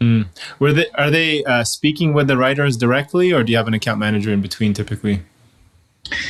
Mm. 0.00 0.26
Were 0.58 0.72
they, 0.72 0.86
are 0.94 1.10
they 1.10 1.44
uh, 1.44 1.64
speaking 1.64 2.14
with 2.14 2.26
the 2.28 2.36
writers 2.36 2.76
directly, 2.76 3.32
or 3.32 3.42
do 3.42 3.52
you 3.52 3.58
have 3.58 3.68
an 3.68 3.74
account 3.74 3.98
manager 3.98 4.32
in 4.32 4.40
between 4.40 4.72
typically? 4.72 5.22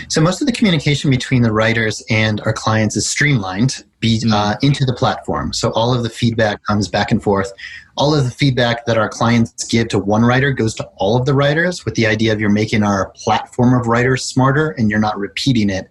So 0.08 0.20
most 0.20 0.40
of 0.40 0.46
the 0.46 0.52
communication 0.52 1.10
between 1.10 1.42
the 1.42 1.52
writers 1.52 2.02
and 2.10 2.40
our 2.42 2.52
clients 2.52 2.96
is 2.96 3.08
streamlined 3.08 3.84
be, 4.00 4.22
uh, 4.30 4.56
into 4.62 4.84
the 4.84 4.94
platform. 4.94 5.52
So 5.52 5.70
all 5.72 5.94
of 5.94 6.02
the 6.02 6.10
feedback 6.10 6.62
comes 6.64 6.88
back 6.88 7.10
and 7.10 7.22
forth. 7.22 7.52
All 7.96 8.14
of 8.14 8.24
the 8.24 8.30
feedback 8.30 8.86
that 8.86 8.98
our 8.98 9.08
clients 9.08 9.64
give 9.64 9.88
to 9.88 9.98
one 9.98 10.22
writer 10.22 10.52
goes 10.52 10.74
to 10.76 10.84
all 10.96 11.16
of 11.16 11.26
the 11.26 11.34
writers 11.34 11.84
with 11.84 11.94
the 11.94 12.06
idea 12.06 12.32
of 12.32 12.40
you're 12.40 12.50
making 12.50 12.82
our 12.82 13.10
platform 13.10 13.78
of 13.78 13.86
writers 13.86 14.24
smarter 14.24 14.70
and 14.70 14.90
you're 14.90 15.00
not 15.00 15.18
repeating 15.18 15.70
it. 15.70 15.88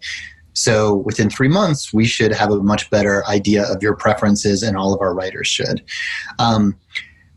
So 0.54 0.96
within 0.96 1.30
three 1.30 1.48
months, 1.48 1.94
we 1.94 2.06
should 2.06 2.34
have 2.34 2.52
a 2.52 2.62
much 2.62 2.90
better 2.90 3.26
idea 3.28 3.64
of 3.72 3.82
your 3.82 3.96
preferences, 3.96 4.62
and 4.62 4.76
all 4.76 4.94
of 4.94 5.00
our 5.00 5.14
writers 5.14 5.48
should. 5.48 5.82
Um, 6.38 6.76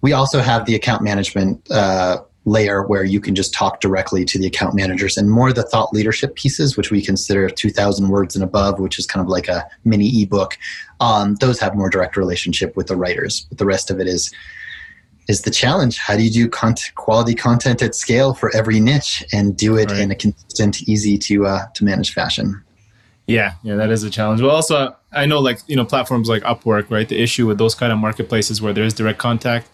we 0.00 0.12
also 0.12 0.40
have 0.40 0.66
the 0.66 0.74
account 0.74 1.02
management 1.02 1.70
uh, 1.70 2.18
layer 2.44 2.82
where 2.82 3.04
you 3.04 3.20
can 3.20 3.34
just 3.34 3.54
talk 3.54 3.80
directly 3.80 4.24
to 4.24 4.38
the 4.38 4.46
account 4.46 4.74
managers 4.74 5.16
and 5.16 5.30
more 5.30 5.52
the 5.52 5.62
thought 5.62 5.92
leadership 5.92 6.34
pieces 6.34 6.76
which 6.76 6.90
we 6.90 7.00
consider 7.00 7.48
2000 7.48 8.08
words 8.08 8.34
and 8.34 8.42
above 8.42 8.80
which 8.80 8.98
is 8.98 9.06
kind 9.06 9.24
of 9.24 9.28
like 9.28 9.48
a 9.48 9.64
mini 9.84 10.22
ebook 10.22 10.58
um, 11.00 11.36
those 11.36 11.60
have 11.60 11.76
more 11.76 11.88
direct 11.88 12.16
relationship 12.16 12.76
with 12.76 12.88
the 12.88 12.96
writers 12.96 13.46
but 13.48 13.58
the 13.58 13.66
rest 13.66 13.90
of 13.90 14.00
it 14.00 14.08
is 14.08 14.32
is 15.28 15.42
the 15.42 15.50
challenge 15.50 15.98
how 15.98 16.16
do 16.16 16.22
you 16.24 16.30
do 16.30 16.48
content, 16.48 16.92
quality 16.96 17.34
content 17.34 17.80
at 17.80 17.94
scale 17.94 18.34
for 18.34 18.54
every 18.56 18.80
niche 18.80 19.24
and 19.32 19.56
do 19.56 19.76
it 19.76 19.90
right. 19.90 20.00
in 20.00 20.10
a 20.10 20.14
consistent 20.14 20.82
easy 20.88 21.16
to 21.16 21.46
uh, 21.46 21.66
to 21.74 21.84
manage 21.84 22.12
fashion 22.12 22.60
yeah, 23.26 23.54
yeah, 23.62 23.76
that 23.76 23.90
is 23.90 24.02
a 24.02 24.10
challenge. 24.10 24.40
Well, 24.40 24.50
also, 24.50 24.96
I 25.12 25.26
know 25.26 25.38
like 25.38 25.60
you 25.68 25.76
know 25.76 25.84
platforms 25.84 26.28
like 26.28 26.42
Upwork, 26.42 26.90
right? 26.90 27.08
The 27.08 27.22
issue 27.22 27.46
with 27.46 27.56
those 27.56 27.74
kind 27.74 27.92
of 27.92 27.98
marketplaces 27.98 28.60
where 28.60 28.72
there 28.72 28.84
is 28.84 28.94
direct 28.94 29.18
contact, 29.18 29.70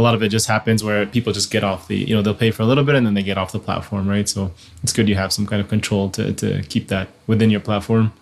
a 0.00 0.02
lot 0.02 0.14
of 0.14 0.22
it 0.22 0.28
just 0.28 0.46
happens 0.46 0.82
where 0.82 1.04
people 1.06 1.32
just 1.32 1.50
get 1.50 1.62
off 1.62 1.88
the, 1.88 1.96
you 1.96 2.14
know, 2.14 2.22
they'll 2.22 2.34
pay 2.34 2.50
for 2.50 2.62
a 2.62 2.66
little 2.66 2.84
bit 2.84 2.94
and 2.94 3.06
then 3.06 3.14
they 3.14 3.22
get 3.22 3.36
off 3.38 3.52
the 3.52 3.58
platform, 3.58 4.08
right? 4.08 4.28
So 4.28 4.52
it's 4.82 4.92
good 4.92 5.08
you 5.08 5.14
have 5.14 5.32
some 5.32 5.46
kind 5.46 5.60
of 5.60 5.68
control 5.68 6.08
to 6.10 6.32
to 6.32 6.62
keep 6.62 6.88
that 6.88 7.08
within 7.26 7.50
your 7.50 7.60
platform. 7.60 8.12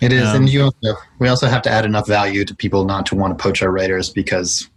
It 0.00 0.12
is, 0.12 0.28
um, 0.28 0.36
and 0.36 0.48
you 0.48 0.62
also 0.62 0.94
we 1.18 1.28
also 1.28 1.46
have 1.48 1.62
to 1.62 1.70
add 1.70 1.84
enough 1.84 2.06
value 2.06 2.44
to 2.44 2.54
people 2.54 2.84
not 2.84 3.06
to 3.06 3.16
want 3.16 3.36
to 3.36 3.42
poach 3.42 3.62
our 3.62 3.70
writers 3.70 4.10
because 4.10 4.68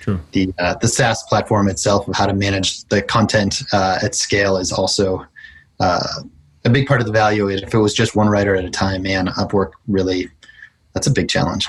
True. 0.00 0.20
the 0.32 0.52
uh, 0.58 0.74
the 0.80 0.88
SaaS 0.88 1.22
platform 1.24 1.68
itself 1.68 2.08
of 2.08 2.16
how 2.16 2.26
to 2.26 2.34
manage 2.34 2.84
the 2.84 3.00
content 3.02 3.62
uh, 3.72 3.98
at 4.02 4.14
scale 4.14 4.56
is 4.56 4.72
also. 4.72 5.24
Uh, 5.80 6.22
a 6.64 6.70
big 6.70 6.86
part 6.86 7.00
of 7.00 7.08
the 7.08 7.12
value. 7.12 7.48
If 7.48 7.74
it 7.74 7.78
was 7.78 7.92
just 7.92 8.14
one 8.14 8.28
writer 8.28 8.54
at 8.54 8.64
a 8.64 8.70
time, 8.70 9.02
man, 9.02 9.26
Upwork 9.26 9.72
really 9.88 10.30
that's 10.92 11.06
a 11.06 11.10
big 11.10 11.28
challenge. 11.28 11.68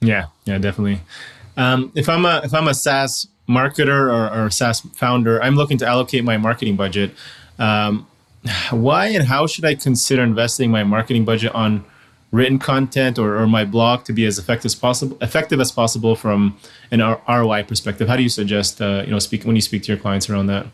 Yeah, 0.00 0.26
yeah, 0.44 0.58
definitely. 0.58 1.00
Um, 1.56 1.92
if 1.94 2.08
I'm 2.08 2.24
a 2.24 2.40
if 2.44 2.54
I'm 2.54 2.68
a 2.68 2.74
SaaS 2.74 3.26
marketer 3.52 4.10
or, 4.10 4.44
or 4.46 4.50
SaaS 4.50 4.80
founder, 4.94 5.42
I'm 5.42 5.56
looking 5.56 5.78
to 5.78 5.86
allocate 5.86 6.24
my 6.24 6.36
marketing 6.36 6.76
budget. 6.76 7.12
Um, 7.58 8.06
why 8.70 9.06
and 9.08 9.24
how 9.24 9.46
should 9.46 9.64
I 9.64 9.74
consider 9.74 10.22
investing 10.22 10.70
my 10.70 10.84
marketing 10.84 11.24
budget 11.24 11.54
on 11.54 11.84
written 12.32 12.58
content 12.58 13.18
or, 13.18 13.36
or 13.36 13.46
my 13.46 13.64
blog 13.64 14.04
to 14.04 14.12
be 14.12 14.24
as 14.24 14.38
effective 14.38 14.64
as 14.64 14.74
possible 14.74 15.16
effective 15.20 15.60
as 15.60 15.70
possible 15.70 16.16
from 16.16 16.56
an 16.90 17.00
ROI 17.28 17.64
perspective? 17.64 18.08
How 18.08 18.16
do 18.16 18.22
you 18.22 18.28
suggest 18.28 18.80
uh, 18.80 19.02
you 19.04 19.12
know 19.12 19.18
speak 19.18 19.44
when 19.44 19.54
you 19.54 19.62
speak 19.62 19.82
to 19.84 19.92
your 19.92 20.00
clients 20.00 20.28
around 20.28 20.46
that? 20.46 20.66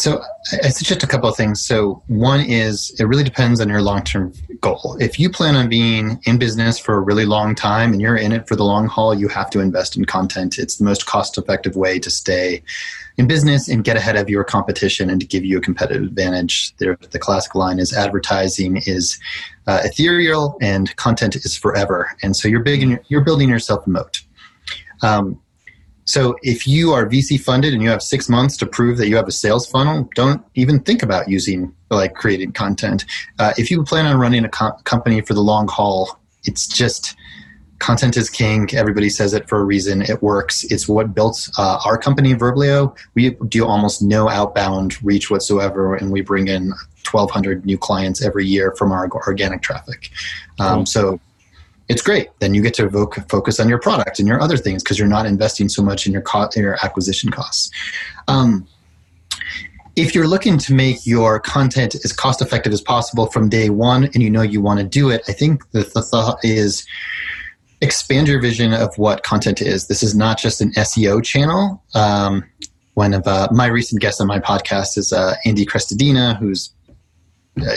So 0.00 0.22
I 0.64 0.68
suggest 0.68 1.02
a 1.02 1.06
couple 1.06 1.28
of 1.28 1.36
things. 1.36 1.60
So 1.60 2.02
one 2.06 2.40
is 2.40 2.94
it 2.98 3.04
really 3.04 3.24
depends 3.24 3.60
on 3.60 3.68
your 3.68 3.82
long-term 3.82 4.32
goal. 4.60 4.96
If 4.98 5.20
you 5.20 5.28
plan 5.30 5.56
on 5.56 5.68
being 5.68 6.20
in 6.24 6.38
business 6.38 6.78
for 6.78 6.94
a 6.94 7.00
really 7.00 7.26
long 7.26 7.54
time 7.54 7.92
and 7.92 8.00
you're 8.00 8.16
in 8.16 8.32
it 8.32 8.48
for 8.48 8.56
the 8.56 8.64
long 8.64 8.86
haul, 8.86 9.14
you 9.14 9.28
have 9.28 9.50
to 9.50 9.60
invest 9.60 9.96
in 9.96 10.06
content. 10.06 10.58
It's 10.58 10.76
the 10.76 10.84
most 10.84 11.06
cost-effective 11.06 11.76
way 11.76 11.98
to 11.98 12.10
stay 12.10 12.62
in 13.18 13.26
business 13.26 13.68
and 13.68 13.84
get 13.84 13.96
ahead 13.96 14.16
of 14.16 14.30
your 14.30 14.42
competition 14.42 15.10
and 15.10 15.20
to 15.20 15.26
give 15.26 15.44
you 15.44 15.58
a 15.58 15.60
competitive 15.60 16.04
advantage. 16.04 16.74
The, 16.76 16.96
the 17.10 17.18
classic 17.18 17.54
line 17.54 17.78
is 17.78 17.92
advertising 17.92 18.78
is 18.86 19.20
uh, 19.66 19.80
ethereal 19.84 20.56
and 20.62 20.94
content 20.96 21.36
is 21.36 21.56
forever. 21.56 22.10
And 22.22 22.34
so 22.34 22.48
you're 22.48 22.62
big 22.62 22.82
and 22.82 22.98
you're, 23.08 23.20
building 23.20 23.50
yourself 23.50 23.86
a 23.86 23.90
moat. 23.90 24.22
Um, 25.02 25.38
so 26.10 26.34
if 26.42 26.66
you 26.66 26.92
are 26.92 27.06
VC 27.06 27.40
funded 27.40 27.72
and 27.72 27.80
you 27.80 27.88
have 27.88 28.02
six 28.02 28.28
months 28.28 28.56
to 28.56 28.66
prove 28.66 28.98
that 28.98 29.08
you 29.08 29.14
have 29.14 29.28
a 29.28 29.32
sales 29.32 29.64
funnel, 29.64 30.10
don't 30.16 30.44
even 30.56 30.80
think 30.80 31.04
about 31.04 31.28
using 31.28 31.72
like 31.88 32.14
creating 32.14 32.50
content. 32.50 33.04
Uh, 33.38 33.52
if 33.56 33.70
you 33.70 33.84
plan 33.84 34.06
on 34.06 34.18
running 34.18 34.44
a 34.44 34.48
co- 34.48 34.72
company 34.82 35.20
for 35.20 35.34
the 35.34 35.40
long 35.40 35.68
haul, 35.68 36.18
it's 36.46 36.66
just 36.66 37.14
content 37.78 38.16
is 38.16 38.28
king. 38.28 38.68
Everybody 38.74 39.08
says 39.08 39.34
it 39.34 39.48
for 39.48 39.60
a 39.60 39.64
reason. 39.64 40.02
It 40.02 40.20
works. 40.20 40.64
It's 40.64 40.88
what 40.88 41.14
built 41.14 41.48
uh, 41.56 41.78
our 41.86 41.96
company, 41.96 42.34
Verblio. 42.34 42.96
We 43.14 43.30
do 43.46 43.64
almost 43.64 44.02
no 44.02 44.28
outbound 44.28 45.00
reach 45.04 45.30
whatsoever, 45.30 45.94
and 45.94 46.10
we 46.10 46.22
bring 46.22 46.48
in 46.48 46.70
1,200 47.08 47.64
new 47.64 47.78
clients 47.78 48.20
every 48.20 48.46
year 48.46 48.74
from 48.76 48.90
our 48.90 49.08
organic 49.28 49.62
traffic. 49.62 50.10
Um, 50.58 50.78
cool. 50.78 50.86
So 50.86 51.20
it's 51.90 52.02
great. 52.02 52.28
Then 52.38 52.54
you 52.54 52.62
get 52.62 52.72
to 52.74 52.86
evoke, 52.86 53.16
focus 53.28 53.58
on 53.58 53.68
your 53.68 53.80
product 53.80 54.20
and 54.20 54.28
your 54.28 54.40
other 54.40 54.56
things 54.56 54.80
because 54.80 54.96
you're 54.96 55.08
not 55.08 55.26
investing 55.26 55.68
so 55.68 55.82
much 55.82 56.06
in 56.06 56.12
your, 56.12 56.22
co- 56.22 56.48
your 56.54 56.76
acquisition 56.84 57.32
costs. 57.32 57.68
Um, 58.28 58.64
if 59.96 60.14
you're 60.14 60.28
looking 60.28 60.56
to 60.56 60.72
make 60.72 61.04
your 61.04 61.40
content 61.40 61.96
as 61.96 62.12
cost 62.12 62.40
effective 62.40 62.72
as 62.72 62.80
possible 62.80 63.26
from 63.26 63.48
day 63.48 63.70
one 63.70 64.04
and 64.04 64.22
you 64.22 64.30
know 64.30 64.40
you 64.40 64.62
want 64.62 64.78
to 64.78 64.86
do 64.86 65.10
it, 65.10 65.22
I 65.26 65.32
think 65.32 65.68
the, 65.72 65.80
the 65.82 66.00
thought 66.00 66.38
is 66.44 66.86
expand 67.80 68.28
your 68.28 68.40
vision 68.40 68.72
of 68.72 68.96
what 68.96 69.24
content 69.24 69.60
is. 69.60 69.88
This 69.88 70.04
is 70.04 70.14
not 70.14 70.38
just 70.38 70.60
an 70.60 70.70
SEO 70.74 71.24
channel. 71.24 71.82
Um, 71.96 72.44
one 72.94 73.14
of 73.14 73.26
uh, 73.26 73.48
my 73.50 73.66
recent 73.66 74.00
guests 74.00 74.20
on 74.20 74.28
my 74.28 74.38
podcast 74.38 74.96
is 74.96 75.12
uh, 75.12 75.34
Andy 75.44 75.66
Crestodina, 75.66 76.38
who's 76.38 76.72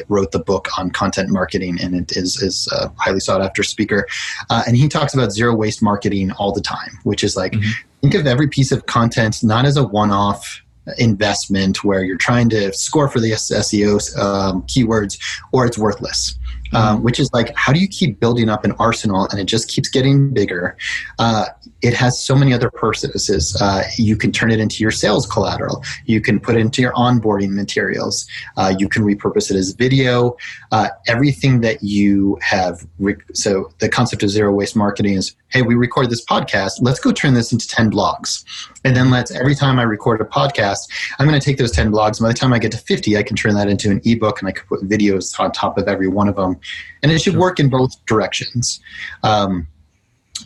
wrote 0.07 0.31
the 0.31 0.39
book 0.39 0.67
on 0.77 0.89
content 0.91 1.29
marketing 1.29 1.79
and 1.81 1.95
it 1.95 2.17
is, 2.17 2.41
is 2.41 2.67
a 2.71 2.91
highly 2.97 3.19
sought 3.19 3.41
after 3.41 3.63
speaker. 3.63 4.07
Uh, 4.49 4.63
and 4.67 4.77
he 4.77 4.87
talks 4.87 5.13
about 5.13 5.31
zero 5.31 5.55
waste 5.55 5.81
marketing 5.81 6.31
all 6.33 6.51
the 6.51 6.61
time, 6.61 6.99
which 7.03 7.23
is 7.23 7.35
like, 7.35 7.53
mm-hmm. 7.53 7.69
think 8.01 8.13
of 8.13 8.27
every 8.27 8.47
piece 8.47 8.71
of 8.71 8.85
content 8.85 9.43
not 9.43 9.65
as 9.65 9.77
a 9.77 9.83
one 9.83 10.11
off 10.11 10.61
investment 10.97 11.83
where 11.83 12.03
you're 12.03 12.17
trying 12.17 12.49
to 12.49 12.73
score 12.73 13.07
for 13.07 13.19
the 13.19 13.31
SEO 13.31 14.17
um, 14.19 14.61
keywords 14.63 15.17
or 15.53 15.65
it's 15.65 15.77
worthless 15.77 16.37
um, 16.75 17.03
which 17.03 17.19
is 17.19 17.31
like, 17.33 17.53
how 17.55 17.73
do 17.73 17.79
you 17.79 17.87
keep 17.87 18.19
building 18.19 18.49
up 18.49 18.63
an 18.65 18.73
arsenal 18.73 19.27
and 19.29 19.39
it 19.39 19.45
just 19.45 19.69
keeps 19.69 19.89
getting 19.89 20.33
bigger? 20.33 20.77
Uh, 21.19 21.45
it 21.81 21.93
has 21.93 22.19
so 22.19 22.35
many 22.35 22.53
other 22.53 22.69
purposes. 22.69 23.55
Uh, 23.61 23.83
you 23.97 24.15
can 24.15 24.31
turn 24.31 24.51
it 24.51 24.59
into 24.59 24.81
your 24.81 24.91
sales 24.91 25.27
collateral. 25.27 25.83
You 26.05 26.21
can 26.21 26.39
put 26.39 26.55
it 26.55 26.59
into 26.59 26.81
your 26.81 26.93
onboarding 26.93 27.51
materials. 27.51 28.25
Uh, 28.57 28.73
you 28.77 28.87
can 28.87 29.03
repurpose 29.03 29.51
it 29.51 29.57
as 29.57 29.73
video. 29.73 30.37
Uh, 30.71 30.89
everything 31.07 31.61
that 31.61 31.83
you 31.83 32.37
have. 32.41 32.87
so 33.33 33.71
the 33.79 33.89
concept 33.89 34.23
of 34.23 34.29
zero 34.29 34.53
waste 34.53 34.75
marketing 34.75 35.15
is, 35.15 35.35
hey, 35.49 35.61
we 35.61 35.75
record 35.75 36.09
this 36.09 36.25
podcast. 36.25 36.79
Let's 36.81 36.99
go 36.99 37.11
turn 37.11 37.33
this 37.33 37.51
into 37.51 37.67
10 37.67 37.91
blogs. 37.91 38.43
And 38.85 38.95
then 38.95 39.11
let's, 39.11 39.31
every 39.31 39.53
time 39.53 39.77
I 39.77 39.83
record 39.83 40.19
a 40.21 40.25
podcast, 40.25 40.89
I'm 41.19 41.27
going 41.27 41.39
to 41.39 41.45
take 41.45 41.57
those 41.57 41.71
10 41.71 41.91
blogs. 41.91 42.21
By 42.21 42.29
the 42.29 42.33
time 42.33 42.53
I 42.53 42.59
get 42.59 42.71
to 42.71 42.77
50, 42.77 43.17
I 43.17 43.23
can 43.23 43.35
turn 43.35 43.53
that 43.55 43.67
into 43.67 43.91
an 43.91 44.01
ebook 44.05 44.39
and 44.39 44.47
I 44.47 44.51
can 44.51 44.65
put 44.67 44.81
videos 44.81 45.39
on 45.39 45.51
top 45.51 45.77
of 45.77 45.87
every 45.87 46.07
one 46.07 46.27
of 46.27 46.35
them. 46.35 46.59
And 47.01 47.11
it 47.11 47.21
should 47.21 47.37
work 47.37 47.59
in 47.59 47.69
both 47.69 47.93
directions. 48.05 48.79
Um, 49.23 49.67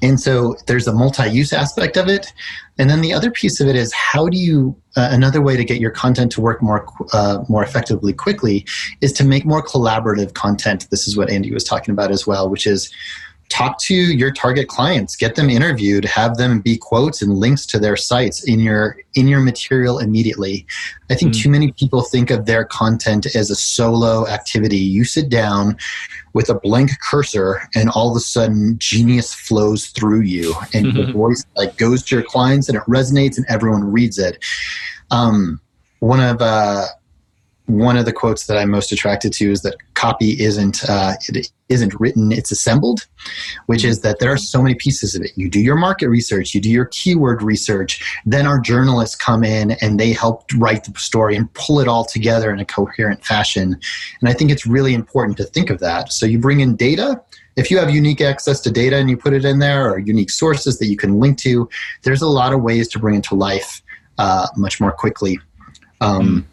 and 0.02 0.20
so 0.20 0.56
there's 0.68 0.88
a 0.88 0.94
multi-use 0.94 1.54
aspect 1.54 1.98
of 1.98 2.08
it. 2.08 2.34
And 2.78 2.90
then 2.90 3.02
the 3.02 3.14
other 3.14 3.32
piece 3.32 3.60
of 3.60 3.68
it 3.68 3.76
is 3.76 3.92
how 3.94 4.28
do 4.30 4.38
you 4.38 4.76
uh, 4.96 5.10
another 5.12 5.42
way 5.42 5.56
to 5.56 5.64
get 5.64 5.80
your 5.80 5.92
content 5.92 6.32
to 6.34 6.42
work 6.42 6.62
more 6.62 6.86
uh, 7.14 7.44
more 7.50 7.64
effectively 7.64 8.14
quickly 8.14 8.66
is 9.02 9.12
to 9.14 9.24
make 9.24 9.46
more 9.46 9.64
collaborative 9.64 10.34
content. 10.34 10.88
This 10.92 11.08
is 11.08 11.18
what 11.18 11.30
andy 11.30 11.52
was 11.52 11.64
talking 11.64 11.92
about 11.92 12.12
as 12.12 12.28
well 12.28 12.50
which 12.50 12.68
is 12.68 12.92
talk 13.50 13.80
to 13.80 13.96
your 13.96 14.32
target 14.32 14.68
clients 14.68 15.16
get 15.16 15.36
them 15.36 15.50
interviewed 15.50 16.04
have 16.04 16.36
them 16.38 16.60
be 16.60 16.78
quotes 16.78 17.22
and 17.22 17.36
links 17.36 17.66
to 17.66 17.80
their 17.80 17.96
sites 17.96 18.44
in 18.44 18.60
your 18.60 18.98
in 19.18 19.28
your 19.28 19.40
material 19.40 20.00
immediately. 20.00 20.66
I 21.10 21.16
think 21.16 21.34
mm. 21.34 21.42
too 21.42 21.50
many 21.50 21.72
people 21.72 22.02
think 22.02 22.30
of 22.30 22.46
their 22.46 22.66
content 22.66 23.26
as 23.36 23.50
a 23.50 23.56
solo 23.56 24.28
activity. 24.28 24.78
You 24.78 25.04
sit 25.04 25.30
down 25.30 25.78
with 26.34 26.50
a 26.50 26.56
blank 26.56 26.92
cursor 27.02 27.62
and 27.76 27.90
all 27.90 28.12
of 28.12 28.16
a 28.16 28.20
sudden 28.20 28.78
genius 28.78 29.34
flows 29.34 29.88
through 29.88 30.22
you 30.22 30.54
and 30.74 30.94
your 30.94 31.12
voice 31.12 31.46
like 31.56 31.78
goes 31.78 32.04
to 32.04 32.16
your 32.16 32.24
clients 32.24 32.70
and 32.70 32.78
it 32.78 32.84
resonates 32.84 33.38
and 33.38 33.46
everyone 33.50 33.84
reads 33.84 34.20
it. 34.20 34.44
Um, 35.10 35.60
one 36.00 36.20
of 36.20 36.42
uh, 36.42 36.86
one 37.68 37.98
of 37.98 38.06
the 38.06 38.14
quotes 38.14 38.48
that 38.48 38.58
I'm 38.58 38.72
most 38.72 38.94
attracted 38.94 39.34
to 39.34 39.52
is 39.52 39.62
that 39.62 39.76
copy 39.94 40.42
isn't 40.42 40.90
uh, 40.90 41.16
it 41.28 41.52
isn't 41.68 41.94
written; 42.00 42.32
it's 42.32 42.50
assembled, 42.50 43.06
which 43.66 43.84
is 43.84 44.02
that 44.02 44.20
there 44.20 44.32
are 44.32 44.38
so 44.38 44.62
many 44.62 44.74
pieces 44.74 45.16
of 45.16 45.22
it. 45.22 45.32
You 45.36 45.50
do 45.50 45.60
your 45.60 45.76
market 45.76 46.08
research, 46.08 46.56
you 46.56 46.62
do 46.62 46.72
your 46.72 46.86
keyword 46.86 47.42
research, 47.42 48.02
then 48.26 48.48
our 48.48 48.60
journalists 48.60 49.16
come 49.16 49.44
in 49.44 49.72
and 49.82 50.00
they 50.00 50.14
help 50.14 50.46
write 50.56 50.86
the 50.86 50.98
story 50.98 51.36
and 51.36 51.54
pull 51.54 51.82
it 51.82 51.90
all 51.90 52.06
together 52.06 52.52
in 52.52 52.60
a 52.60 52.66
coherent 52.66 53.26
fashion. 53.26 53.78
And 54.22 54.30
I 54.30 54.34
think 54.34 54.50
it's 54.50 54.66
really 54.66 54.94
important 54.94 55.38
to 55.38 55.44
think 55.44 55.70
of 55.70 55.80
that. 55.80 56.14
So 56.14 56.26
you 56.26 56.40
bring 56.40 56.62
in 56.62 56.78
data. 56.78 57.22
If 57.58 57.70
you 57.70 57.80
have 57.80 57.90
unique 57.90 58.22
access 58.22 58.62
to 58.62 58.72
data 58.72 58.96
and 58.96 59.10
you 59.10 59.18
put 59.18 59.34
it 59.34 59.44
in 59.44 59.60
there, 59.60 59.92
or 59.92 59.98
unique 59.98 60.30
sources 60.30 60.78
that 60.80 60.86
you 60.86 60.96
can 60.96 61.20
link 61.20 61.38
to, 61.40 61.68
there's 62.04 62.22
a 62.22 62.28
lot 62.28 62.54
of 62.54 62.62
ways 62.62 62.88
to 62.90 63.00
bring 63.00 63.16
it 63.16 63.24
to 63.26 63.36
life 63.36 63.82
uh, 64.20 64.48
much 64.56 64.80
more 64.80 64.92
quickly. 64.92 65.40
Um, 66.00 66.28
mm 66.28 66.46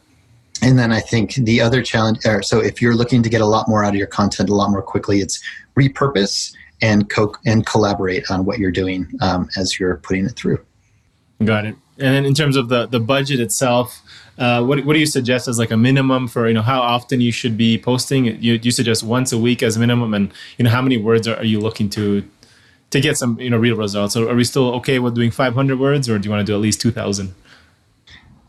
and 0.63 0.79
then 0.79 0.93
I 0.93 1.01
think 1.01 1.35
the 1.35 1.61
other 1.61 1.83
challenge, 1.83 2.19
or 2.25 2.43
so 2.43 2.61
if 2.61 2.81
you're 2.81 2.95
looking 2.95 3.23
to 3.23 3.29
get 3.29 3.41
a 3.41 3.47
lot 3.47 3.69
more 3.69 3.85
out 3.85 3.91
of 3.91 3.97
your 3.97 4.07
content 4.07 4.49
a 4.49 4.55
lot 4.55 4.71
more 4.71 4.83
quickly, 4.83 5.21
it's 5.21 5.43
repurpose 5.77 6.55
and 6.81 7.09
co- 7.11 7.35
and 7.45 7.67
collaborate 7.67 8.31
on 8.31 8.45
what 8.45 8.59
you're 8.59 8.71
doing 8.71 9.09
um, 9.21 9.49
as 9.57 9.79
you're 9.79 9.97
putting 9.99 10.27
it 10.27 10.33
through. 10.37 10.59
Got 11.45 11.67
it. 11.67 11.77
And 11.99 12.15
then 12.15 12.25
in 12.25 12.35
terms 12.35 12.57
of 12.57 12.69
the 12.69 12.87
the 12.87 13.01
budget 13.01 13.41
itself, 13.41 14.01
uh, 14.39 14.65
what 14.65 14.85
what 14.85 14.95
do 14.95 15.01
you 15.01 15.07
suggest 15.07 15.49
as 15.49 15.59
like 15.59 15.71
a 15.71 15.77
minimum 15.77 16.29
for 16.29 16.49
you 16.49 16.55
know 16.55 16.63
how 16.63 16.81
often 16.81 17.21
you 17.21 17.33
should 17.33 17.57
be 17.57 17.79
posting? 17.79 18.27
You 18.43 18.59
you 18.63 18.71
suggest 18.71 19.03
once 19.03 19.33
a 19.33 19.39
week 19.39 19.63
as 19.63 19.77
a 19.77 19.81
minimum, 19.81 20.15
and 20.15 20.33
you 20.57 20.65
know 20.65 20.71
how 20.71 20.83
many 20.83 20.97
words 20.97 21.29
are, 21.29 21.37
are 21.37 21.45
you 21.45 21.61
looking 21.61 21.89
to 21.91 22.25
to 22.91 23.01
get 23.01 23.17
some 23.17 23.39
you 23.41 23.51
know 23.51 23.59
real 23.59 23.77
results? 23.77 24.15
So 24.15 24.29
are 24.29 24.35
we 24.35 24.45
still 24.45 24.75
okay 24.77 24.99
with 24.99 25.15
doing 25.15 25.31
500 25.31 25.79
words, 25.79 26.09
or 26.09 26.19
do 26.19 26.27
you 26.27 26.31
want 26.31 26.47
to 26.47 26.51
do 26.51 26.55
at 26.55 26.61
least 26.61 26.81
2,000? 26.81 27.35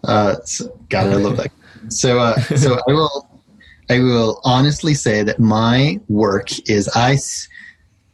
Uh, 0.04 0.36
so, 0.46 0.80
God, 0.90 1.08
I 1.08 1.16
love 1.16 1.38
that. 1.38 1.52
So, 1.90 2.20
uh, 2.20 2.40
so 2.40 2.80
I 2.90 2.94
will, 2.94 3.42
I 3.90 4.00
will 4.00 4.42
honestly 4.44 4.94
say 4.94 5.24
that 5.24 5.40
my 5.40 6.00
work 6.10 6.50
is 6.70 6.90
I. 6.96 7.18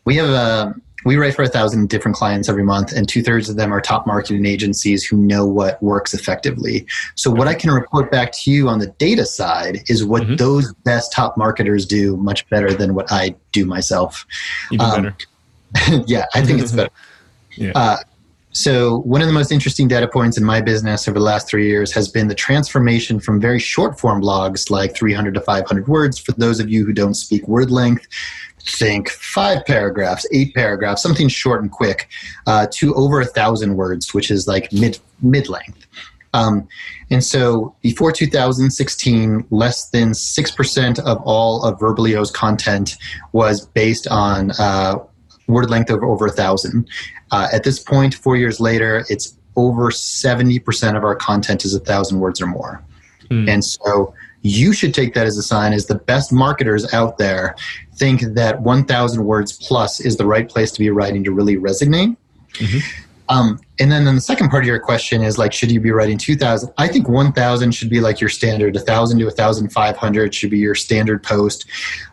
We 0.04 0.16
have 0.16 0.30
a 0.30 0.76
we 1.04 1.16
write 1.16 1.34
for 1.34 1.44
a 1.44 1.48
thousand 1.48 1.90
different 1.90 2.16
clients 2.16 2.48
every 2.48 2.64
month, 2.64 2.92
and 2.92 3.08
two 3.08 3.24
thirds 3.24 3.50
of 3.50 3.56
them 3.56 3.74
are 3.74 3.82
top 3.82 4.06
marketing 4.06 4.46
agencies 4.46 5.04
who 5.04 5.18
know 5.18 5.46
what 5.46 5.82
works 5.82 6.14
effectively. 6.14 6.86
So, 7.16 7.32
what 7.32 7.48
I 7.48 7.56
can 7.56 7.72
report 7.72 8.12
back 8.12 8.32
to 8.34 8.52
you 8.52 8.68
on 8.70 8.80
the 8.80 8.88
data 8.88 9.26
side 9.26 9.80
is 9.88 10.04
what 10.06 10.24
mm-hmm. 10.24 10.36
those 10.36 10.74
best 10.86 11.12
top 11.12 11.38
marketers 11.38 11.86
do 11.86 12.18
much 12.18 12.48
better 12.50 12.74
than 12.74 12.94
what 12.94 13.12
I 13.12 13.36
do 13.52 13.66
myself. 13.66 14.26
Even 14.72 14.86
um, 14.86 15.04
better. 15.74 16.04
yeah, 16.08 16.26
I 16.34 16.44
think 16.44 16.62
it's 16.62 16.72
better. 16.74 16.92
yeah. 17.56 17.72
Uh, 17.74 17.98
so, 18.54 19.00
one 19.00 19.22
of 19.22 19.28
the 19.28 19.34
most 19.34 19.52
interesting 19.52 19.88
data 19.88 20.08
points 20.08 20.38
in 20.38 20.44
my 20.44 20.60
business 20.60 21.08
over 21.08 21.18
the 21.18 21.24
last 21.24 21.48
three 21.48 21.68
years 21.68 21.94
has 21.94 22.10
been 22.10 22.28
the 22.28 22.36
transformation 22.36 23.20
from 23.20 23.40
very 23.40 23.60
short 23.60 23.98
form 23.98 24.22
blogs 24.22 24.70
like 24.70 24.94
300 24.94 25.34
to 25.36 25.42
500 25.42 25.88
words. 25.88 26.20
For 26.20 26.34
those 26.34 26.60
of 26.60 26.70
you 26.70 26.86
who 26.86 26.92
don't 26.92 27.14
speak 27.14 27.48
word 27.48 27.72
length, 27.72 28.08
think 28.60 29.10
five 29.10 29.66
paragraphs, 29.66 30.26
eight 30.34 30.54
paragraphs, 30.54 31.02
something 31.02 31.30
short 31.30 31.62
and 31.62 31.72
quick, 31.72 32.10
uh, 32.46 32.68
to 32.72 32.94
over 32.96 33.22
a 33.22 33.26
thousand 33.26 33.78
words, 33.78 34.14
which 34.14 34.30
is 34.30 34.48
like 34.48 34.72
mid 34.74 35.00
mid 35.22 35.48
length. 35.48 35.88
Um, 36.34 36.68
and 37.10 37.24
so 37.24 37.76
before 37.82 38.12
2016, 38.12 39.46
less 39.50 39.90
than 39.90 40.12
6% 40.12 41.00
of 41.00 41.22
all 41.26 41.64
of 41.64 41.78
Verblio's 41.78 42.32
content 42.32 42.96
was 43.34 43.66
based 43.66 44.08
on 44.08 44.52
uh, 44.52 44.96
word 45.48 45.70
length 45.70 45.90
of 45.90 46.04
over 46.04 46.28
a 46.28 46.32
thousand. 46.32 46.88
Uh, 47.32 47.48
at 47.52 47.64
this 47.64 47.80
point, 47.80 48.14
four 48.14 48.36
years 48.36 48.60
later, 48.60 49.06
it's 49.10 49.38
over 49.56 49.90
70% 49.90 50.98
of 50.98 51.04
our 51.04 51.16
content 51.16 51.66
is 51.66 51.74
a 51.74 51.80
thousand 51.80 52.20
words 52.20 52.42
or 52.42 52.48
more. 52.48 52.84
Mm. 53.30 53.50
And 53.50 53.66
so 53.66 54.14
you 54.42 54.74
should 54.74 54.94
take 54.94 55.14
that 55.14 55.28
as 55.28 55.38
a 55.38 55.44
sign 55.44 55.74
as 55.74 55.86
the 55.86 55.96
best 55.96 56.34
marketers 56.34 56.94
out 56.94 57.18
there 57.18 57.56
think 57.96 58.22
that 58.34 58.62
1,000 58.62 59.26
words 59.26 59.54
plus 59.54 60.00
is 60.00 60.18
the 60.18 60.26
right 60.26 60.50
place 60.50 60.72
to 60.72 60.80
be 60.80 60.90
writing 60.90 61.24
to 61.24 61.32
really 61.32 61.58
resonate. 61.58 62.18
Mm-hmm. 62.54 62.80
Um, 63.32 63.62
and 63.80 63.90
then, 63.90 64.04
then 64.04 64.16
the 64.16 64.22
second 64.22 64.50
part 64.50 64.64
of 64.64 64.68
your 64.68 64.78
question 64.78 65.24
is 65.24 65.38
like, 65.38 65.54
should 65.54 65.72
you 65.72 65.80
be 65.80 65.92
writing 65.92 66.18
2000? 66.18 66.70
I 66.78 66.90
think 66.90 67.08
1000 67.08 67.72
should 67.72 67.90
be 67.90 68.02
like 68.02 68.20
your 68.20 68.30
standard. 68.30 68.76
1000 68.76 69.20
to 69.20 69.26
1500 69.26 70.36
should 70.36 70.52
be 70.52 70.58
your 70.58 70.76
standard 70.76 71.24
post. 71.24 71.66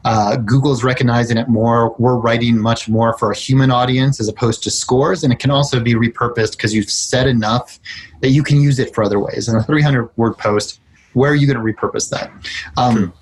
Uh, 0.04 0.36
Google's 0.36 0.84
recognizing 0.84 1.36
it 1.36 1.48
more. 1.48 1.96
We're 1.98 2.14
writing 2.14 2.56
much 2.56 2.88
more 2.88 3.18
for 3.18 3.32
a 3.32 3.36
human 3.36 3.72
audience 3.72 4.20
as 4.20 4.28
opposed 4.28 4.62
to 4.62 4.70
scores. 4.70 5.24
And 5.24 5.32
it 5.32 5.40
can 5.40 5.50
also 5.50 5.80
be 5.80 5.94
repurposed 5.94 6.52
because 6.52 6.72
you've 6.72 6.88
said 6.88 7.26
enough 7.26 7.80
that 8.20 8.28
you 8.28 8.44
can 8.44 8.60
use 8.60 8.78
it 8.78 8.94
for 8.94 9.02
other 9.02 9.18
ways. 9.18 9.48
And 9.48 9.58
a 9.58 9.62
300 9.64 10.16
word 10.16 10.38
post, 10.38 10.78
where 11.14 11.32
are 11.32 11.34
you 11.34 11.52
going 11.52 11.58
to 11.58 11.72
repurpose 11.74 12.10
that? 12.10 12.30
Um, 12.76 13.12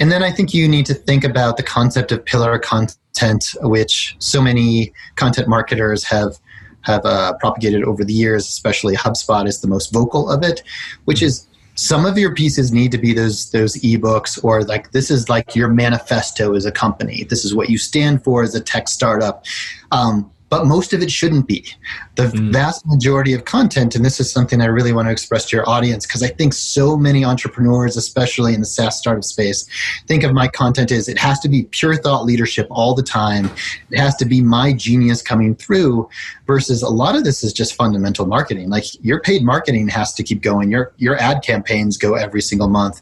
and 0.00 0.10
then 0.10 0.22
I 0.22 0.30
think 0.30 0.54
you 0.54 0.66
need 0.66 0.86
to 0.86 0.94
think 0.94 1.24
about 1.24 1.58
the 1.58 1.62
concept 1.62 2.10
of 2.10 2.24
pillar 2.24 2.58
content, 2.58 3.54
which 3.60 4.16
so 4.18 4.40
many 4.40 4.94
content 5.16 5.46
marketers 5.46 6.02
have 6.04 6.38
have 6.86 7.04
uh, 7.04 7.34
propagated 7.34 7.82
over 7.84 8.04
the 8.04 8.12
years, 8.12 8.46
especially 8.46 8.94
HubSpot 8.96 9.46
is 9.46 9.60
the 9.60 9.68
most 9.68 9.92
vocal 9.92 10.30
of 10.30 10.42
it, 10.42 10.62
which 11.04 11.20
is 11.20 11.46
some 11.74 12.06
of 12.06 12.16
your 12.16 12.34
pieces 12.34 12.72
need 12.72 12.90
to 12.92 12.98
be 12.98 13.12
those 13.12 13.50
those 13.50 13.76
ebooks 13.82 14.42
or 14.42 14.62
like 14.62 14.92
this 14.92 15.10
is 15.10 15.28
like 15.28 15.54
your 15.54 15.68
manifesto 15.68 16.54
as 16.54 16.64
a 16.64 16.72
company. 16.72 17.24
This 17.24 17.44
is 17.44 17.54
what 17.54 17.68
you 17.68 17.76
stand 17.76 18.24
for 18.24 18.42
as 18.42 18.54
a 18.54 18.60
tech 18.60 18.88
startup. 18.88 19.44
Um, 19.92 20.30
but 20.48 20.66
most 20.66 20.92
of 20.92 21.02
it 21.02 21.10
shouldn't 21.10 21.46
be. 21.46 21.66
The 22.14 22.24
mm. 22.24 22.52
vast 22.52 22.86
majority 22.86 23.32
of 23.32 23.44
content, 23.44 23.94
and 23.94 24.04
this 24.04 24.20
is 24.20 24.30
something 24.30 24.60
I 24.60 24.66
really 24.66 24.92
want 24.92 25.08
to 25.08 25.12
express 25.12 25.46
to 25.46 25.56
your 25.56 25.68
audience 25.68 26.06
because 26.06 26.22
I 26.22 26.28
think 26.28 26.52
so 26.54 26.96
many 26.96 27.24
entrepreneurs, 27.24 27.96
especially 27.96 28.54
in 28.54 28.60
the 28.60 28.66
SaaS 28.66 28.96
startup 28.96 29.24
space, 29.24 29.66
think 30.06 30.22
of 30.22 30.32
my 30.32 30.46
content 30.46 30.92
as 30.92 31.08
it 31.08 31.18
has 31.18 31.40
to 31.40 31.48
be 31.48 31.64
pure 31.64 31.96
thought 31.96 32.24
leadership 32.24 32.68
all 32.70 32.94
the 32.94 33.02
time. 33.02 33.50
It 33.90 33.98
has 33.98 34.14
to 34.16 34.24
be 34.24 34.40
my 34.40 34.72
genius 34.72 35.20
coming 35.20 35.54
through, 35.54 36.08
versus 36.46 36.82
a 36.82 36.88
lot 36.88 37.16
of 37.16 37.24
this 37.24 37.42
is 37.42 37.52
just 37.52 37.74
fundamental 37.74 38.26
marketing. 38.26 38.70
Like 38.70 38.84
your 39.04 39.20
paid 39.20 39.42
marketing 39.42 39.88
has 39.88 40.14
to 40.14 40.22
keep 40.22 40.42
going. 40.42 40.70
Your 40.70 40.92
your 40.98 41.16
ad 41.16 41.42
campaigns 41.42 41.96
go 41.96 42.14
every 42.14 42.40
single 42.40 42.68
month, 42.68 43.00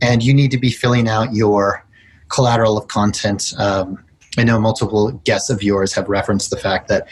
and 0.00 0.22
you 0.22 0.32
need 0.32 0.50
to 0.50 0.58
be 0.58 0.70
filling 0.70 1.08
out 1.08 1.34
your 1.34 1.84
collateral 2.28 2.76
of 2.76 2.88
content. 2.88 3.52
Um, 3.58 4.02
I 4.36 4.44
know 4.44 4.58
multiple 4.60 5.12
guests 5.24 5.50
of 5.50 5.62
yours 5.62 5.92
have 5.94 6.08
referenced 6.08 6.50
the 6.50 6.56
fact 6.56 6.88
that 6.88 7.08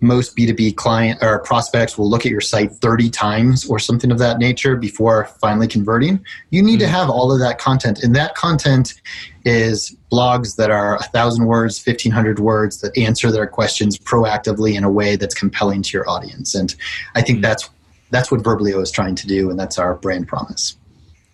most 0.00 0.36
B2B 0.36 0.76
client 0.76 1.22
or 1.22 1.38
prospects 1.40 1.96
will 1.96 2.08
look 2.08 2.26
at 2.26 2.32
your 2.32 2.40
site 2.40 2.72
30 2.72 3.10
times 3.10 3.64
or 3.66 3.78
something 3.78 4.10
of 4.10 4.18
that 4.18 4.38
nature 4.38 4.76
before 4.76 5.26
finally 5.40 5.66
converting. 5.66 6.24
You 6.50 6.62
need 6.62 6.80
mm-hmm. 6.80 6.80
to 6.80 6.88
have 6.88 7.08
all 7.10 7.32
of 7.32 7.40
that 7.40 7.58
content. 7.58 8.02
And 8.02 8.14
that 8.14 8.34
content 8.34 9.00
is 9.44 9.96
blogs 10.12 10.56
that 10.56 10.70
are 10.70 10.96
1,000 10.96 11.46
words, 11.46 11.84
1,500 11.84 12.38
words 12.38 12.80
that 12.80 12.96
answer 12.98 13.30
their 13.30 13.46
questions 13.46 13.98
proactively 13.98 14.76
in 14.76 14.84
a 14.84 14.90
way 14.90 15.16
that's 15.16 15.34
compelling 15.34 15.82
to 15.82 15.96
your 15.96 16.08
audience. 16.08 16.54
And 16.54 16.74
I 17.14 17.22
think 17.22 17.36
mm-hmm. 17.36 17.42
that's 17.42 17.70
that's 18.10 18.30
what 18.30 18.42
Verblio 18.42 18.80
is 18.80 18.92
trying 18.92 19.16
to 19.16 19.26
do, 19.26 19.50
and 19.50 19.58
that's 19.58 19.76
our 19.76 19.94
brand 19.94 20.28
promise. 20.28 20.76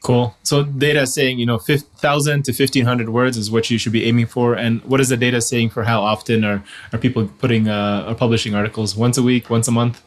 Cool. 0.02 0.34
So 0.44 0.64
data 0.64 1.06
saying, 1.06 1.38
you 1.38 1.46
know, 1.46 1.58
1,000 1.58 2.44
to 2.44 2.52
1,500 2.52 3.10
words 3.10 3.36
is 3.36 3.50
what 3.50 3.70
you 3.70 3.76
should 3.76 3.92
be 3.92 4.06
aiming 4.06 4.26
for. 4.26 4.54
And 4.54 4.82
what 4.84 4.98
is 4.98 5.10
the 5.10 5.16
data 5.16 5.42
saying 5.42 5.70
for 5.70 5.84
how 5.84 6.00
often 6.00 6.42
are, 6.42 6.64
are 6.92 6.98
people 6.98 7.28
putting 7.38 7.68
uh, 7.68 8.06
or 8.08 8.14
publishing 8.14 8.54
articles? 8.54 8.96
Once 8.96 9.18
a 9.18 9.22
week, 9.22 9.50
once 9.50 9.68
a 9.68 9.72
month? 9.72 10.02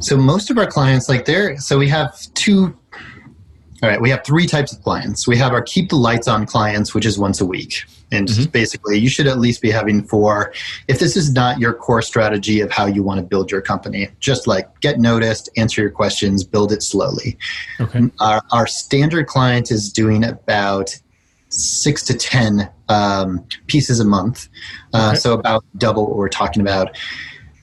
So 0.00 0.16
most 0.16 0.50
of 0.50 0.56
our 0.56 0.66
clients, 0.66 1.10
like 1.10 1.26
they're, 1.26 1.58
so 1.58 1.76
we 1.78 1.88
have 1.88 2.16
two 2.32 2.74
all 3.82 3.90
right, 3.90 4.00
we 4.00 4.08
have 4.08 4.24
three 4.24 4.46
types 4.46 4.72
of 4.72 4.82
clients. 4.82 5.28
We 5.28 5.36
have 5.36 5.52
our 5.52 5.60
keep 5.60 5.90
the 5.90 5.96
lights 5.96 6.28
on 6.28 6.46
clients, 6.46 6.94
which 6.94 7.04
is 7.04 7.18
once 7.18 7.42
a 7.42 7.46
week. 7.46 7.84
And 8.12 8.28
mm-hmm. 8.28 8.50
basically, 8.50 8.98
you 8.98 9.08
should 9.08 9.26
at 9.26 9.38
least 9.38 9.60
be 9.60 9.70
having 9.70 10.02
four. 10.02 10.52
If 10.86 11.00
this 11.00 11.16
is 11.16 11.32
not 11.32 11.58
your 11.58 11.74
core 11.74 12.02
strategy 12.02 12.60
of 12.60 12.70
how 12.70 12.86
you 12.86 13.02
want 13.02 13.18
to 13.18 13.26
build 13.26 13.50
your 13.50 13.60
company, 13.60 14.08
just 14.20 14.46
like 14.46 14.80
get 14.80 15.00
noticed, 15.00 15.48
answer 15.56 15.82
your 15.82 15.90
questions, 15.90 16.44
build 16.44 16.72
it 16.72 16.82
slowly. 16.82 17.36
Okay. 17.80 18.02
Our, 18.20 18.42
our 18.52 18.66
standard 18.66 19.26
client 19.26 19.70
is 19.70 19.92
doing 19.92 20.24
about 20.24 20.96
six 21.48 22.02
to 22.04 22.14
10 22.14 22.70
um, 22.88 23.44
pieces 23.66 24.00
a 24.00 24.04
month. 24.04 24.48
Uh, 24.94 25.08
okay. 25.08 25.18
So, 25.18 25.32
about 25.32 25.64
double 25.76 26.06
what 26.06 26.16
we're 26.16 26.28
talking 26.28 26.62
about. 26.62 26.96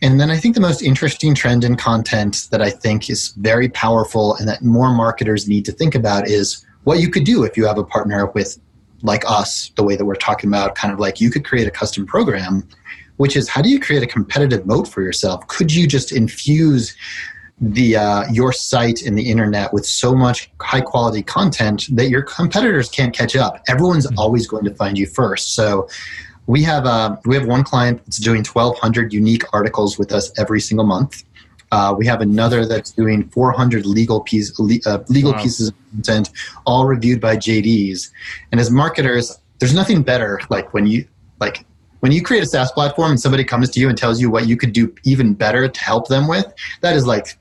And 0.01 0.19
then 0.19 0.29
I 0.29 0.37
think 0.37 0.55
the 0.55 0.61
most 0.61 0.81
interesting 0.81 1.33
trend 1.33 1.63
in 1.63 1.77
content 1.77 2.49
that 2.51 2.61
I 2.61 2.69
think 2.69 3.09
is 3.09 3.29
very 3.37 3.69
powerful 3.69 4.35
and 4.35 4.45
that 4.49 4.61
more 4.61 4.93
marketers 4.93 5.47
need 5.47 5.63
to 5.63 5.71
think 5.71 5.95
about 5.95 6.27
is 6.27 6.65
what 6.83 6.99
you 6.99 7.09
could 7.09 7.23
do 7.23 7.45
if 7.45 7.55
you 7.55 7.65
have 7.65 7.77
a 7.77 7.85
partner 7.85 8.25
with 8.25 8.59
like 9.03 9.23
us, 9.29 9.71
the 9.75 9.83
way 9.83 9.95
that 9.95 10.05
we're 10.05 10.15
talking 10.15 10.49
about, 10.49 10.75
kind 10.75 10.93
of 10.93 10.99
like 10.99 11.21
you 11.21 11.29
could 11.29 11.45
create 11.45 11.67
a 11.67 11.71
custom 11.71 12.05
program, 12.05 12.67
which 13.17 13.35
is 13.35 13.47
how 13.47 13.61
do 13.61 13.69
you 13.69 13.79
create 13.79 14.01
a 14.01 14.07
competitive 14.07 14.65
moat 14.65 14.87
for 14.87 15.01
yourself? 15.01 15.45
Could 15.47 15.71
you 15.71 15.87
just 15.87 16.11
infuse 16.11 16.95
the 17.61 17.95
uh, 17.95 18.23
your 18.31 18.51
site 18.51 19.03
and 19.03 19.17
the 19.17 19.29
internet 19.29 19.71
with 19.71 19.85
so 19.85 20.15
much 20.15 20.49
high 20.59 20.81
quality 20.81 21.21
content 21.21 21.85
that 21.91 22.09
your 22.09 22.23
competitors 22.23 22.89
can't 22.89 23.13
catch 23.13 23.35
up? 23.35 23.61
Everyone's 23.67 24.07
mm-hmm. 24.07 24.17
always 24.17 24.47
going 24.47 24.63
to 24.65 24.73
find 24.73 24.97
you 24.97 25.05
first. 25.05 25.53
So 25.53 25.87
we 26.47 26.63
have 26.63 26.85
uh, 26.85 27.17
we 27.25 27.35
have 27.35 27.45
one 27.45 27.63
client 27.63 28.03
that's 28.05 28.17
doing 28.17 28.43
1,200 28.43 29.13
unique 29.13 29.43
articles 29.53 29.97
with 29.97 30.11
us 30.11 30.31
every 30.37 30.61
single 30.61 30.85
month. 30.85 31.23
Uh, 31.73 31.91
we 31.91 32.05
have 32.05 32.21
another 32.21 32.67
that's 32.67 32.91
doing 32.91 33.27
400 33.29 33.83
legal 33.83 34.21
piece, 34.21 34.51
uh, 34.85 35.03
legal 35.07 35.31
wow. 35.31 35.41
pieces 35.41 35.69
of 35.69 35.75
content, 35.89 36.29
all 36.67 36.85
reviewed 36.85 37.19
by 37.19 37.35
JDs. 37.35 38.11
And 38.51 38.61
as 38.61 38.69
marketers, 38.69 39.39
there's 39.57 39.73
nothing 39.73 40.03
better 40.03 40.39
like 40.51 40.71
when 40.75 40.85
you 40.85 41.07
like 41.39 41.65
when 42.01 42.11
you 42.11 42.21
create 42.21 42.43
a 42.43 42.45
SaaS 42.45 42.71
platform 42.73 43.09
and 43.09 43.19
somebody 43.19 43.43
comes 43.43 43.71
to 43.71 43.79
you 43.79 43.89
and 43.89 43.97
tells 43.97 44.21
you 44.21 44.29
what 44.29 44.47
you 44.47 44.55
could 44.55 44.71
do 44.71 44.93
even 45.03 45.33
better 45.33 45.67
to 45.67 45.79
help 45.81 46.09
them 46.09 46.27
with. 46.27 46.45
That 46.81 46.95
is 46.95 47.07
like 47.07 47.39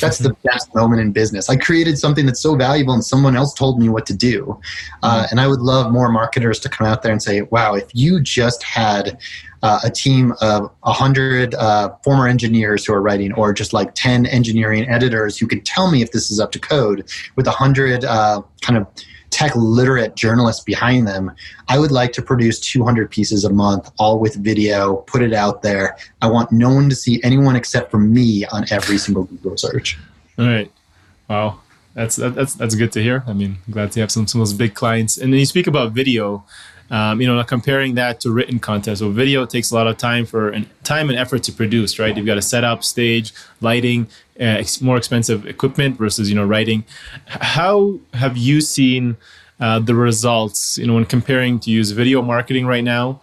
that's 0.00 0.18
the 0.18 0.34
best 0.44 0.74
moment 0.74 1.00
in 1.00 1.12
business. 1.12 1.48
I 1.48 1.56
created 1.56 1.98
something 1.98 2.26
that's 2.26 2.40
so 2.40 2.56
valuable, 2.56 2.94
and 2.94 3.04
someone 3.04 3.36
else 3.36 3.54
told 3.54 3.78
me 3.80 3.88
what 3.88 4.06
to 4.06 4.14
do. 4.14 4.58
Uh, 5.02 5.26
and 5.30 5.40
I 5.40 5.48
would 5.48 5.60
love 5.60 5.92
more 5.92 6.10
marketers 6.10 6.60
to 6.60 6.68
come 6.68 6.86
out 6.86 7.02
there 7.02 7.12
and 7.12 7.22
say, 7.22 7.42
"Wow, 7.42 7.74
if 7.74 7.88
you 7.92 8.20
just 8.20 8.62
had 8.62 9.18
uh, 9.62 9.80
a 9.84 9.90
team 9.90 10.34
of 10.40 10.70
a 10.84 10.92
hundred 10.92 11.54
uh, 11.54 11.90
former 12.04 12.28
engineers 12.28 12.84
who 12.84 12.92
are 12.92 13.02
writing, 13.02 13.32
or 13.32 13.52
just 13.52 13.72
like 13.72 13.94
ten 13.94 14.26
engineering 14.26 14.88
editors 14.88 15.38
who 15.38 15.46
could 15.46 15.64
tell 15.64 15.90
me 15.90 16.02
if 16.02 16.12
this 16.12 16.30
is 16.30 16.40
up 16.40 16.52
to 16.52 16.58
code, 16.58 17.08
with 17.36 17.46
a 17.46 17.52
hundred 17.52 18.04
uh, 18.04 18.42
kind 18.60 18.78
of." 18.78 18.86
Tech 19.30 19.54
literate 19.54 20.16
journalists 20.16 20.62
behind 20.64 21.06
them. 21.06 21.32
I 21.68 21.78
would 21.78 21.90
like 21.90 22.12
to 22.14 22.22
produce 22.22 22.60
200 22.60 23.10
pieces 23.10 23.44
a 23.44 23.52
month, 23.52 23.90
all 23.98 24.18
with 24.18 24.36
video, 24.36 24.96
put 24.96 25.22
it 25.22 25.32
out 25.32 25.62
there. 25.62 25.96
I 26.22 26.28
want 26.28 26.50
no 26.52 26.72
one 26.72 26.88
to 26.88 26.94
see 26.94 27.20
anyone 27.22 27.56
except 27.56 27.90
for 27.90 27.98
me 27.98 28.44
on 28.46 28.64
every 28.70 28.98
single 28.98 29.24
Google 29.24 29.56
search. 29.56 29.98
All 30.38 30.46
right. 30.46 30.70
Wow. 31.28 31.60
That's, 31.94 32.16
that's, 32.16 32.54
that's 32.54 32.74
good 32.74 32.92
to 32.92 33.02
hear. 33.02 33.24
I 33.26 33.32
mean, 33.32 33.58
glad 33.70 33.92
to 33.92 34.00
have 34.00 34.10
some, 34.10 34.26
some 34.26 34.40
of 34.40 34.48
those 34.48 34.56
big 34.56 34.74
clients. 34.74 35.18
And 35.18 35.32
then 35.32 35.40
you 35.40 35.46
speak 35.46 35.66
about 35.66 35.92
video. 35.92 36.44
Um, 36.90 37.20
you 37.20 37.26
know, 37.26 37.44
comparing 37.44 37.96
that 37.96 38.18
to 38.20 38.30
written 38.30 38.58
content. 38.58 38.96
So 38.96 39.10
video 39.10 39.44
takes 39.44 39.70
a 39.70 39.74
lot 39.74 39.86
of 39.86 39.98
time 39.98 40.24
for 40.24 40.48
and 40.48 40.66
time 40.84 41.10
and 41.10 41.18
effort 41.18 41.42
to 41.42 41.52
produce, 41.52 41.98
right? 41.98 42.16
You've 42.16 42.24
got 42.24 42.36
to 42.36 42.42
set 42.42 42.64
up, 42.64 42.82
stage, 42.82 43.34
lighting, 43.60 44.06
uh, 44.40 44.62
more 44.80 44.96
expensive 44.96 45.46
equipment 45.46 45.98
versus 45.98 46.30
you 46.30 46.34
know 46.34 46.46
writing. 46.46 46.84
How 47.26 47.98
have 48.14 48.38
you 48.38 48.62
seen 48.62 49.18
uh, 49.60 49.80
the 49.80 49.94
results? 49.94 50.78
You 50.78 50.86
know, 50.86 50.94
when 50.94 51.04
comparing 51.04 51.58
to 51.60 51.70
use 51.70 51.90
video 51.90 52.22
marketing 52.22 52.64
right 52.64 52.84
now, 52.84 53.20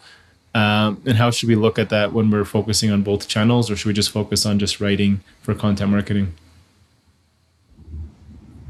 um, 0.53 1.01
and 1.05 1.17
how 1.17 1.31
should 1.31 1.49
we 1.49 1.55
look 1.55 1.79
at 1.79 1.89
that 1.89 2.13
when 2.13 2.29
we're 2.29 2.45
focusing 2.45 2.91
on 2.91 3.01
both 3.01 3.27
channels, 3.27 3.71
or 3.71 3.75
should 3.75 3.87
we 3.87 3.93
just 3.93 4.11
focus 4.11 4.45
on 4.45 4.59
just 4.59 4.79
writing 4.79 5.21
for 5.41 5.55
content 5.55 5.89
marketing? 5.89 6.35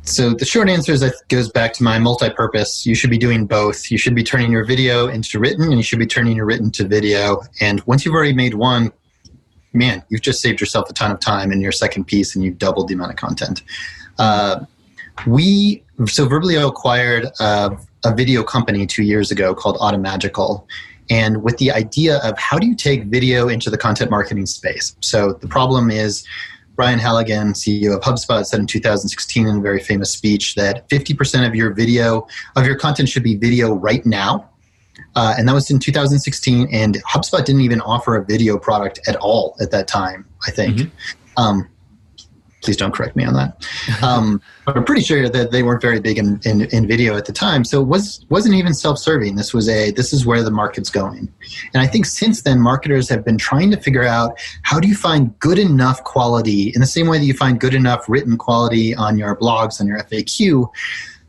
So 0.08 0.34
the 0.34 0.46
short 0.46 0.70
answer 0.70 0.92
is 0.92 1.02
that 1.02 1.16
goes 1.30 1.50
back 1.50 1.74
to 1.74 1.84
my 1.84 1.98
multi-purpose. 1.98 2.86
You 2.86 2.94
should 2.94 3.10
be 3.10 3.18
doing 3.18 3.48
both. 3.48 3.90
You 3.90 3.98
should 3.98 4.16
be 4.16 4.24
turning 4.24 4.52
your 4.52 4.64
video 4.64 5.08
into 5.08 5.40
written, 5.40 5.64
and 5.64 5.78
you 5.78 5.84
should 5.84 6.00
be 6.00 6.06
turning 6.06 6.36
your 6.36 6.46
written 6.46 6.72
to 6.72 6.88
video. 6.88 7.42
And 7.60 7.82
once 7.88 8.06
you've 8.06 8.14
already 8.14 8.34
made 8.34 8.54
one, 8.54 8.92
man, 9.74 10.04
you've 10.10 10.22
just 10.22 10.42
saved 10.42 10.60
yourself 10.60 10.90
a 10.90 10.94
ton 10.94 11.12
of 11.12 11.20
time 11.20 11.52
in 11.52 11.60
your 11.60 11.72
second 11.72 12.06
piece 12.06 12.36
and 12.36 12.46
you've 12.46 12.58
doubled 12.58 12.88
the 12.88 12.94
amount 12.94 13.12
of 13.12 13.18
content. 13.18 13.64
Uh, 14.18 14.66
we, 15.28 15.84
so 16.06 16.28
Verblio 16.28 16.70
acquired 16.70 17.26
a, 17.40 17.78
a 18.06 18.16
video 18.16 18.44
company 18.44 18.86
two 18.86 19.04
years 19.04 19.32
ago 19.32 19.54
called 19.54 19.78
Automagical. 19.78 20.68
And 21.10 21.44
with 21.44 21.58
the 21.58 21.72
idea 21.72 22.18
of 22.20 22.38
how 22.38 22.58
do 22.58 22.68
you 22.68 22.76
take 22.76 23.06
video 23.06 23.48
into 23.48 23.70
the 23.70 23.78
content 23.78 24.10
marketing 24.10 24.46
space? 24.46 24.96
So 25.02 25.34
the 25.34 25.48
problem 25.48 25.92
is, 25.92 26.26
Brian 26.76 27.00
Halligan, 27.00 27.54
CEO 27.54 27.96
of 27.96 28.02
HubSpot, 28.02 28.46
said 28.46 28.60
in 28.60 28.68
2016 28.68 29.48
in 29.48 29.58
a 29.58 29.62
very 29.62 29.80
famous 29.80 30.12
speech 30.12 30.56
that 30.56 30.88
50% 30.90 31.48
of 31.48 31.56
your 31.56 31.74
video, 31.74 32.28
of 32.56 32.66
your 32.66 32.76
content 32.76 33.10
should 33.10 33.24
be 33.24 33.36
video 33.36 33.74
right 33.74 34.06
now, 34.06 34.50
uh, 35.16 35.36
and 35.38 35.48
that 35.48 35.54
was 35.54 35.72
in 35.72 35.80
2016. 35.80 36.68
And 36.72 37.02
HubSpot 37.04 37.44
didn't 37.44 37.62
even 37.62 37.82
offer 37.82 38.16
a 38.16 38.26
video 38.26 38.58
product 38.58 39.00
at 39.08 39.16
all 39.18 39.56
at 39.62 39.72
that 39.72 39.88
time, 39.88 40.26
I 40.46 40.52
think. 40.52 40.78
Mm-hmm. 40.78 41.44
Um, 41.44 41.70
please 42.66 42.76
don't 42.76 42.94
correct 42.94 43.16
me 43.16 43.24
on 43.24 43.36
that. 43.36 43.66
Um, 44.02 44.42
but 44.66 44.76
I'm 44.76 44.84
pretty 44.84 45.04
sure 45.04 45.30
that 45.30 45.52
they 45.52 45.62
weren't 45.62 45.82
very 45.82 46.00
big 46.00 46.18
in, 46.18 46.40
in, 46.44 46.62
in, 46.62 46.88
video 46.88 47.16
at 47.16 47.26
the 47.26 47.32
time. 47.32 47.64
So 47.64 47.82
it 47.82 47.86
was 47.86 48.26
wasn't 48.30 48.56
even 48.56 48.74
self-serving. 48.74 49.36
This 49.36 49.54
was 49.54 49.70
a 49.70 49.92
this 49.92 50.12
is 50.12 50.26
where 50.26 50.42
the 50.42 50.52
market's 50.52 50.90
going. 50.90 51.32
And 51.74 51.84
I 51.84 51.88
think 51.88 52.08
since 52.08 52.42
then, 52.42 52.60
marketers 52.60 53.08
have 53.10 53.24
been 53.24 53.38
trying 53.38 53.70
to 53.72 53.78
figure 53.78 54.04
out 54.04 54.40
how 54.64 54.80
do 54.80 54.88
you 54.88 54.96
find 54.96 55.38
good 55.40 55.60
enough 55.60 56.04
quality 56.04 56.72
in 56.74 56.82
the 56.82 56.88
same 56.88 57.08
way 57.08 57.20
that 57.20 57.26
you 57.26 57.36
find 57.36 57.60
good 57.60 57.76
enough 57.76 58.10
written 58.10 58.38
quality 58.38 58.96
on 58.96 59.18
your 59.18 59.36
blogs 59.36 59.80
and 59.80 59.88
your 59.88 60.00
FAQ. 60.00 60.68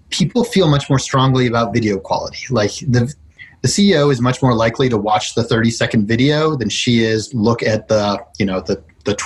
People 0.09 0.45
feel 0.45 0.69
much 0.69 0.89
more 0.89 0.99
strongly 0.99 1.47
about 1.47 1.75
video 1.75 1.99
quality. 1.99 2.47
Like 2.51 2.73
the 2.89 3.15
the 3.61 3.69
CEO 3.69 4.11
is 4.11 4.21
much 4.21 4.43
more 4.43 4.55
likely 4.55 4.89
to 4.89 4.97
watch 4.97 5.35
the 5.35 5.43
30 5.45 5.71
second 5.71 6.07
video 6.07 6.57
than 6.57 6.69
she 6.69 7.03
is 7.03 7.35
look 7.35 7.63
at 7.63 7.89
the 7.89 8.19
you 8.39 8.47
know 8.47 8.61
the 8.61 8.83
the 9.05 9.17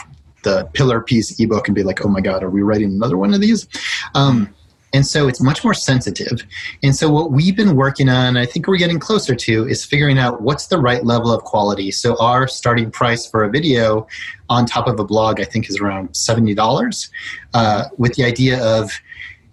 the 0.42 0.68
pillar 0.72 1.00
piece 1.00 1.38
ebook 1.38 1.68
and 1.68 1.74
be 1.74 1.83
like, 1.83 2.05
oh 2.05 2.09
my 2.09 2.20
God, 2.20 2.42
are 2.42 2.50
we 2.50 2.62
writing 2.62 2.90
another 2.90 3.16
one 3.16 3.35
of 3.35 3.40
these? 3.40 3.66
Um, 4.14 4.55
and 4.92 5.07
so 5.07 5.29
it's 5.29 5.40
much 5.40 5.62
more 5.62 5.74
sensitive. 5.74 6.42
And 6.83 6.94
so 6.96 7.09
what 7.11 7.31
we've 7.31 7.55
been 7.55 7.76
working 7.76 8.09
on, 8.09 8.37
I 8.37 8.44
think 8.44 8.66
we're 8.66 8.76
getting 8.76 8.98
closer 8.98 9.37
to, 9.37 9.68
is 9.68 9.85
figuring 9.85 10.18
out 10.18 10.42
what's 10.42 10.66
the 10.66 10.79
right 10.79 11.05
level 11.05 11.33
of 11.33 11.44
quality. 11.44 11.92
So 11.92 12.16
our 12.18 12.48
starting 12.48 12.90
price 12.90 13.26
for 13.26 13.44
a 13.44 13.50
video 13.50 14.09
on 14.48 14.66
top 14.66 14.88
of 14.88 14.98
a 14.98 15.05
blog, 15.05 15.40
I 15.40 15.44
think, 15.44 15.68
is 15.70 15.79
around 15.79 16.11
$70, 16.11 17.11
uh, 17.55 17.85
with 17.98 18.14
the 18.14 18.24
idea 18.24 18.62
of 18.64 18.90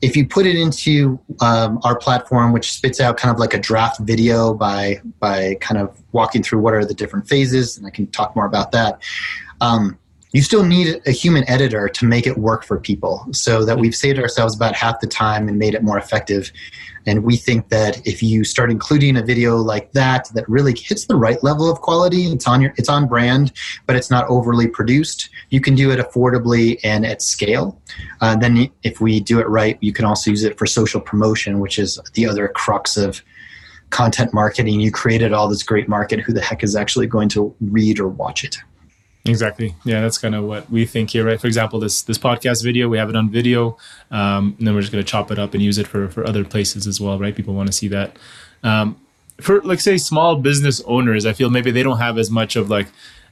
if 0.01 0.15
you 0.15 0.27
put 0.27 0.45
it 0.45 0.55
into 0.55 1.19
um, 1.41 1.79
our 1.83 1.97
platform, 1.97 2.51
which 2.51 2.71
spits 2.71 2.99
out 2.99 3.17
kind 3.17 3.33
of 3.33 3.39
like 3.39 3.53
a 3.53 3.59
draft 3.59 3.99
video 4.01 4.53
by 4.53 5.01
by 5.19 5.55
kind 5.59 5.81
of 5.81 5.99
walking 6.11 6.43
through 6.43 6.59
what 6.59 6.75
are 6.75 6.85
the 6.85 6.93
different 6.93 7.27
phases, 7.27 7.77
and 7.77 7.87
I 7.87 7.89
can 7.89 8.05
talk 8.07 8.35
more 8.35 8.45
about 8.45 8.71
that. 8.73 9.01
Um, 9.59 9.97
you 10.37 10.43
still 10.43 10.63
need 10.63 11.01
a 11.07 11.11
human 11.11 11.43
editor 11.49 11.89
to 11.89 12.05
make 12.05 12.27
it 12.27 12.37
work 12.37 12.63
for 12.63 12.79
people 12.79 13.25
so 13.31 13.65
that 13.65 13.79
we've 13.79 13.95
saved 13.95 14.19
ourselves 14.19 14.55
about 14.55 14.75
half 14.75 14.99
the 14.99 15.07
time 15.07 15.47
and 15.47 15.57
made 15.57 15.73
it 15.73 15.81
more 15.81 15.97
effective. 15.97 16.51
And 17.07 17.23
we 17.23 17.37
think 17.37 17.69
that 17.69 18.05
if 18.05 18.21
you 18.21 18.43
start 18.43 18.69
including 18.69 19.17
a 19.17 19.23
video 19.23 19.57
like 19.57 19.93
that 19.93 20.29
that 20.35 20.47
really 20.47 20.75
hits 20.77 21.07
the 21.07 21.15
right 21.15 21.41
level 21.41 21.71
of 21.71 21.81
quality 21.81 22.25
it's 22.25 22.47
on 22.47 22.61
your 22.61 22.71
it's 22.77 22.87
on 22.87 23.07
brand 23.07 23.51
but 23.87 23.95
it's 23.95 24.11
not 24.11 24.29
overly 24.29 24.67
produced 24.67 25.29
you 25.49 25.59
can 25.59 25.73
do 25.73 25.89
it 25.89 25.97
affordably 25.97 26.79
and 26.83 27.03
at 27.03 27.23
scale. 27.23 27.81
Uh, 28.21 28.35
then 28.35 28.69
if 28.83 29.01
we 29.01 29.19
do 29.19 29.39
it 29.39 29.47
right 29.49 29.79
you 29.81 29.91
can 29.91 30.05
also 30.05 30.29
use 30.29 30.43
it 30.43 30.55
for 30.55 30.67
social 30.67 31.01
promotion 31.01 31.59
which 31.59 31.79
is 31.79 31.99
the 32.13 32.27
other 32.27 32.47
crux 32.49 32.95
of 32.95 33.23
content 33.89 34.35
marketing. 34.35 34.81
You 34.81 34.91
created 34.91 35.33
all 35.33 35.47
this 35.47 35.63
great 35.63 35.87
market. 35.87 36.19
Who 36.19 36.33
the 36.33 36.41
heck 36.41 36.61
is 36.61 36.75
actually 36.75 37.07
going 37.07 37.29
to 37.29 37.55
read 37.59 37.99
or 37.99 38.09
watch 38.09 38.43
it 38.43 38.57
Exactly. 39.27 39.75
Yeah, 39.83 40.01
that's 40.01 40.17
kind 40.17 40.35
of 40.35 40.45
what 40.45 40.69
we 40.69 40.85
think 40.85 41.09
here, 41.09 41.25
right? 41.25 41.39
For 41.39 41.47
example, 41.47 41.79
this 41.79 42.01
this 42.01 42.17
podcast 42.17 42.63
video, 42.63 42.87
we 42.87 42.97
have 42.97 43.09
it 43.09 43.15
on 43.15 43.29
video, 43.29 43.77
um, 44.11 44.55
and 44.57 44.67
then 44.67 44.73
we're 44.73 44.81
just 44.81 44.91
going 44.91 45.03
to 45.03 45.09
chop 45.09 45.31
it 45.31 45.39
up 45.39 45.53
and 45.53 45.63
use 45.63 45.77
it 45.77 45.87
for 45.87 46.09
for 46.09 46.27
other 46.27 46.43
places 46.43 46.87
as 46.87 47.01
well, 47.01 47.19
right? 47.19 47.35
People 47.35 47.53
want 47.53 47.67
to 47.67 47.73
see 47.73 47.87
that. 47.89 48.17
Um, 48.63 48.99
for 49.41 49.61
like 49.61 49.79
say 49.79 49.97
small 49.97 50.35
business 50.37 50.81
owners, 50.85 51.25
I 51.25 51.33
feel 51.33 51.49
maybe 51.49 51.71
they 51.71 51.83
don't 51.83 51.99
have 51.99 52.17
as 52.17 52.31
much 52.31 52.55
of 52.55 52.69
like 52.69 52.87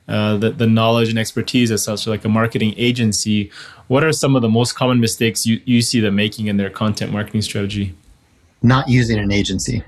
uh, 0.07 0.37
the 0.37 0.51
the 0.51 0.67
knowledge 0.67 1.09
and 1.09 1.17
expertise 1.17 1.71
as 1.71 1.83
such, 1.83 2.07
like 2.07 2.25
a 2.25 2.29
marketing 2.29 2.73
agency. 2.77 3.51
What 3.87 4.03
are 4.03 4.11
some 4.11 4.35
of 4.35 4.41
the 4.41 4.49
most 4.49 4.73
common 4.73 4.99
mistakes 4.99 5.45
you 5.45 5.61
you 5.65 5.81
see 5.81 5.99
them 5.99 6.15
making 6.15 6.47
in 6.47 6.57
their 6.57 6.69
content 6.69 7.11
marketing 7.11 7.41
strategy? 7.41 7.95
Not 8.61 8.87
using 8.87 9.17
an 9.17 9.31
agency. 9.31 9.83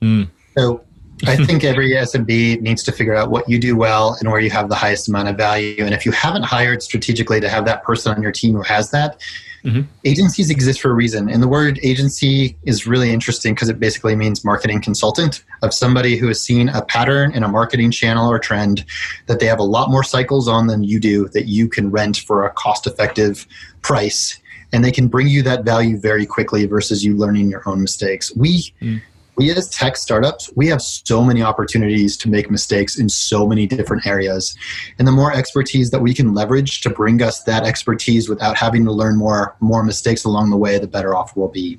Mm. 0.00 0.28
So 0.56 0.84
I 1.26 1.36
think 1.44 1.64
every 1.64 1.90
SMB 1.92 2.60
needs 2.60 2.82
to 2.84 2.92
figure 2.92 3.14
out 3.14 3.30
what 3.30 3.48
you 3.48 3.58
do 3.58 3.76
well 3.76 4.16
and 4.20 4.30
where 4.30 4.40
you 4.40 4.50
have 4.50 4.68
the 4.68 4.74
highest 4.74 5.08
amount 5.08 5.28
of 5.28 5.36
value. 5.36 5.84
And 5.84 5.94
if 5.94 6.04
you 6.06 6.12
haven't 6.12 6.44
hired 6.44 6.82
strategically 6.82 7.40
to 7.40 7.48
have 7.48 7.64
that 7.64 7.82
person 7.82 8.14
on 8.14 8.22
your 8.22 8.32
team 8.32 8.54
who 8.54 8.62
has 8.62 8.90
that, 8.90 9.20
mm-hmm. 9.64 9.82
agencies 10.04 10.50
exist 10.50 10.80
for 10.80 10.90
a 10.90 10.94
reason. 10.94 11.28
And 11.28 11.42
the 11.42 11.48
word 11.48 11.78
agency 11.82 12.56
is 12.64 12.86
really 12.86 13.10
interesting 13.10 13.54
because 13.54 13.68
it 13.68 13.80
basically 13.80 14.14
means 14.16 14.44
marketing 14.44 14.80
consultant 14.80 15.44
of 15.62 15.74
somebody 15.74 16.16
who 16.16 16.28
has 16.28 16.40
seen 16.40 16.68
a 16.68 16.82
pattern 16.82 17.32
in 17.32 17.42
a 17.42 17.48
marketing 17.48 17.90
channel 17.90 18.30
or 18.30 18.38
trend 18.38 18.84
that 19.26 19.40
they 19.40 19.46
have 19.46 19.58
a 19.58 19.64
lot 19.64 19.90
more 19.90 20.04
cycles 20.04 20.48
on 20.48 20.66
than 20.66 20.84
you 20.84 21.00
do 21.00 21.28
that 21.28 21.46
you 21.46 21.68
can 21.68 21.90
rent 21.90 22.18
for 22.18 22.44
a 22.44 22.50
cost 22.50 22.86
effective 22.86 23.46
price 23.82 24.38
and 24.72 24.84
they 24.84 24.92
can 24.92 25.08
bring 25.08 25.28
you 25.28 25.42
that 25.42 25.64
value 25.64 25.98
very 25.98 26.26
quickly 26.26 26.66
versus 26.66 27.02
you 27.02 27.16
learning 27.16 27.50
your 27.50 27.62
own 27.66 27.80
mistakes. 27.80 28.34
We 28.36 28.72
mm 28.80 29.00
we 29.38 29.50
as 29.50 29.68
tech 29.68 29.96
startups, 29.96 30.50
we 30.56 30.66
have 30.66 30.82
so 30.82 31.24
many 31.24 31.42
opportunities 31.42 32.16
to 32.18 32.28
make 32.28 32.50
mistakes 32.50 32.98
in 32.98 33.08
so 33.08 33.46
many 33.46 33.66
different 33.66 34.06
areas. 34.06 34.56
And 34.98 35.06
the 35.06 35.12
more 35.12 35.32
expertise 35.32 35.90
that 35.90 36.00
we 36.00 36.12
can 36.12 36.34
leverage 36.34 36.80
to 36.82 36.90
bring 36.90 37.22
us 37.22 37.42
that 37.44 37.64
expertise 37.64 38.28
without 38.28 38.56
having 38.56 38.84
to 38.84 38.92
learn 38.92 39.16
more 39.16 39.56
more 39.60 39.82
mistakes 39.82 40.24
along 40.24 40.50
the 40.50 40.56
way, 40.56 40.78
the 40.78 40.88
better 40.88 41.14
off 41.14 41.36
we'll 41.36 41.48
be. 41.48 41.78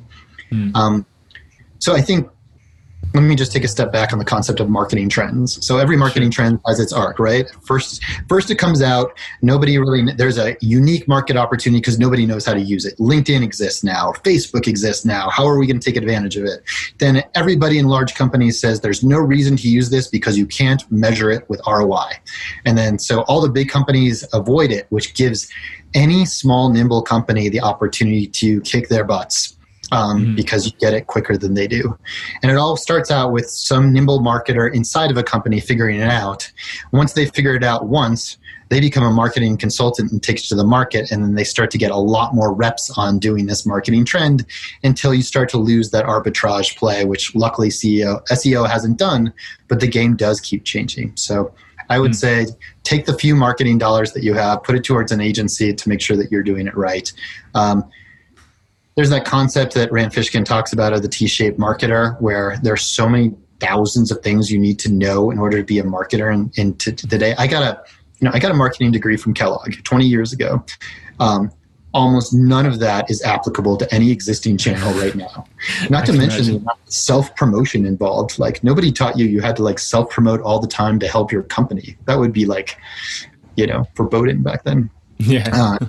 Mm. 0.51 0.75
Um, 0.75 1.05
so 1.79 1.95
I 1.95 2.01
think 2.01 2.29
let 3.13 3.21
me 3.21 3.35
just 3.35 3.51
take 3.51 3.63
a 3.63 3.67
step 3.67 3.91
back 3.91 4.13
on 4.13 4.19
the 4.19 4.25
concept 4.25 4.59
of 4.59 4.69
marketing 4.69 5.09
trends. 5.09 5.65
So 5.65 5.77
every 5.77 5.97
marketing 5.97 6.29
trend 6.29 6.59
has 6.67 6.79
its 6.79 6.93
arc, 6.93 7.17
right? 7.17 7.49
First, 7.65 8.03
first 8.27 8.51
it 8.51 8.55
comes 8.55 8.81
out. 8.81 9.17
Nobody 9.41 9.77
really 9.79 10.13
there's 10.13 10.37
a 10.37 10.55
unique 10.61 11.07
market 11.07 11.35
opportunity 11.35 11.81
because 11.81 11.97
nobody 11.97 12.25
knows 12.25 12.45
how 12.45 12.53
to 12.53 12.61
use 12.61 12.85
it. 12.85 12.97
LinkedIn 12.97 13.43
exists 13.43 13.83
now. 13.83 14.13
Facebook 14.23 14.67
exists 14.67 15.05
now. 15.05 15.29
How 15.29 15.47
are 15.47 15.57
we 15.57 15.65
going 15.65 15.79
to 15.79 15.85
take 15.85 15.97
advantage 15.97 16.37
of 16.37 16.45
it? 16.45 16.61
Then 16.99 17.23
everybody 17.33 17.79
in 17.79 17.87
large 17.87 18.13
companies 18.13 18.59
says 18.59 18.81
there's 18.81 19.03
no 19.03 19.17
reason 19.17 19.57
to 19.57 19.67
use 19.67 19.89
this 19.89 20.07
because 20.07 20.37
you 20.37 20.45
can't 20.45 20.89
measure 20.91 21.31
it 21.31 21.49
with 21.49 21.61
ROI. 21.67 22.11
And 22.65 22.77
then 22.77 22.99
so 22.99 23.21
all 23.21 23.41
the 23.41 23.49
big 23.49 23.69
companies 23.69 24.23
avoid 24.33 24.71
it, 24.71 24.85
which 24.89 25.15
gives 25.15 25.49
any 25.95 26.25
small 26.25 26.69
nimble 26.69 27.01
company 27.01 27.49
the 27.49 27.61
opportunity 27.61 28.27
to 28.27 28.61
kick 28.61 28.89
their 28.89 29.03
butts 29.03 29.55
um, 29.91 30.23
mm-hmm. 30.23 30.35
because 30.35 30.65
you 30.65 30.71
get 30.79 30.93
it 30.93 31.07
quicker 31.07 31.37
than 31.37 31.53
they 31.53 31.67
do. 31.67 31.97
And 32.41 32.51
it 32.51 32.55
all 32.55 32.77
starts 32.77 33.11
out 33.11 33.31
with 33.31 33.49
some 33.49 33.91
nimble 33.93 34.19
marketer 34.19 34.73
inside 34.73 35.11
of 35.11 35.17
a 35.17 35.23
company 35.23 35.59
figuring 35.59 35.99
it 35.99 36.09
out. 36.09 36.51
Once 36.91 37.13
they 37.13 37.25
figure 37.25 37.55
it 37.55 37.63
out 37.63 37.87
once, 37.87 38.37
they 38.69 38.79
become 38.79 39.03
a 39.03 39.11
marketing 39.11 39.57
consultant 39.57 40.11
and 40.11 40.21
take 40.21 40.37
it 40.37 40.43
to 40.45 40.55
the 40.55 40.63
market 40.63 41.11
and 41.11 41.23
then 41.23 41.35
they 41.35 41.43
start 41.43 41.71
to 41.71 41.77
get 41.77 41.91
a 41.91 41.97
lot 41.97 42.33
more 42.33 42.53
reps 42.53 42.89
on 42.97 43.19
doing 43.19 43.47
this 43.47 43.65
marketing 43.65 44.05
trend 44.05 44.45
until 44.83 45.13
you 45.13 45.21
start 45.21 45.49
to 45.49 45.57
lose 45.57 45.91
that 45.91 46.05
arbitrage 46.05 46.77
play 46.77 47.03
which 47.05 47.35
luckily 47.35 47.69
CEO, 47.69 48.23
seo 48.27 48.69
hasn't 48.69 48.97
done 48.97 49.33
but 49.67 49.79
the 49.79 49.87
game 49.87 50.15
does 50.15 50.39
keep 50.39 50.63
changing 50.63 51.11
so 51.15 51.53
i 51.89 51.99
would 51.99 52.11
mm-hmm. 52.11 52.45
say 52.45 52.55
take 52.83 53.05
the 53.05 53.17
few 53.17 53.35
marketing 53.35 53.77
dollars 53.77 54.13
that 54.13 54.23
you 54.23 54.33
have 54.33 54.63
put 54.63 54.75
it 54.75 54.83
towards 54.83 55.11
an 55.11 55.19
agency 55.19 55.73
to 55.73 55.89
make 55.89 56.01
sure 56.01 56.15
that 56.15 56.31
you're 56.31 56.43
doing 56.43 56.67
it 56.67 56.77
right 56.77 57.11
um, 57.55 57.83
there's 58.99 59.09
that 59.11 59.23
concept 59.23 59.75
that 59.75 59.89
Rand 59.93 60.11
Fishkin 60.11 60.43
talks 60.43 60.73
about 60.73 60.91
of 60.91 61.01
the 61.01 61.07
T-shaped 61.07 61.57
marketer, 61.57 62.19
where 62.19 62.57
there's 62.63 62.81
so 62.81 63.07
many 63.07 63.33
thousands 63.61 64.11
of 64.11 64.21
things 64.21 64.51
you 64.51 64.59
need 64.59 64.77
to 64.79 64.91
know 64.91 65.31
in 65.31 65.39
order 65.39 65.55
to 65.55 65.63
be 65.63 65.79
a 65.79 65.83
marketer. 65.83 66.33
And, 66.33 66.51
and 66.57 66.77
to, 66.81 66.91
to 66.91 67.07
today, 67.07 67.33
I 67.37 67.47
got 67.47 67.63
a, 67.63 67.81
you 68.19 68.25
know, 68.25 68.31
I 68.33 68.39
got 68.39 68.51
a 68.51 68.55
marketing 68.55 68.91
degree 68.91 69.15
from 69.15 69.33
Kellogg 69.33 69.73
20 69.85 70.05
years 70.05 70.33
ago. 70.33 70.65
Um, 71.21 71.49
almost 71.93 72.33
none 72.33 72.65
of 72.65 72.79
that 72.79 73.09
is 73.09 73.23
applicable 73.23 73.77
to 73.77 73.95
any 73.95 74.11
existing 74.11 74.57
channel 74.57 74.93
right 74.95 75.15
now. 75.15 75.45
Not 75.89 76.05
to 76.07 76.11
mention 76.11 76.67
self 76.87 77.33
promotion 77.37 77.85
involved. 77.85 78.37
Like 78.37 78.65
nobody 78.65 78.91
taught 78.91 79.17
you 79.17 79.27
you 79.27 79.39
had 79.39 79.55
to 79.55 79.63
like 79.63 79.79
self 79.79 80.09
promote 80.09 80.41
all 80.41 80.59
the 80.59 80.67
time 80.67 80.99
to 80.99 81.07
help 81.07 81.31
your 81.31 81.43
company. 81.43 81.95
That 82.03 82.19
would 82.19 82.33
be 82.33 82.45
like, 82.45 82.77
you 83.55 83.65
know, 83.65 83.85
foreboding 83.95 84.43
back 84.43 84.65
then. 84.65 84.89
Yeah. 85.19 85.49
Uh, 85.53 85.85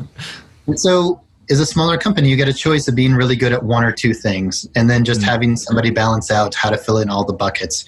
and 0.69 0.79
so 0.81 1.21
is 1.51 1.61
a 1.61 1.67
smaller 1.67 1.99
company, 1.99 2.29
you 2.31 2.37
get 2.37 2.49
a 2.49 2.55
choice 2.55 2.87
of 2.87 2.95
being 2.95 3.13
really 3.13 3.37
good 3.37 3.53
at 3.53 3.65
one 3.65 3.85
or 3.85 3.93
two 3.93 4.15
things, 4.15 4.67
and 4.77 4.89
then 4.89 5.05
just 5.05 5.21
mm-hmm. 5.21 5.31
having 5.31 5.57
somebody 5.57 5.91
balance 5.91 6.31
out 6.31 6.55
how 6.55 6.71
to 6.71 6.79
fill 6.79 6.99
in 6.99 7.11
all 7.11 7.25
the 7.25 7.33
buckets. 7.33 7.85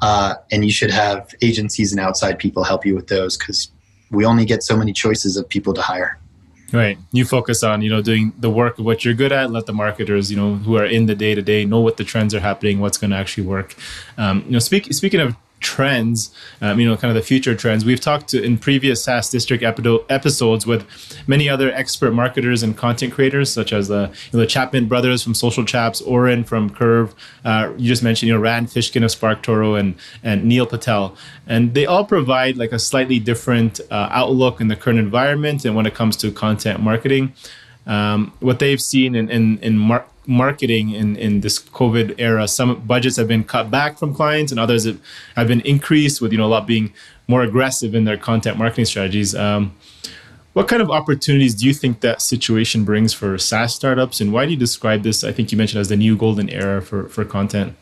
Uh, 0.00 0.34
and 0.50 0.64
you 0.64 0.72
should 0.72 0.90
have 0.90 1.32
agencies 1.42 1.92
and 1.92 2.00
outside 2.00 2.38
people 2.38 2.64
help 2.64 2.84
you 2.84 2.94
with 2.94 3.08
those 3.08 3.36
because 3.36 3.70
we 4.10 4.24
only 4.24 4.44
get 4.44 4.62
so 4.62 4.76
many 4.76 4.92
choices 4.92 5.36
of 5.36 5.48
people 5.48 5.74
to 5.74 5.82
hire. 5.82 6.18
Right. 6.72 6.96
You 7.12 7.26
focus 7.26 7.62
on, 7.62 7.82
you 7.82 7.90
know, 7.90 8.00
doing 8.00 8.32
the 8.38 8.48
work 8.48 8.78
of 8.78 8.86
what 8.86 9.04
you're 9.04 9.12
good 9.12 9.30
at. 9.30 9.50
Let 9.50 9.66
the 9.66 9.74
marketers, 9.74 10.30
you 10.30 10.38
know, 10.38 10.54
who 10.54 10.76
are 10.78 10.86
in 10.86 11.04
the 11.04 11.14
day 11.14 11.34
to 11.34 11.42
day 11.42 11.66
know 11.66 11.80
what 11.80 11.98
the 11.98 12.04
trends 12.04 12.34
are 12.34 12.40
happening, 12.40 12.80
what's 12.80 12.96
going 12.96 13.10
to 13.10 13.16
actually 13.16 13.46
work. 13.46 13.74
Um, 14.16 14.42
you 14.46 14.52
know, 14.52 14.58
speak, 14.58 14.90
speaking 14.94 15.20
of 15.20 15.36
trends, 15.62 16.34
um, 16.60 16.78
you 16.78 16.86
know, 16.86 16.96
kind 16.96 17.10
of 17.10 17.14
the 17.14 17.26
future 17.26 17.54
trends. 17.54 17.84
We've 17.84 18.00
talked 18.00 18.28
to, 18.28 18.42
in 18.42 18.58
previous 18.58 19.02
SaaS 19.04 19.30
District 19.30 19.62
episodes 19.62 20.66
with 20.66 20.84
many 21.26 21.48
other 21.48 21.72
expert 21.72 22.12
marketers 22.12 22.62
and 22.62 22.76
content 22.76 23.12
creators, 23.12 23.50
such 23.50 23.72
as 23.72 23.88
the, 23.88 24.10
you 24.30 24.38
know, 24.38 24.40
the 24.40 24.46
Chapman 24.46 24.86
brothers 24.86 25.22
from 25.22 25.34
Social 25.34 25.64
Chaps, 25.64 26.00
Oren 26.02 26.44
from 26.44 26.68
Curve. 26.68 27.14
Uh, 27.44 27.72
you 27.78 27.88
just 27.88 28.02
mentioned, 28.02 28.28
you 28.28 28.34
know, 28.34 28.40
Rand 28.40 28.68
Fishkin 28.68 29.04
of 29.04 29.10
SparkToro 29.10 29.78
and, 29.78 29.94
and 30.22 30.44
Neil 30.44 30.66
Patel. 30.66 31.16
And 31.46 31.74
they 31.74 31.86
all 31.86 32.04
provide 32.04 32.56
like 32.56 32.72
a 32.72 32.78
slightly 32.78 33.18
different 33.18 33.80
uh, 33.90 34.08
outlook 34.10 34.60
in 34.60 34.68
the 34.68 34.76
current 34.76 34.98
environment 34.98 35.64
and 35.64 35.74
when 35.74 35.86
it 35.86 35.94
comes 35.94 36.16
to 36.18 36.30
content 36.30 36.80
marketing. 36.80 37.32
Um, 37.86 38.32
what 38.40 38.58
they've 38.58 38.80
seen 38.80 39.14
in, 39.14 39.28
in, 39.30 39.58
in 39.58 39.78
mar- 39.78 40.06
marketing 40.26 40.90
in, 40.90 41.16
in 41.16 41.40
this 41.40 41.58
COVID 41.58 42.14
era. 42.18 42.46
Some 42.46 42.80
budgets 42.86 43.16
have 43.16 43.28
been 43.28 43.44
cut 43.44 43.70
back 43.70 43.98
from 43.98 44.14
clients, 44.14 44.52
and 44.52 44.60
others 44.60 44.84
have, 45.36 45.48
been 45.48 45.60
increased 45.62 46.20
with 46.20 46.32
you 46.32 46.38
know 46.38 46.46
a 46.46 46.52
lot 46.56 46.66
being 46.66 46.92
more 47.28 47.42
aggressive 47.42 47.94
in 47.94 48.04
their 48.04 48.16
content 48.16 48.58
marketing 48.58 48.84
strategies. 48.86 49.34
Um, 49.34 49.72
What 50.52 50.68
kind 50.68 50.82
of 50.82 50.90
opportunities 50.90 51.54
do 51.54 51.66
you 51.66 51.72
think 51.72 52.00
that 52.00 52.20
situation 52.20 52.84
brings 52.84 53.14
for 53.14 53.38
SaaS 53.38 53.74
startups, 53.74 54.20
and 54.20 54.32
why 54.32 54.44
do 54.44 54.50
you 54.50 54.58
describe 54.58 55.02
this? 55.02 55.24
I 55.24 55.32
think 55.32 55.50
you 55.50 55.56
mentioned 55.56 55.80
as 55.80 55.88
the 55.88 55.96
new 55.96 56.14
golden 56.16 56.50
era 56.50 56.82
for 56.82 57.08
for 57.08 57.24
content. 57.24 57.74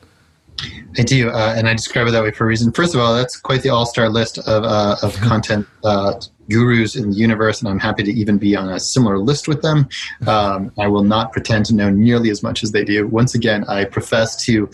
I 0.98 1.02
do, 1.02 1.30
uh, 1.30 1.54
and 1.56 1.68
I 1.68 1.72
describe 1.72 2.08
it 2.08 2.10
that 2.10 2.22
way 2.22 2.32
for 2.32 2.44
a 2.44 2.46
reason. 2.46 2.72
First 2.72 2.94
of 2.94 3.00
all, 3.00 3.14
that's 3.14 3.36
quite 3.36 3.62
the 3.62 3.70
all-star 3.70 4.08
list 4.08 4.38
of 4.38 4.64
uh, 4.64 4.96
of 5.02 5.16
content 5.20 5.66
uh, 5.84 6.14
gurus 6.48 6.96
in 6.96 7.10
the 7.10 7.16
universe, 7.16 7.60
and 7.60 7.68
I'm 7.68 7.78
happy 7.78 8.02
to 8.02 8.12
even 8.12 8.38
be 8.38 8.56
on 8.56 8.68
a 8.68 8.80
similar 8.80 9.18
list 9.18 9.46
with 9.46 9.62
them. 9.62 9.88
Um, 10.26 10.72
I 10.78 10.88
will 10.88 11.04
not 11.04 11.32
pretend 11.32 11.66
to 11.66 11.74
know 11.74 11.90
nearly 11.90 12.30
as 12.30 12.42
much 12.42 12.62
as 12.62 12.72
they 12.72 12.84
do. 12.84 13.06
Once 13.06 13.34
again, 13.34 13.64
I 13.68 13.84
profess 13.84 14.44
to 14.44 14.68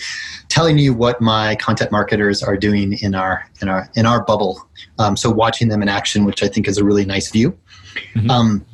telling 0.49 0.79
you 0.79 0.95
what 0.95 1.21
my 1.21 1.55
content 1.57 1.93
marketers 1.93 2.43
are 2.43 2.57
doing 2.57 2.95
in 3.03 3.15
our 3.15 3.45
in 3.61 3.69
our 3.69 3.91
in 3.95 4.07
our 4.07 4.25
bubble. 4.25 4.67
Um, 4.99 5.17
so 5.17 5.31
watching 5.31 5.69
them 5.69 5.83
in 5.83 5.89
action, 5.89 6.25
which 6.25 6.43
I 6.43 6.49
think 6.49 6.67
is 6.67 6.79
a 6.79 6.85
really 6.85 7.05
nice 7.05 7.31
view. 7.31 7.57
Mm-hmm. 8.15 8.31
Um, 8.31 8.67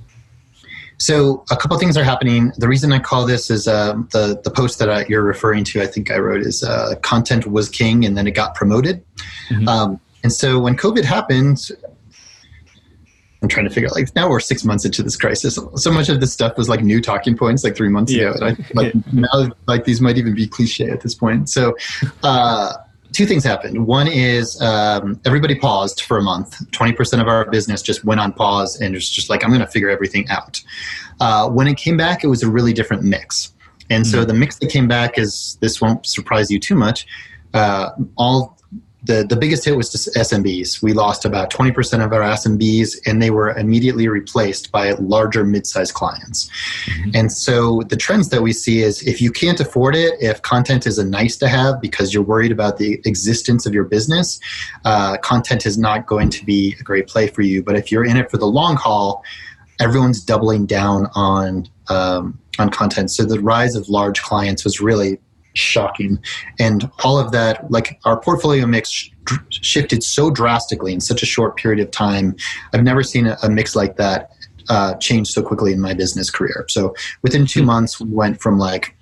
so 1.02 1.44
a 1.50 1.56
couple 1.56 1.76
things 1.78 1.96
are 1.96 2.04
happening. 2.04 2.52
The 2.58 2.68
reason 2.68 2.92
I 2.92 3.00
call 3.00 3.26
this 3.26 3.50
is 3.50 3.66
uh, 3.66 3.94
the 4.12 4.40
the 4.44 4.50
post 4.50 4.78
that 4.78 4.88
I, 4.88 5.04
you're 5.08 5.24
referring 5.24 5.64
to. 5.64 5.82
I 5.82 5.86
think 5.86 6.12
I 6.12 6.18
wrote 6.18 6.42
is 6.42 6.62
uh, 6.62 6.94
content 7.02 7.44
was 7.46 7.68
king, 7.68 8.04
and 8.04 8.16
then 8.16 8.28
it 8.28 8.36
got 8.36 8.54
promoted. 8.54 9.04
Mm-hmm. 9.50 9.66
Um, 9.66 10.00
and 10.22 10.32
so 10.32 10.60
when 10.60 10.76
COVID 10.76 11.02
happened, 11.04 11.58
I'm 13.42 13.48
trying 13.48 13.66
to 13.66 13.74
figure 13.74 13.88
out 13.88 13.96
like 13.96 14.14
now 14.14 14.30
we're 14.30 14.38
six 14.38 14.64
months 14.64 14.84
into 14.84 15.02
this 15.02 15.16
crisis. 15.16 15.58
So 15.74 15.90
much 15.90 16.08
of 16.08 16.20
this 16.20 16.32
stuff 16.32 16.56
was 16.56 16.68
like 16.68 16.82
new 16.82 17.00
talking 17.00 17.36
points 17.36 17.64
like 17.64 17.76
three 17.76 17.88
months 17.88 18.12
yeah. 18.12 18.30
ago. 18.30 18.46
And 18.46 18.56
I 18.56 18.72
like 18.74 18.94
now 19.12 19.50
like 19.66 19.84
these 19.84 20.00
might 20.00 20.18
even 20.18 20.36
be 20.36 20.46
cliche 20.46 20.88
at 20.88 21.00
this 21.00 21.16
point. 21.16 21.50
So 21.50 21.76
uh, 22.22 22.74
two 23.12 23.26
things 23.26 23.44
happened. 23.44 23.86
One 23.86 24.08
is 24.08 24.60
um, 24.60 25.20
everybody 25.24 25.54
paused 25.54 26.02
for 26.02 26.18
a 26.18 26.22
month. 26.22 26.58
20% 26.70 27.20
of 27.20 27.28
our 27.28 27.50
business 27.50 27.82
just 27.82 28.04
went 28.04 28.20
on 28.20 28.32
pause 28.32 28.80
and 28.80 28.94
was 28.94 29.08
just 29.08 29.30
like, 29.30 29.44
I'm 29.44 29.50
going 29.50 29.60
to 29.60 29.66
figure 29.66 29.90
everything 29.90 30.28
out. 30.28 30.62
Uh, 31.20 31.48
when 31.48 31.66
it 31.66 31.76
came 31.76 31.96
back, 31.96 32.24
it 32.24 32.28
was 32.28 32.42
a 32.42 32.50
really 32.50 32.72
different 32.72 33.02
mix. 33.02 33.52
And 33.90 34.06
so 34.06 34.18
mm-hmm. 34.18 34.28
the 34.28 34.34
mix 34.34 34.58
that 34.58 34.70
came 34.70 34.88
back 34.88 35.18
is 35.18 35.58
this 35.60 35.80
won't 35.80 36.06
surprise 36.06 36.50
you 36.50 36.58
too 36.58 36.74
much. 36.74 37.06
Uh, 37.52 37.90
all 38.16 38.58
the, 39.04 39.26
the 39.28 39.36
biggest 39.36 39.64
hit 39.64 39.76
was 39.76 39.90
just 39.90 40.14
SMBs. 40.14 40.80
We 40.80 40.92
lost 40.92 41.24
about 41.24 41.50
20% 41.50 42.04
of 42.04 42.12
our 42.12 42.20
SMBs, 42.20 42.98
and 43.04 43.20
they 43.20 43.30
were 43.30 43.50
immediately 43.50 44.06
replaced 44.06 44.70
by 44.70 44.92
larger 44.92 45.44
mid-sized 45.44 45.94
clients. 45.94 46.48
Mm-hmm. 46.86 47.10
And 47.14 47.32
so 47.32 47.82
the 47.88 47.96
trends 47.96 48.28
that 48.28 48.42
we 48.42 48.52
see 48.52 48.82
is 48.82 49.02
if 49.02 49.20
you 49.20 49.32
can't 49.32 49.58
afford 49.58 49.96
it, 49.96 50.14
if 50.20 50.40
content 50.42 50.86
is 50.86 50.98
a 50.98 51.04
nice 51.04 51.36
to 51.38 51.48
have 51.48 51.80
because 51.80 52.14
you're 52.14 52.22
worried 52.22 52.52
about 52.52 52.78
the 52.78 53.00
existence 53.04 53.66
of 53.66 53.74
your 53.74 53.84
business, 53.84 54.38
uh, 54.84 55.16
content 55.18 55.66
is 55.66 55.76
not 55.76 56.06
going 56.06 56.30
to 56.30 56.44
be 56.44 56.76
a 56.78 56.82
great 56.82 57.08
play 57.08 57.26
for 57.26 57.42
you. 57.42 57.62
But 57.62 57.76
if 57.76 57.90
you're 57.90 58.04
in 58.04 58.16
it 58.16 58.30
for 58.30 58.36
the 58.36 58.46
long 58.46 58.76
haul, 58.76 59.24
everyone's 59.80 60.22
doubling 60.22 60.66
down 60.66 61.08
on 61.14 61.68
um, 61.88 62.38
on 62.58 62.70
content. 62.70 63.10
So 63.10 63.24
the 63.24 63.40
rise 63.40 63.74
of 63.74 63.88
large 63.88 64.22
clients 64.22 64.62
was 64.64 64.80
really 64.80 65.18
shocking. 65.54 66.18
And 66.58 66.90
all 67.04 67.18
of 67.18 67.32
that, 67.32 67.70
like 67.70 68.00
our 68.04 68.20
portfolio 68.20 68.66
mix 68.66 69.10
shifted 69.50 70.02
so 70.02 70.30
drastically 70.30 70.92
in 70.92 71.00
such 71.00 71.22
a 71.22 71.26
short 71.26 71.56
period 71.56 71.80
of 71.80 71.90
time. 71.90 72.34
I've 72.72 72.82
never 72.82 73.02
seen 73.02 73.26
a, 73.26 73.36
a 73.42 73.48
mix 73.48 73.76
like 73.76 73.96
that 73.96 74.30
uh, 74.68 74.94
change 74.94 75.28
so 75.28 75.42
quickly 75.42 75.72
in 75.72 75.80
my 75.80 75.94
business 75.94 76.30
career. 76.30 76.64
So 76.68 76.94
within 77.22 77.46
two 77.46 77.62
months, 77.62 78.00
we 78.00 78.10
went 78.10 78.40
from 78.40 78.58
like 78.58 78.96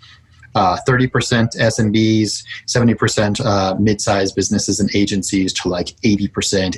uh, 0.55 0.76
30% 0.86 1.57
SMBs, 1.57 2.44
70% 2.66 3.44
uh, 3.44 3.74
mid-sized 3.78 4.34
businesses 4.34 4.80
and 4.80 4.94
agencies 4.94 5.53
to 5.55 5.68
like 5.68 5.88
80%, 6.05 6.28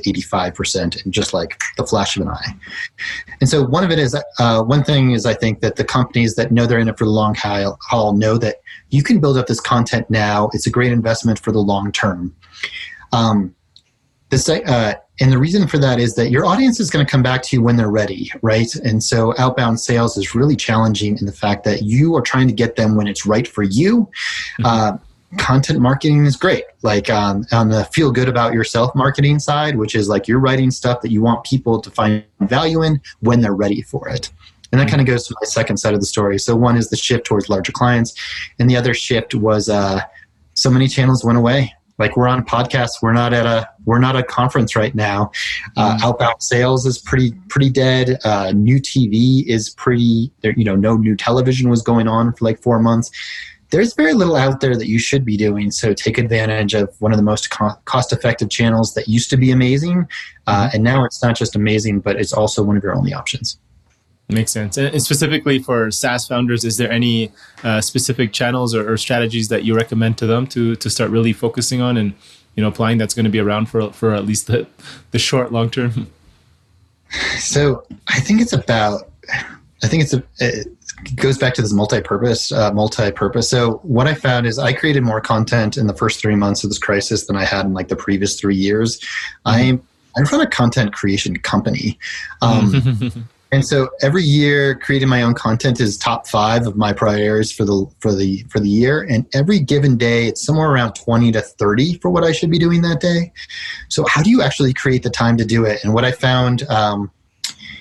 85%, 0.02 1.04
and 1.04 1.12
just 1.12 1.32
like 1.32 1.60
the 1.76 1.86
flash 1.86 2.16
of 2.16 2.22
an 2.22 2.28
eye. 2.28 2.54
And 3.40 3.48
so 3.48 3.64
one 3.64 3.84
of 3.84 3.90
it 3.90 3.98
is, 3.98 4.16
uh, 4.38 4.62
one 4.62 4.84
thing 4.84 5.12
is 5.12 5.26
I 5.26 5.34
think 5.34 5.60
that 5.60 5.76
the 5.76 5.84
companies 5.84 6.34
that 6.36 6.52
know 6.52 6.66
they're 6.66 6.78
in 6.78 6.88
it 6.88 6.98
for 6.98 7.04
the 7.04 7.10
long 7.10 7.34
haul 7.36 8.12
know 8.12 8.36
that 8.38 8.56
you 8.90 9.02
can 9.02 9.20
build 9.20 9.38
up 9.38 9.46
this 9.46 9.60
content 9.60 10.08
now. 10.10 10.50
It's 10.52 10.66
a 10.66 10.70
great 10.70 10.92
investment 10.92 11.38
for 11.38 11.52
the 11.52 11.60
long 11.60 11.92
term. 11.92 12.34
Um, 13.12 13.54
this, 14.30 14.48
uh, 14.48 14.94
and 15.20 15.30
the 15.30 15.38
reason 15.38 15.68
for 15.68 15.78
that 15.78 16.00
is 16.00 16.14
that 16.14 16.30
your 16.30 16.46
audience 16.46 16.80
is 16.80 16.90
going 16.90 17.04
to 17.04 17.10
come 17.10 17.22
back 17.22 17.42
to 17.42 17.56
you 17.56 17.62
when 17.62 17.76
they're 17.76 17.90
ready, 17.90 18.32
right? 18.40 18.74
And 18.76 19.02
so 19.02 19.34
outbound 19.38 19.78
sales 19.78 20.16
is 20.16 20.34
really 20.34 20.56
challenging 20.56 21.18
in 21.18 21.26
the 21.26 21.32
fact 21.32 21.64
that 21.64 21.82
you 21.82 22.16
are 22.16 22.22
trying 22.22 22.48
to 22.48 22.54
get 22.54 22.76
them 22.76 22.96
when 22.96 23.06
it's 23.06 23.26
right 23.26 23.46
for 23.46 23.62
you. 23.62 24.08
Mm-hmm. 24.60 24.64
Uh, 24.64 24.98
content 25.38 25.80
marketing 25.80 26.24
is 26.24 26.36
great. 26.36 26.64
Like 26.82 27.10
um, 27.10 27.46
on 27.52 27.68
the 27.68 27.84
feel 27.86 28.10
good 28.10 28.28
about 28.28 28.54
yourself 28.54 28.94
marketing 28.94 29.38
side, 29.38 29.76
which 29.76 29.94
is 29.94 30.08
like 30.08 30.28
you're 30.28 30.40
writing 30.40 30.70
stuff 30.70 31.02
that 31.02 31.10
you 31.10 31.20
want 31.20 31.44
people 31.44 31.80
to 31.80 31.90
find 31.90 32.24
value 32.40 32.82
in 32.82 33.00
when 33.20 33.40
they're 33.42 33.54
ready 33.54 33.82
for 33.82 34.08
it. 34.08 34.30
And 34.72 34.80
that 34.80 34.86
mm-hmm. 34.86 34.96
kind 34.96 35.00
of 35.02 35.06
goes 35.06 35.26
to 35.28 35.34
my 35.40 35.46
second 35.46 35.76
side 35.76 35.92
of 35.92 36.00
the 36.00 36.06
story. 36.06 36.38
So 36.38 36.56
one 36.56 36.78
is 36.78 36.88
the 36.88 36.96
shift 36.96 37.26
towards 37.26 37.50
larger 37.50 37.72
clients, 37.72 38.14
and 38.58 38.68
the 38.68 38.76
other 38.76 38.94
shift 38.94 39.34
was 39.34 39.68
uh, 39.68 40.00
so 40.54 40.70
many 40.70 40.88
channels 40.88 41.22
went 41.22 41.36
away 41.36 41.74
like 42.02 42.16
we're 42.16 42.26
on 42.26 42.44
podcasts 42.44 43.00
we're 43.00 43.12
not 43.12 43.32
at 43.32 43.46
a 43.46 43.68
we're 43.84 44.00
not 44.00 44.16
a 44.16 44.22
conference 44.22 44.74
right 44.76 44.94
now. 44.94 45.30
Uh, 45.76 45.96
mm. 45.96 46.02
outbound 46.02 46.42
sales 46.42 46.84
is 46.84 46.98
pretty 46.98 47.32
pretty 47.48 47.70
dead. 47.70 48.18
Uh, 48.24 48.52
new 48.52 48.78
tv 48.80 49.46
is 49.46 49.70
pretty 49.70 50.30
there 50.40 50.52
you 50.56 50.64
know 50.64 50.76
no 50.76 50.96
new 50.96 51.16
television 51.16 51.70
was 51.70 51.80
going 51.80 52.08
on 52.08 52.32
for 52.32 52.44
like 52.44 52.60
four 52.60 52.80
months. 52.80 53.10
There's 53.70 53.94
very 53.94 54.12
little 54.12 54.36
out 54.36 54.60
there 54.60 54.76
that 54.76 54.88
you 54.88 54.98
should 54.98 55.24
be 55.24 55.36
doing 55.36 55.70
so 55.70 55.94
take 55.94 56.18
advantage 56.18 56.74
of 56.74 56.94
one 56.98 57.12
of 57.12 57.16
the 57.16 57.22
most 57.22 57.50
co- 57.50 57.76
cost 57.84 58.12
effective 58.12 58.50
channels 58.50 58.92
that 58.94 59.08
used 59.08 59.30
to 59.30 59.36
be 59.36 59.50
amazing. 59.50 60.06
Uh, 60.46 60.66
mm-hmm. 60.66 60.74
and 60.74 60.84
now 60.84 61.04
it's 61.04 61.22
not 61.22 61.36
just 61.36 61.54
amazing 61.54 62.00
but 62.00 62.16
it's 62.16 62.32
also 62.32 62.62
one 62.62 62.76
of 62.76 62.82
your 62.82 62.94
only 62.94 63.14
options 63.14 63.58
Makes 64.32 64.52
sense. 64.52 64.76
And 64.76 65.02
specifically 65.02 65.58
for 65.58 65.90
SaaS 65.90 66.26
founders, 66.26 66.64
is 66.64 66.76
there 66.76 66.90
any 66.90 67.32
uh, 67.62 67.80
specific 67.80 68.32
channels 68.32 68.74
or, 68.74 68.90
or, 68.90 68.96
strategies 68.96 69.48
that 69.48 69.64
you 69.64 69.74
recommend 69.74 70.18
to 70.18 70.26
them 70.26 70.46
to 70.48 70.76
to 70.76 70.90
start 70.90 71.10
really 71.10 71.32
focusing 71.32 71.80
on 71.80 71.96
and 71.96 72.14
you 72.54 72.62
know 72.62 72.68
applying 72.68 72.98
that's 72.98 73.14
going 73.14 73.24
to 73.24 73.30
be 73.30 73.40
around 73.40 73.66
for 73.66 73.92
for 73.92 74.14
at 74.14 74.24
least 74.24 74.46
the 74.46 74.66
the 75.10 75.18
short 75.18 75.52
long 75.52 75.70
term? 75.70 76.10
So 77.38 77.84
I 78.08 78.20
think 78.20 78.40
it's 78.40 78.52
about. 78.52 79.10
I 79.82 79.88
think 79.88 80.02
it's 80.02 80.14
a. 80.14 80.22
It 80.38 80.68
goes 81.16 81.36
back 81.36 81.54
to 81.54 81.62
this 81.62 81.72
multi-purpose, 81.72 82.52
uh, 82.52 82.72
multi-purpose. 82.72 83.50
So 83.50 83.80
what 83.82 84.06
I 84.06 84.14
found 84.14 84.46
is 84.46 84.58
I 84.58 84.72
created 84.72 85.02
more 85.02 85.20
content 85.20 85.76
in 85.76 85.88
the 85.88 85.94
first 85.94 86.20
three 86.20 86.36
months 86.36 86.62
of 86.62 86.70
this 86.70 86.78
crisis 86.78 87.26
than 87.26 87.34
I 87.34 87.44
had 87.44 87.66
in 87.66 87.74
like 87.74 87.88
the 87.88 87.96
previous 87.96 88.38
three 88.38 88.56
years. 88.56 89.00
Mm-hmm. 89.46 89.48
I 89.48 89.80
I 90.16 90.22
run 90.22 90.40
a 90.40 90.46
content 90.46 90.92
creation 90.92 91.38
company. 91.38 91.98
Um, 92.40 93.28
And 93.52 93.66
so 93.66 93.90
every 94.00 94.22
year, 94.22 94.74
creating 94.76 95.08
my 95.08 95.20
own 95.20 95.34
content 95.34 95.78
is 95.78 95.98
top 95.98 96.26
five 96.26 96.66
of 96.66 96.74
my 96.74 96.94
priorities 96.94 97.52
for 97.52 97.66
the 97.66 97.86
for 98.00 98.14
the 98.14 98.44
for 98.48 98.58
the 98.58 98.68
year. 98.68 99.02
And 99.02 99.26
every 99.34 99.60
given 99.60 99.98
day, 99.98 100.26
it's 100.26 100.42
somewhere 100.42 100.70
around 100.70 100.94
twenty 100.94 101.30
to 101.32 101.42
thirty 101.42 101.98
for 101.98 102.10
what 102.10 102.24
I 102.24 102.32
should 102.32 102.50
be 102.50 102.58
doing 102.58 102.80
that 102.82 103.00
day. 103.00 103.30
So 103.88 104.06
how 104.08 104.22
do 104.22 104.30
you 104.30 104.40
actually 104.40 104.72
create 104.72 105.02
the 105.02 105.10
time 105.10 105.36
to 105.36 105.44
do 105.44 105.66
it? 105.66 105.84
And 105.84 105.92
what 105.92 106.02
I 106.02 106.12
found 106.12 106.62
um, 106.70 107.10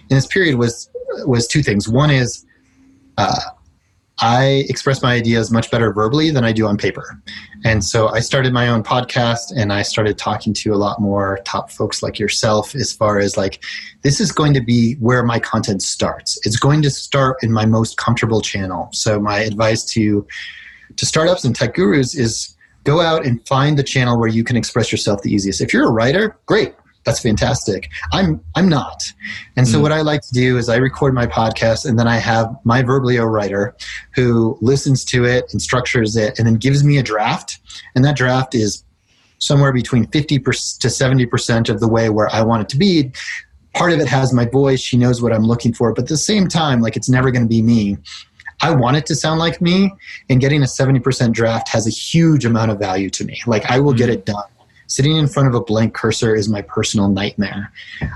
in 0.10 0.18
this 0.18 0.28
period 0.28 0.56
was 0.56 0.90
was 1.26 1.48
two 1.48 1.64
things. 1.64 1.88
One 1.88 2.12
is 2.12 2.46
uh, 3.18 3.40
I 4.22 4.66
express 4.70 5.02
my 5.02 5.14
ideas 5.14 5.52
much 5.52 5.72
better 5.72 5.92
verbally 5.92 6.30
than 6.30 6.44
I 6.44 6.52
do 6.52 6.68
on 6.68 6.78
paper. 6.78 7.20
And 7.66 7.84
so 7.84 8.10
I 8.10 8.20
started 8.20 8.54
my 8.54 8.68
own 8.68 8.84
podcast 8.84 9.52
and 9.56 9.74
I 9.74 9.82
started 9.82 10.20
talking 10.20 10.54
to 10.54 10.74
a 10.74 10.78
lot 10.78 11.02
more 11.02 11.40
top 11.44 11.72
folks 11.72 12.04
like 12.04 12.20
yourself 12.20 12.76
as 12.76 12.94
far 12.94 13.18
as 13.18 13.36
like, 13.36 13.64
this 14.04 14.20
is 14.20 14.32
going 14.32 14.54
to 14.54 14.62
be 14.62 14.94
where 14.96 15.24
my 15.24 15.40
content 15.40 15.82
starts. 15.82 16.40
It's 16.46 16.58
going 16.58 16.84
to 16.84 16.92
start 16.92 17.44
in 17.44 17.52
my 17.52 17.66
most 17.66 17.98
comfortable 17.98 18.42
channel. 18.42 18.90
So 18.94 19.20
my 19.20 19.40
advice 19.40 19.84
to, 19.86 20.26
to 20.96 21.06
startups 21.06 21.44
and 21.44 21.56
tech 21.56 21.74
gurus 21.74 22.16
is 22.16 22.56
go 22.84 23.02
out 23.02 23.26
and 23.26 23.46
find 23.48 23.78
the 23.78 23.84
channel 23.84 24.20
where 24.20 24.30
you 24.30 24.44
can 24.44 24.56
express 24.56 24.92
yourself 24.92 25.24
the 25.24 25.34
easiest. 25.34 25.62
If 25.62 25.74
you're 25.74 25.88
a 25.88 25.92
writer, 25.92 26.38
great 26.46 26.76
that's 27.04 27.20
fantastic. 27.20 27.90
I'm 28.12 28.42
I'm 28.56 28.70
not. 28.70 29.12
And 29.56 29.68
so 29.68 29.80
mm. 29.80 29.82
what 29.82 29.92
I 29.92 30.02
like 30.02 30.22
to 30.22 30.34
do 30.34 30.58
is 30.58 30.70
I 30.70 30.78
record 30.78 31.14
my 31.14 31.26
podcast 31.26 31.86
and 31.86 31.98
then 31.98 32.08
I 32.08 32.18
have 32.18 32.56
my 32.64 32.84
Verblio 32.84 33.30
writer 33.32 33.76
who 34.14 34.58
listens 34.62 35.04
to 35.06 35.26
it 35.26 35.46
and 35.52 35.62
structures 35.62 36.16
it 36.16 36.38
and 36.38 36.48
then 36.48 36.56
gives 36.56 36.84
me 36.84 36.98
a 36.98 37.04
draft. 37.04 37.60
And 37.96 38.06
that 38.06 38.16
draft 38.16 38.54
is 38.54 38.84
somewhere 39.40 39.74
between 39.74 40.06
50 40.08 40.38
to 40.38 40.52
70% 40.52 41.70
of 41.70 41.80
the 41.80 41.88
way 41.88 42.10
where 42.10 42.30
I 42.32 42.44
want 42.44 42.62
it 42.62 42.70
to 42.70 42.78
be. 42.78 43.12
Part 43.74 43.94
of 43.94 44.00
it 44.00 44.08
has 44.08 44.34
my 44.34 44.46
voice, 44.46 44.82
she 44.82 44.98
knows 44.98 45.22
what 45.22 45.34
I'm 45.34 45.44
looking 45.44 45.74
for, 45.74 45.94
but 45.94 46.04
at 46.04 46.10
the 46.10 46.18
same 46.18 46.48
time 46.48 46.82
like 46.82 46.96
it's 46.96 47.10
never 47.10 47.32
going 47.32 47.44
to 47.44 47.50
be 47.50 47.62
me. 47.62 47.98
I 48.64 48.70
want 48.70 48.96
it 48.96 49.08
to 49.08 49.16
sound 49.16 49.40
like 49.40 49.60
me, 49.60 49.92
and 50.30 50.40
getting 50.40 50.62
a 50.62 50.66
70% 50.66 51.32
draft 51.32 51.68
has 51.70 51.88
a 51.88 51.90
huge 51.90 52.46
amount 52.46 52.70
of 52.70 52.78
value 52.78 53.10
to 53.10 53.26
me. 53.26 53.42
Like 53.48 53.66
I 53.72 53.80
will 53.80 53.94
get 53.94 54.10
it 54.10 54.26
done 54.26 54.44
sitting 54.92 55.16
in 55.16 55.26
front 55.26 55.48
of 55.48 55.56
a 55.56 55.62
blank 55.62 55.94
cursor 55.94 56.36
is 56.36 56.50
my 56.50 56.62
personal 56.62 57.08
nightmare. 57.08 57.72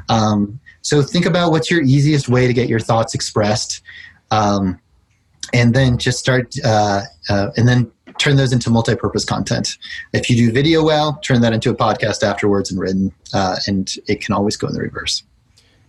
Um, 0.09 0.59
so 0.81 1.01
think 1.01 1.25
about 1.25 1.51
what's 1.51 1.71
your 1.71 1.81
easiest 1.81 2.27
way 2.27 2.47
to 2.47 2.53
get 2.53 2.67
your 2.67 2.81
thoughts 2.81 3.15
expressed, 3.15 3.81
um, 4.29 4.77
and 5.53 5.73
then 5.73 5.97
just 5.97 6.19
start, 6.19 6.53
uh, 6.65 7.03
uh, 7.29 7.51
and 7.55 7.65
then 7.65 7.89
turn 8.17 8.35
those 8.35 8.51
into 8.51 8.69
multi-purpose 8.69 9.23
content. 9.23 9.77
If 10.11 10.29
you 10.29 10.35
do 10.35 10.51
video 10.51 10.83
well, 10.83 11.17
turn 11.23 11.39
that 11.41 11.53
into 11.53 11.69
a 11.69 11.75
podcast 11.75 12.23
afterwards 12.23 12.71
and 12.71 12.79
written, 12.79 13.13
uh, 13.33 13.55
and 13.67 13.93
it 14.07 14.19
can 14.19 14.35
always 14.35 14.57
go 14.57 14.67
in 14.67 14.73
the 14.73 14.81
reverse. 14.81 15.23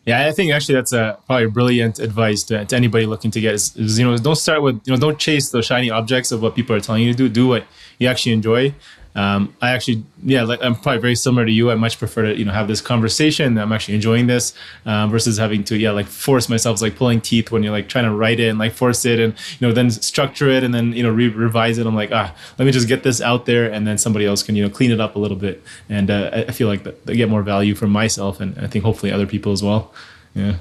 Yeah, 0.05 0.25
I 0.25 0.31
think 0.31 0.53
actually 0.53 0.77
that's 0.77 0.93
a 0.93 1.19
probably 1.27 1.49
brilliant 1.49 1.99
advice 1.99 2.45
to, 2.45 2.65
to 2.65 2.77
anybody 2.77 3.07
looking 3.07 3.33
to 3.33 3.41
get 3.41 3.55
is, 3.55 3.75
is, 3.77 3.99
you 3.99 4.09
know 4.09 4.17
don't 4.17 4.37
start 4.37 4.63
with 4.63 4.81
you 4.85 4.93
know 4.93 5.01
don't 5.01 5.19
chase 5.19 5.51
the 5.51 5.63
shiny 5.63 5.91
objects 5.91 6.31
of 6.31 6.41
what 6.43 6.55
people 6.55 6.77
are 6.77 6.81
telling 6.81 7.03
you 7.03 7.11
to 7.11 7.17
do. 7.17 7.29
Do 7.29 7.49
what 7.49 7.65
you 7.99 8.07
actually 8.07 8.33
enjoy, 8.33 8.73
um, 9.17 9.57
I 9.63 9.71
actually, 9.71 10.05
yeah, 10.23 10.43
like 10.43 10.63
I'm 10.63 10.75
probably 10.75 11.01
very 11.01 11.15
similar 11.15 11.47
to 11.47 11.51
you. 11.51 11.71
I 11.71 11.75
much 11.75 11.99
prefer 11.99 12.23
to, 12.23 12.39
you 12.39 12.45
know, 12.45 12.53
have 12.53 12.69
this 12.69 12.83
conversation. 12.83 13.57
I'm 13.57 13.73
actually 13.73 13.95
enjoying 13.95 14.27
this 14.27 14.53
um, 14.85 15.11
versus 15.11 15.39
having 15.39 15.65
to, 15.65 15.77
yeah, 15.77 15.91
like 15.91 16.07
force 16.07 16.51
myself, 16.51 16.83
like 16.83 16.97
pulling 16.97 17.23
teeth 17.23 17.51
when 17.51 17.63
you're 17.63 17.73
like 17.73 17.89
trying 17.89 18.05
to 18.05 18.15
write 18.15 18.41
it 18.41 18.49
and 18.49 18.59
like 18.59 18.75
force 18.75 19.07
it 19.07 19.19
and, 19.19 19.33
you 19.59 19.67
know, 19.67 19.73
then 19.73 19.91
structure 19.91 20.51
it 20.51 20.63
and 20.63 20.75
then, 20.75 20.93
you 20.93 21.03
know, 21.03 21.11
re- 21.11 21.29
revise 21.29 21.79
it. 21.79 21.87
I'm 21.87 21.95
like, 21.95 22.13
ah, 22.13 22.35
let 22.59 22.67
me 22.67 22.73
just 22.73 22.89
get 22.89 23.05
this 23.05 23.23
out 23.23 23.47
there 23.47 23.73
and 23.73 23.87
then 23.87 23.97
somebody 23.97 24.27
else 24.27 24.43
can, 24.43 24.55
you 24.55 24.63
know, 24.63 24.71
clean 24.71 24.91
it 24.91 25.01
up 25.01 25.17
a 25.17 25.19
little 25.19 25.39
bit. 25.39 25.63
And 25.89 26.11
uh, 26.11 26.45
I 26.49 26.53
feel 26.53 26.69
like 26.69 26.87
I 26.87 27.15
get 27.15 27.31
more 27.31 27.43
value 27.43 27.75
from 27.75 27.91
myself 27.91 28.39
and 28.39 28.59
I 28.59 28.67
think 28.67 28.85
hopefully 28.85 29.13
other 29.13 29.27
people 29.27 29.51
as 29.51 29.63
well. 29.63 29.95
Yeah. 30.35 30.57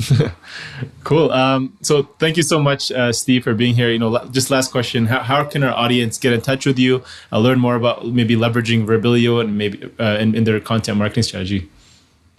cool. 1.04 1.30
Um, 1.32 1.76
so 1.82 2.04
thank 2.18 2.36
you 2.36 2.42
so 2.42 2.58
much, 2.58 2.90
uh, 2.92 3.12
Steve, 3.12 3.44
for 3.44 3.54
being 3.54 3.74
here. 3.74 3.90
You 3.90 3.98
know, 3.98 4.24
just 4.26 4.50
last 4.50 4.70
question: 4.70 5.06
How, 5.06 5.20
how 5.20 5.44
can 5.44 5.62
our 5.62 5.72
audience 5.72 6.18
get 6.18 6.32
in 6.32 6.40
touch 6.40 6.66
with 6.66 6.78
you, 6.78 7.04
uh, 7.30 7.38
learn 7.38 7.58
more 7.58 7.76
about 7.76 8.06
maybe 8.06 8.36
leveraging 8.36 8.86
Verblio 8.86 9.40
and 9.40 9.58
maybe 9.58 9.90
uh, 9.98 10.18
in, 10.18 10.34
in, 10.34 10.44
their 10.44 10.60
content 10.60 10.98
marketing 10.98 11.24
strategy? 11.24 11.68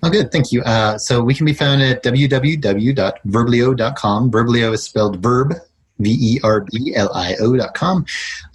Oh, 0.02 0.10
good. 0.10 0.32
Thank 0.32 0.52
you. 0.52 0.64
Uh, 0.64 0.98
so 0.98 1.24
we 1.24 1.34
can 1.34 1.46
be 1.46 1.54
found 1.54 1.82
at 1.82 2.04
www.verblio.com. 2.04 4.32
Verblio 4.32 4.74
is 4.74 4.84
spelled 4.84 5.22
verb, 5.22 5.54
V 6.00 6.18
E 6.20 6.40
R 6.44 6.62
B 6.62 6.94
L 6.96 7.14
I 7.14 7.36
O.com. 7.40 8.06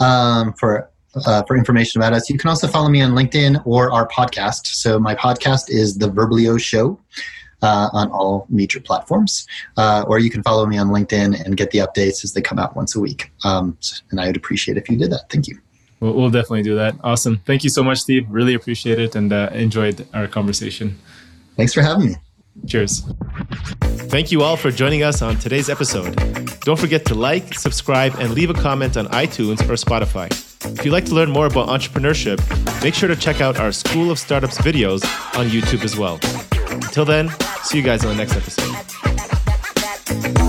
Um, 0.00 0.52
for 0.54 0.90
uh, 1.26 1.42
for 1.44 1.56
information 1.56 2.00
about 2.00 2.12
us. 2.12 2.30
You 2.30 2.38
can 2.38 2.50
also 2.50 2.68
follow 2.68 2.88
me 2.88 3.00
on 3.00 3.12
LinkedIn 3.12 3.66
or 3.66 3.90
our 3.92 4.06
podcast. 4.08 4.66
So 4.66 4.98
my 4.98 5.14
podcast 5.14 5.70
is 5.70 5.98
The 5.98 6.08
Verblio 6.08 6.60
Show 6.60 6.98
uh, 7.62 7.88
on 7.92 8.10
all 8.10 8.46
major 8.48 8.80
platforms. 8.80 9.46
Uh, 9.76 10.04
or 10.06 10.18
you 10.18 10.30
can 10.30 10.42
follow 10.42 10.66
me 10.66 10.78
on 10.78 10.88
LinkedIn 10.88 11.44
and 11.44 11.56
get 11.56 11.70
the 11.70 11.78
updates 11.78 12.24
as 12.24 12.32
they 12.32 12.40
come 12.40 12.58
out 12.58 12.76
once 12.76 12.94
a 12.94 13.00
week. 13.00 13.30
Um, 13.44 13.76
and 14.10 14.20
I 14.20 14.26
would 14.26 14.36
appreciate 14.36 14.76
if 14.76 14.88
you 14.88 14.96
did 14.96 15.10
that. 15.12 15.30
Thank 15.30 15.48
you. 15.48 15.58
We'll, 16.00 16.14
we'll 16.14 16.30
definitely 16.30 16.62
do 16.62 16.76
that. 16.76 16.94
Awesome. 17.02 17.40
Thank 17.44 17.64
you 17.64 17.70
so 17.70 17.82
much, 17.82 17.98
Steve. 17.98 18.26
Really 18.28 18.54
appreciate 18.54 18.98
it 18.98 19.14
and 19.14 19.32
uh, 19.32 19.50
enjoyed 19.52 20.06
our 20.14 20.28
conversation. 20.28 20.98
Thanks 21.56 21.74
for 21.74 21.82
having 21.82 22.06
me. 22.06 22.14
Cheers. 22.66 23.02
Thank 24.10 24.32
you 24.32 24.42
all 24.42 24.56
for 24.56 24.70
joining 24.70 25.02
us 25.02 25.22
on 25.22 25.38
today's 25.38 25.68
episode. 25.68 26.16
Don't 26.60 26.78
forget 26.78 27.04
to 27.06 27.14
like, 27.14 27.54
subscribe, 27.54 28.14
and 28.18 28.32
leave 28.34 28.50
a 28.50 28.54
comment 28.54 28.96
on 28.96 29.06
iTunes 29.08 29.60
or 29.62 29.74
Spotify. 29.74 30.30
If 30.78 30.84
you'd 30.84 30.92
like 30.92 31.04
to 31.06 31.14
learn 31.14 31.30
more 31.30 31.46
about 31.46 31.68
entrepreneurship, 31.68 32.38
make 32.82 32.94
sure 32.94 33.08
to 33.08 33.16
check 33.16 33.40
out 33.40 33.58
our 33.58 33.70
School 33.70 34.10
of 34.10 34.18
Startups 34.18 34.58
videos 34.58 35.04
on 35.38 35.46
YouTube 35.46 35.84
as 35.84 35.96
well. 35.96 36.18
Until 36.84 37.04
then, 37.04 37.30
see 37.64 37.78
you 37.78 37.84
guys 37.84 38.04
on 38.04 38.16
the 38.16 38.24
next 38.24 38.36
episode. 38.36 40.47